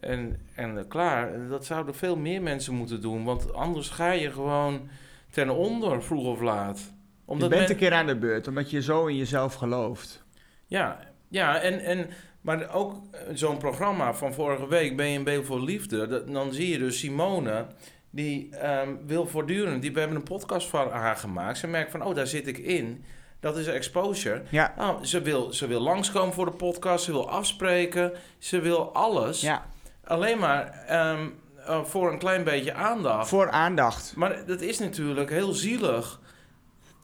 En, 0.00 0.40
en 0.54 0.78
eh, 0.78 0.84
klaar, 0.88 1.48
dat 1.48 1.64
zouden 1.64 1.94
veel 1.94 2.16
meer 2.16 2.42
mensen 2.42 2.74
moeten 2.74 3.00
doen, 3.00 3.24
want 3.24 3.54
anders 3.54 3.88
ga 3.88 4.10
je 4.12 4.30
gewoon 4.30 4.88
ten 5.30 5.50
onder, 5.50 6.02
vroeg 6.02 6.26
of 6.26 6.40
laat. 6.40 6.92
Je 7.26 7.36
bent 7.36 7.50
men- 7.50 7.70
een 7.70 7.76
keer 7.76 7.92
aan 7.92 8.06
de 8.06 8.16
beurt, 8.18 8.48
omdat 8.48 8.70
je 8.70 8.82
zo 8.82 9.06
in 9.06 9.16
jezelf 9.16 9.54
gelooft. 9.54 10.24
Ja, 10.66 11.11
ja 11.32 11.60
en, 11.60 11.80
en, 11.84 12.08
maar 12.40 12.74
ook 12.74 12.94
eh, 13.10 13.20
zo'n 13.34 13.56
programma 13.56 14.14
van 14.14 14.34
vorige 14.34 14.68
week, 14.68 14.96
BNB 14.96 15.44
voor 15.44 15.60
Liefde, 15.60 16.06
dat, 16.06 16.32
dan 16.32 16.52
zie 16.52 16.68
je 16.68 16.78
dus 16.78 16.98
Simone, 16.98 17.66
die 18.10 18.56
ehm, 18.56 18.88
wil 19.06 19.26
voortdurend, 19.26 19.82
die, 19.82 19.92
we 19.92 19.98
hebben 19.98 20.16
een 20.16 20.22
podcast 20.22 20.68
van 20.68 20.90
haar 20.90 21.16
gemaakt, 21.16 21.58
ze 21.58 21.66
merkt 21.66 21.90
van, 21.90 22.02
oh, 22.02 22.14
daar 22.14 22.26
zit 22.26 22.46
ik 22.46 22.58
in. 22.58 23.04
Dat 23.40 23.56
is 23.56 23.66
exposure. 23.66 24.42
Ja, 24.48 24.74
Nou, 24.76 25.04
ze, 25.04 25.22
wil, 25.22 25.52
ze 25.52 25.66
wil 25.66 25.80
langskomen 25.80 26.34
voor 26.34 26.44
de 26.44 26.52
podcast, 26.52 27.04
ze 27.04 27.12
wil 27.12 27.30
afspreken, 27.30 28.12
ze 28.38 28.60
wil 28.60 28.94
alles. 28.94 29.40
ja. 29.40 29.66
Alleen 30.04 30.38
maar 30.38 30.84
ehm, 30.86 31.28
eh, 31.66 31.84
voor 31.84 32.12
een 32.12 32.18
klein 32.18 32.44
beetje 32.44 32.74
aandacht. 32.74 33.28
voor 33.28 33.50
aandacht. 33.50 34.12
Maar 34.16 34.46
dat 34.46 34.60
is 34.60 34.78
natuurlijk 34.78 35.30
heel 35.30 35.52
zielig. 35.52 36.20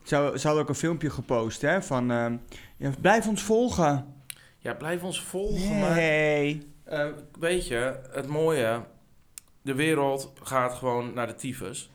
Ze, 0.03 0.17
hadden 0.17 0.59
ook 0.63 0.69
een 0.69 0.75
filmpje 0.75 1.11
gepost, 1.11 1.63
hè, 1.63 1.83
van... 1.83 2.11
ehm, 2.11 2.37
ja, 2.77 2.91
blijf 3.01 3.27
ons 3.27 3.43
volgen. 3.43 4.18
Ja, 4.59 4.75
blijf 4.75 5.03
ons 5.03 5.23
volgen. 5.23 5.79
Maar 5.79 5.95
Nee. 5.95 6.67
Eh, 6.85 7.07
weet 7.39 7.67
je, 7.69 7.95
het 8.13 8.27
mooie, 8.27 8.81
de 9.63 9.75
wereld 9.75 10.33
gaat 10.43 10.73
gewoon 10.75 11.15
naar 11.15 11.27
de 11.27 11.35
tyfus. 11.35 11.91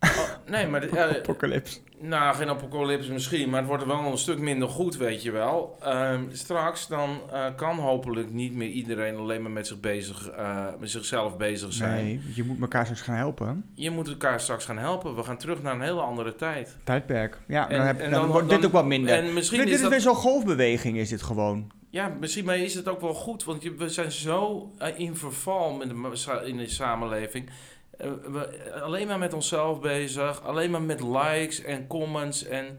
Oh, 0.00 0.28
nee, 0.46 0.66
maar 0.66 0.80
de- 0.80 0.90
ja, 0.92 1.08
Apocalypse. 1.16 1.78
nou, 2.00 2.34
geen 2.36 2.48
apocalypse 2.48 3.12
misschien, 3.12 3.48
maar 3.50 3.58
het 3.58 3.68
wordt 3.68 3.84
wel 3.86 3.98
een 4.04 4.18
stuk 4.18 4.38
minder 4.38 4.68
goed, 4.68 4.96
weet 4.96 5.22
je 5.22 5.30
wel. 5.30 5.76
Ehm, 5.82 6.22
straks 6.32 6.86
dan 6.88 7.20
eh, 7.32 7.46
kan 7.56 7.78
hopelijk 7.78 8.32
niet 8.32 8.54
meer 8.54 8.68
iedereen 8.68 9.16
alleen 9.16 9.42
maar 9.42 9.50
met, 9.50 9.66
zich 9.66 9.80
bezig, 9.80 10.28
eh, 10.28 10.66
met 10.80 10.90
zichzelf 10.90 11.36
bezig 11.36 11.72
zijn. 11.72 12.04
Nee, 12.04 12.20
je 12.34 12.44
moet 12.44 12.60
elkaar 12.60 12.84
straks 12.84 13.02
gaan 13.02 13.16
helpen. 13.16 13.64
Je 13.74 13.90
moet 13.90 14.08
elkaar 14.08 14.40
straks 14.40 14.64
gaan 14.64 14.78
helpen. 14.78 15.16
We 15.16 15.22
gaan 15.22 15.38
terug 15.38 15.62
naar 15.62 15.74
een 15.74 15.80
hele 15.80 16.00
andere 16.00 16.34
tijd. 16.34 16.76
Tijdperk. 16.84 17.38
Ja, 17.46 17.68
En- 17.68 17.76
dan, 17.76 17.86
heb, 17.86 17.98
en 18.00 18.10
dan, 18.10 18.20
dan- 18.20 18.30
wordt 18.30 18.48
dan- 18.48 18.56
dit 18.56 18.66
ook 18.66 18.72
wat 18.72 18.86
minder. 18.86 19.14
En 19.14 19.32
misschien 19.32 19.58
dit 19.58 19.68
is 19.68 19.74
is 19.74 19.80
dat 19.80 19.90
weer 19.90 20.00
zo'n 20.00 20.14
golfbeweging, 20.14 20.96
is 20.98 21.08
dit 21.08 21.22
gewoon. 21.22 21.70
Ja, 21.92 22.16
misschien 22.20 22.44
maar 22.44 22.58
is 22.58 22.74
het 22.74 22.88
ook 22.88 23.00
wel 23.00 23.14
goed, 23.14 23.44
want 23.44 23.62
we 23.62 23.88
zijn 23.88 24.12
zo 24.12 24.70
eh, 24.78 24.98
in 24.98 25.16
verval 25.16 25.72
met 25.72 25.88
de, 25.88 26.42
in 26.44 26.56
de 26.56 26.68
samenleving. 26.68 27.50
Eh, 27.98 28.10
we, 28.12 28.72
alleen 28.82 29.06
maar 29.06 29.18
met 29.18 29.32
onszelf 29.32 29.80
bezig, 29.80 30.42
alleen 30.42 30.70
maar 30.70 30.82
met 30.82 31.00
likes 31.00 31.62
en 31.62 31.86
comments 31.86 32.44
en 32.44 32.78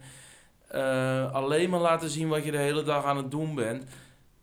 eh, 0.68 1.34
alleen 1.34 1.70
maar 1.70 1.80
laten 1.80 2.10
zien 2.10 2.28
wat 2.28 2.44
je 2.44 2.52
de 2.52 2.58
hele 2.58 2.84
dag 2.84 3.06
aan 3.06 3.18
het 3.18 3.32
doen 3.32 3.56
bent. 3.56 3.84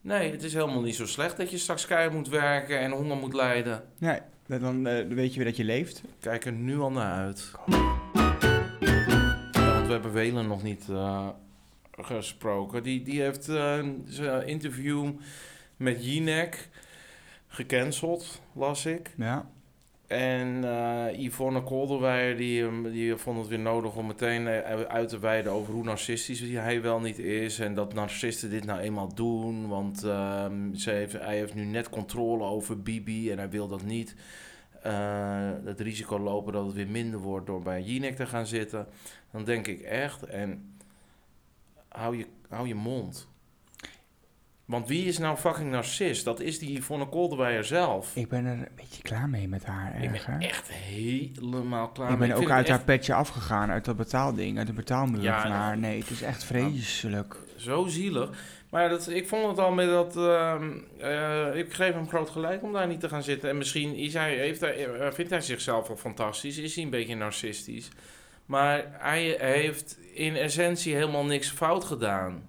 Nee, 0.01 0.31
het 0.31 0.43
is 0.43 0.55
helemaal 0.55 0.81
niet 0.81 0.95
zo 0.95 1.07
slecht 1.07 1.37
dat 1.37 1.51
je 1.51 1.59
straks 1.59 1.87
keihard 1.87 2.15
moet 2.15 2.29
werken 2.29 2.79
en 2.79 2.91
honger 2.91 3.17
moet 3.17 3.35
lijden. 3.35 3.83
Nee, 3.99 4.21
dan 4.47 4.87
eh, 4.87 5.07
weet 5.09 5.31
je 5.31 5.37
weer 5.37 5.49
dat 5.49 5.57
je 5.57 5.65
leeft. 5.65 6.03
Kijk 6.21 6.45
er 6.45 6.53
nu 6.53 6.79
al 6.79 6.91
naar 6.91 7.13
uit. 7.19 7.53
Ja, 9.51 9.73
want 9.75 9.87
we 9.87 9.93
hebben 9.93 10.13
Welen 10.13 10.47
nog 10.47 10.63
niet 10.63 10.87
eh, 10.89 11.29
gesproken. 12.05 12.83
Die, 12.83 13.03
die 13.03 13.21
heeft 13.21 13.49
eh, 13.49 13.79
zijn 14.05 14.47
interview 14.47 15.11
met 15.77 16.05
Jinek. 16.05 16.69
gecanceld, 17.53 18.41
las 18.53 18.87
ik. 18.87 19.15
Ja. 19.17 19.51
En 20.07 20.65
eh, 20.65 21.19
Yvonne 21.25 21.63
Kolderweijer 21.63 22.37
die, 22.37 22.63
hem- 22.63 22.91
die 22.93 23.17
vond 23.17 23.39
het 23.39 23.49
weer 23.49 23.59
nodig 23.59 23.97
om 23.97 24.07
meteen 24.07 24.47
eh, 24.49 24.81
uit 24.81 25.09
te 25.09 25.19
wijden 25.19 25.53
over 25.53 25.73
hoe 25.75 25.85
narcistisch 25.85 26.41
hij 26.41 26.83
wel 26.83 27.01
niet 27.01 27.19
is. 27.19 27.59
En 27.59 27.75
dat 27.75 27.95
narcisten 27.95 28.51
dit 28.51 28.65
nou 28.65 28.81
eenmaal 28.81 29.15
doen. 29.15 29.69
Want 29.69 30.05
ehm, 30.05 30.75
ze 30.75 30.91
heeft, 30.91 31.13
hij 31.13 31.37
heeft 31.37 31.55
nu 31.55 31.65
net 31.65 31.89
controle 31.91 32.45
over 32.45 32.83
Bibi 32.83 33.31
en 33.31 33.39
hij 33.39 33.51
wil 33.51 33.69
dat 33.69 33.85
niet. 33.85 34.15
eh, 34.83 35.51
het 35.65 35.81
risico 35.81 36.19
lopen 36.19 36.53
dat 36.53 36.65
het 36.67 36.75
weer 36.75 36.89
minder 36.89 37.21
wordt 37.21 37.47
door 37.47 37.63
bij 37.63 37.83
Jinek 37.83 38.17
te 38.17 38.27
gaan 38.27 38.47
zitten. 38.47 38.87
Dan 39.33 39.45
denk 39.45 39.67
ik 39.67 39.81
echt, 39.81 40.23
en 40.23 40.75
hou 41.91 42.17
je, 42.17 42.27
hou 42.49 42.69
je 42.69 42.75
mond. 42.75 43.29
Want 44.65 44.89
wie 44.89 45.05
is 45.05 45.19
nou 45.19 45.37
fucking 45.37 45.71
narcist? 45.71 46.25
Dat 46.25 46.41
is 46.41 46.59
die 46.59 46.79
Yvonne 46.79 47.07
Kolderweijer 47.09 47.65
zelf. 47.65 48.17
Ik 48.17 48.29
ben 48.29 48.45
er 48.45 48.53
een 48.53 48.69
beetje 48.77 49.03
klaar 49.03 49.29
mee 49.29 49.49
met 49.49 49.65
haar. 49.65 50.03
Ik 50.03 50.11
ben 50.11 50.41
echt 50.41 50.69
helemaal 50.73 51.89
klaar. 51.89 52.13
Ik 52.13 52.19
mee. 52.19 52.29
ben 52.29 52.37
ook 52.37 52.51
uit 52.51 52.69
haar 52.69 52.77
echt 52.77 52.85
petje 52.85 53.15
afgegaan, 53.15 53.71
uit 53.71 53.85
dat 53.85 53.97
betaalding, 53.97 54.59
uit 54.59 54.67
de 54.67 54.73
betaalmuur 54.73 55.23
Ja, 55.23 55.43
van 55.43 55.51
haar. 55.51 55.79
Nee, 55.79 55.99
het 56.01 56.11
is 56.11 56.23
echt 56.23 56.45
vreselijk. 56.45 57.37
zo 57.57 57.87
zielig. 57.87 58.31
Maar 58.71 58.89
dat, 58.89 59.09
ik 59.09 59.29
vond 59.29 59.47
het 59.47 59.59
al 59.59 59.73
met 59.73 59.89
dat... 59.89 60.17
ehm, 60.17 60.71
eh, 60.99 61.55
ik 61.55 61.73
geef 61.73 61.95
hem 61.95 62.09
groot 62.09 62.31
gelijk 62.31 62.63
om 62.63 62.73
daar 62.73 62.87
niet 62.87 63.01
te 63.01 63.09
gaan 63.09 63.23
zitten. 63.23 63.49
En 63.51 63.59
misschien 63.59 63.95
is 63.95 64.15
hij, 64.15 64.35
heeft 64.37 64.61
hij, 64.61 64.87
eh, 64.87 65.13
vindt 65.13 65.31
hij 65.31 65.41
zichzelf 65.41 65.89
wel 65.89 65.97
fantastisch. 65.97 66.59
Is 66.59 66.75
hij 66.75 66.85
een 66.85 66.91
beetje 66.91 67.15
narcistisch. 67.17 67.89
Maar 68.51 68.85
hij 68.93 69.37
heeft 69.39 69.99
in 70.15 70.37
essentie 70.37 70.95
helemaal 70.95 71.25
niks 71.25 71.51
fout 71.51 71.85
gedaan. 71.85 72.49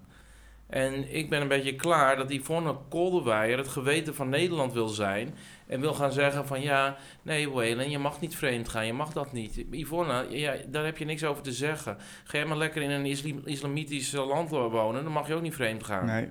En 0.66 1.14
ik 1.14 1.30
ben 1.30 1.40
een 1.40 1.48
beetje 1.48 1.76
klaar 1.76 2.16
dat 2.16 2.32
Yvonne 2.32 2.76
Kolderweijer 2.88 3.58
het 3.58 3.68
geweten 3.68 4.14
van 4.14 4.28
Nederland 4.28 4.72
wil 4.72 4.88
zijn. 4.88 5.34
En 5.66 5.80
wil 5.80 5.94
gaan 5.94 6.12
zeggen 6.12 6.46
van 6.46 6.60
ja, 6.60 6.96
nee 7.22 7.50
Waylon, 7.50 7.90
je 7.90 7.98
mag 7.98 8.20
niet 8.20 8.36
vreemd 8.36 8.68
gaan, 8.68 8.86
je 8.86 8.92
mag 8.92 9.12
dat 9.12 9.32
niet. 9.32 9.64
Yvonne, 9.70 10.26
daar 10.68 10.84
heb 10.84 10.98
je 10.98 11.04
niks 11.04 11.24
over 11.24 11.42
te 11.42 11.52
zeggen. 11.52 11.96
Ga 12.24 12.38
jij 12.38 12.46
maar 12.46 12.56
lekker 12.56 12.82
in 12.82 12.90
een 12.90 13.06
islam- 13.06 13.42
islamitisch 13.44 14.12
land 14.12 14.50
wonen, 14.50 15.02
dan 15.02 15.12
mag 15.12 15.28
je 15.28 15.34
ook 15.34 15.42
niet 15.42 15.54
vreemd 15.54 15.84
gaan. 15.84 16.06
Nee. 16.06 16.30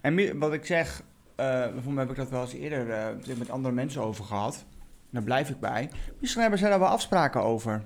En 0.00 0.38
wat 0.38 0.52
ik 0.52 0.66
zeg, 0.66 1.02
eh 1.34 1.66
voor 1.82 1.92
mij 1.92 2.02
heb 2.02 2.12
ik 2.12 2.18
dat 2.18 2.30
wel 2.30 2.40
eens 2.40 2.52
eerder 2.52 2.90
eh, 2.90 3.36
met 3.36 3.50
andere 3.50 3.74
mensen 3.74 4.02
over 4.02 4.24
gehad. 4.24 4.64
Daar 5.10 5.22
blijf 5.22 5.50
ik 5.50 5.60
bij. 5.60 5.90
Misschien 6.18 6.40
hebben 6.40 6.58
zij 6.58 6.70
daar 6.70 6.78
wel 6.78 6.88
afspraken 6.88 7.42
over. 7.42 7.84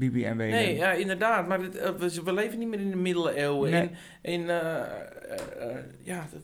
En 0.00 0.36
Welen. 0.36 0.36
Nee, 0.36 0.76
ja, 0.76 0.92
inderdaad. 0.92 1.48
Maar 1.48 1.60
dit, 1.60 1.76
eh, 1.76 1.90
we, 1.90 2.22
we 2.24 2.32
leven 2.32 2.58
niet 2.58 2.68
meer 2.68 2.80
in 2.80 2.90
de 2.90 2.96
middeleeuwen. 2.96 3.70
Nee. 3.70 3.90
In, 4.22 4.32
in, 4.32 4.50
eh, 4.50 4.76
eh, 4.76 4.86
ja, 6.02 6.26
dat, 6.32 6.40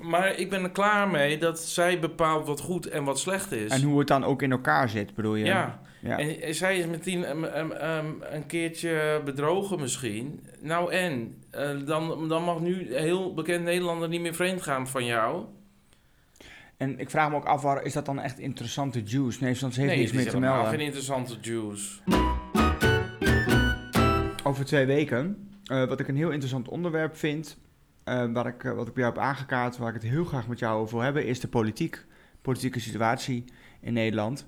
maar 0.00 0.38
ik 0.38 0.50
ben 0.50 0.62
er 0.62 0.70
klaar 0.70 1.08
mee 1.08 1.38
dat 1.38 1.60
zij 1.60 1.98
bepaalt 1.98 2.46
wat 2.46 2.60
goed 2.60 2.86
en 2.86 3.04
wat 3.04 3.18
slecht 3.18 3.52
is. 3.52 3.70
En 3.70 3.82
hoe 3.82 3.98
het 3.98 4.08
dan 4.08 4.24
ook 4.24 4.42
in 4.42 4.50
elkaar 4.50 4.88
zit, 4.88 5.14
bedoel 5.14 5.34
je? 5.34 5.44
ja. 5.44 5.80
Ja. 6.00 6.18
En 6.18 6.54
zij 6.54 6.78
is 6.78 6.86
meteen 6.86 7.30
een, 7.30 7.58
een, 7.58 7.88
een, 7.88 8.34
een 8.34 8.46
keertje 8.46 9.20
bedrogen 9.24 9.80
misschien. 9.80 10.46
Nou 10.60 10.92
en? 10.92 11.42
Dan, 11.84 12.28
dan 12.28 12.42
mag 12.42 12.60
nu 12.60 12.94
heel 12.96 13.34
bekend 13.34 13.64
Nederlander 13.64 14.08
niet 14.08 14.20
meer 14.20 14.34
vreemd 14.34 14.62
gaan 14.62 14.88
van 14.88 15.04
jou. 15.04 15.44
En 16.82 16.98
ik 16.98 17.10
vraag 17.10 17.30
me 17.30 17.36
ook 17.36 17.44
af, 17.44 17.62
waar 17.62 17.82
is 17.82 17.92
dat 17.92 18.06
dan 18.06 18.20
echt 18.20 18.38
interessante 18.38 19.02
juice? 19.02 19.42
Nee, 19.42 19.54
ze 19.54 19.64
heeft 19.64 19.76
nee, 19.76 19.96
niks 19.96 20.10
het 20.10 20.14
meer 20.14 20.30
te 20.30 20.38
melden. 20.38 20.70
geen 20.70 20.80
interessante 20.80 21.36
juice. 21.40 22.00
Over 24.44 24.64
twee 24.64 24.86
weken, 24.86 25.48
eh, 25.64 25.84
wat 25.84 26.00
ik 26.00 26.08
een 26.08 26.16
heel 26.16 26.30
interessant 26.30 26.68
onderwerp 26.68 27.16
vind, 27.16 27.58
waar 28.04 28.46
ik, 28.46 28.64
eh, 28.64 28.72
wat 28.72 28.88
ik 28.88 28.94
bij 28.94 29.02
jou 29.02 29.14
heb 29.14 29.24
aangekaart, 29.24 29.76
waar 29.76 29.88
ik 29.88 30.02
het 30.02 30.10
heel 30.10 30.24
graag 30.24 30.48
met 30.48 30.58
jou 30.58 30.80
over 30.80 30.94
wil 30.94 31.04
hebben, 31.04 31.26
is 31.26 31.40
de 31.40 31.48
politiek. 31.48 32.04
Politieke 32.40 32.80
situatie 32.80 33.44
in 33.80 33.92
Nederland. 33.92 34.46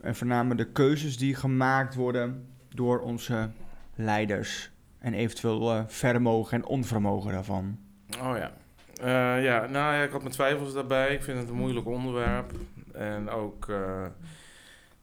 En 0.00 0.14
voornamelijk 0.14 0.60
de 0.60 0.72
keuzes 0.72 1.16
die 1.16 1.34
gemaakt 1.34 1.94
worden 1.94 2.46
door 2.68 3.00
onze 3.00 3.50
leiders. 3.94 4.70
En 4.98 5.14
eventueel 5.14 5.84
vermogen 5.86 6.58
en 6.58 6.66
onvermogen 6.66 7.32
daarvan. 7.32 7.78
Oh 8.20 8.36
ja. 8.36 8.52
Eh, 9.00 9.44
ja, 9.44 9.66
nou 9.66 9.94
ja, 9.94 10.02
ik 10.02 10.10
had 10.10 10.20
mijn 10.20 10.34
twijfels 10.34 10.72
daarbij. 10.72 11.14
Ik 11.14 11.22
vind 11.22 11.38
het 11.38 11.48
een 11.48 11.54
moeilijk 11.54 11.86
onderwerp. 11.86 12.52
En 12.92 13.30
ook 13.30 13.68
eh, 13.68 14.06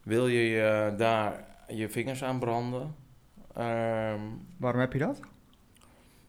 wil 0.04 0.28
je 0.28 0.42
je 0.42 0.94
daar 0.98 1.46
je 1.68 1.90
vingers 1.90 2.24
aan 2.24 2.40
branden? 2.40 2.96
Ehm, 3.56 4.20
Waarom 4.58 4.80
heb 4.80 4.94
je 4.94 5.00
dat? 5.00 5.20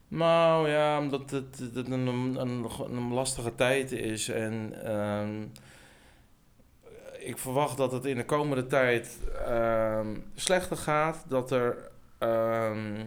nou 0.07 0.69
ja, 0.69 0.99
omdat 0.99 1.29
het, 1.29 1.59
het 1.59 1.87
een, 1.87 2.07
een, 2.07 2.67
een, 2.79 3.13
lastige 3.13 3.55
tijd 3.55 3.91
is. 3.91 4.29
En 4.29 4.73
ehm, 4.83 5.43
ik 7.19 7.37
verwacht 7.37 7.77
dat 7.77 7.91
het 7.91 8.05
in 8.05 8.17
de 8.17 8.25
komende 8.25 8.67
tijd 8.67 9.19
ehm, 9.45 10.07
slechter 10.35 10.77
gaat. 10.77 11.25
Dat 11.27 11.51
er 11.51 11.89
ehm, 12.17 13.05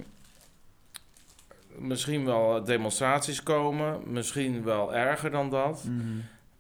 misschien 1.79 2.25
wel 2.25 2.65
demonstraties 2.65 3.43
komen. 3.43 4.01
Misschien 4.13 4.63
wel 4.65 4.95
erger 4.95 5.31
dan 5.31 5.51
dat. 5.51 5.85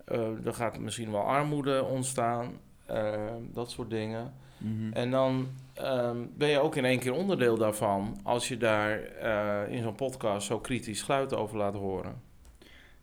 Eh, 0.05 0.46
er 0.46 0.55
gaat 0.55 0.79
misschien 0.79 1.11
wel 1.11 1.20
armoede 1.22 1.85
ontstaan. 1.85 2.52
eh, 2.87 3.12
dat 3.52 3.70
soort 3.70 3.90
dingen. 3.90 4.33
Mhm. 4.59 4.92
En 4.92 5.11
dan 5.11 5.48
ehm, 5.74 6.16
ben 6.37 6.48
je 6.48 6.59
ook 6.61 6.76
in 6.76 6.85
één 6.85 6.98
keer 6.98 7.12
onderdeel 7.12 7.57
daarvan. 7.57 8.18
Als 8.22 8.48
je 8.48 8.57
daar 8.57 9.02
eh, 9.02 9.72
in 9.76 9.83
zo'n 9.83 9.94
podcast 9.94 10.46
zo 10.46 10.59
kritisch 10.59 11.02
geluid 11.02 11.35
over 11.35 11.57
laat 11.57 11.74
horen. 11.74 12.20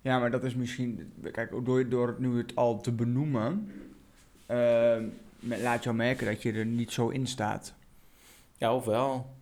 Ja, 0.02 0.20
maar 0.20 0.32
dat 0.32 0.44
is 0.44 0.56
misschien... 0.56 1.14
Kijk, 1.32 1.54
door, 1.66 1.90
door 1.90 2.16
nu 2.20 2.38
het 2.38 2.56
al 2.56 2.82
te 2.82 2.92
benoemen... 2.92 3.72
eh, 4.46 4.58
me- 5.40 5.62
laat 5.62 5.84
jou 5.84 5.96
merken 5.96 6.26
dat 6.26 6.42
je 6.42 6.52
er 6.54 6.66
niet 6.66 6.92
zo 6.92 7.10
in 7.10 7.28
staat. 7.28 7.74
Ja, 8.58 8.76
of 8.76 8.86
wel. 8.86 9.34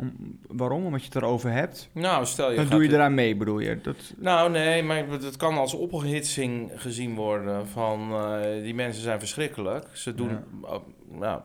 Om, 0.00 0.38
waarom? 0.48 0.84
Omdat 0.84 1.00
je 1.00 1.06
het 1.06 1.14
erover 1.16 1.50
hebt. 1.52 1.88
Nou, 1.92 2.26
stel 2.26 2.50
je 2.50 2.56
Dan 2.56 2.66
doe 2.68 2.82
je 2.82 2.88
er- 2.88 2.94
eraan 2.94 3.14
mee, 3.14 3.36
bedoel 3.36 3.58
je? 3.58 3.80
Dat, 3.80 4.14
Nou, 4.16 4.50
nee, 4.50 4.82
maar 4.82 5.08
het 5.08 5.36
kan 5.36 5.54
als 5.56 5.74
ophitsing 5.74 6.70
gezien 6.76 7.14
worden 7.14 7.68
van 7.68 8.12
eh, 8.12 8.62
die 8.62 8.74
mensen 8.74 9.02
zijn 9.02 9.18
verschrikkelijk. 9.18 9.86
Ze 9.92 10.14
doen, 10.14 10.28
Ja. 10.28 10.42
oh, 10.60 10.82
nou, 11.10 11.40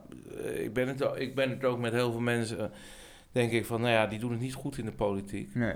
ik 0.56 0.73
ben, 0.73 0.88
het, 0.88 1.08
ik 1.15 1.36
ben 1.36 1.50
het 1.50 1.63
ook 1.63 1.80
met 1.80 1.93
heel 1.93 2.12
veel 2.12 2.19
mensen, 2.21 2.71
denk 3.32 3.52
ik 3.52 3.65
van, 3.65 3.82
nou 3.82 3.93
ja, 3.93 4.08
die 4.08 4.19
doen 4.19 4.32
het 4.32 4.39
niet 4.39 4.54
goed 4.54 4.78
in 4.78 4.86
de 4.86 4.91
politiek. 4.91 5.56
nee. 5.56 5.73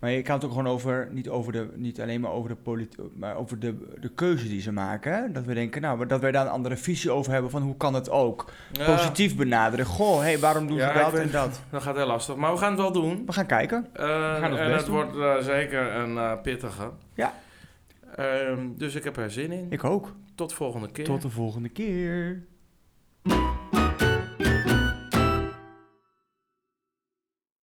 Maar 0.00 0.10
je 0.10 0.22
kan 0.22 0.34
het 0.34 0.44
ook 0.44 0.50
gewoon 0.50 0.66
over, 0.66 1.08
niet, 1.10 1.28
over 1.28 1.52
de, 1.52 1.68
niet 1.74 2.00
alleen 2.00 2.20
maar 2.20 2.30
over 2.30 2.48
de 2.48 2.56
politiek, 2.56 3.00
maar 3.14 3.36
over 3.36 3.58
de, 3.58 3.74
de 4.00 4.08
keuze 4.08 4.48
die 4.48 4.60
ze 4.60 4.72
maken. 4.72 5.12
Hè? 5.12 5.32
Dat 5.32 5.44
we 5.44 5.54
denken, 5.54 5.82
nou, 5.82 6.06
dat 6.06 6.20
wij 6.20 6.30
daar 6.30 6.44
een 6.46 6.52
andere 6.52 6.76
visie 6.76 7.10
over 7.10 7.32
hebben 7.32 7.50
van 7.50 7.62
hoe 7.62 7.76
kan 7.76 7.94
het 7.94 8.10
ook. 8.10 8.50
Ja, 8.72 8.94
Positief 8.94 9.36
benaderen. 9.36 9.86
Goh, 9.86 10.20
hey, 10.20 10.38
waarom 10.38 10.66
doen 10.66 10.76
Ja, 10.76 10.92
ze 10.92 10.98
dat 10.98 11.14
en 11.14 11.30
dat? 11.30 11.60
Dat 11.70 11.82
gaat 11.82 11.96
heel 11.96 12.06
lastig, 12.06 12.36
maar 12.36 12.52
we 12.52 12.58
gaan 12.58 12.70
het 12.70 12.80
wel 12.80 12.92
doen. 12.92 13.22
We 13.26 13.32
gaan 13.32 13.46
kijken. 13.46 13.86
Eh, 13.92 14.04
gaan 14.36 14.56
en 14.56 14.72
het 14.72 14.84
doen. 14.86 14.94
wordt 14.94 15.16
eh, 15.16 15.36
zeker 15.36 15.94
een 15.94 16.16
eh, 16.18 16.40
pittige. 16.42 16.90
Ja. 17.14 17.34
Ehm, 18.16 18.68
dus 18.76 18.94
ik 18.94 19.04
heb 19.04 19.16
er 19.16 19.30
zin 19.30 19.52
in. 19.52 19.66
Ik 19.70 19.84
ook. 19.84 20.14
Tot 20.34 20.52
volgende 20.52 20.90
keer. 20.90 21.04
Tot 21.04 21.22
de 21.22 21.30
volgende 21.30 21.68
keer. 21.68 22.42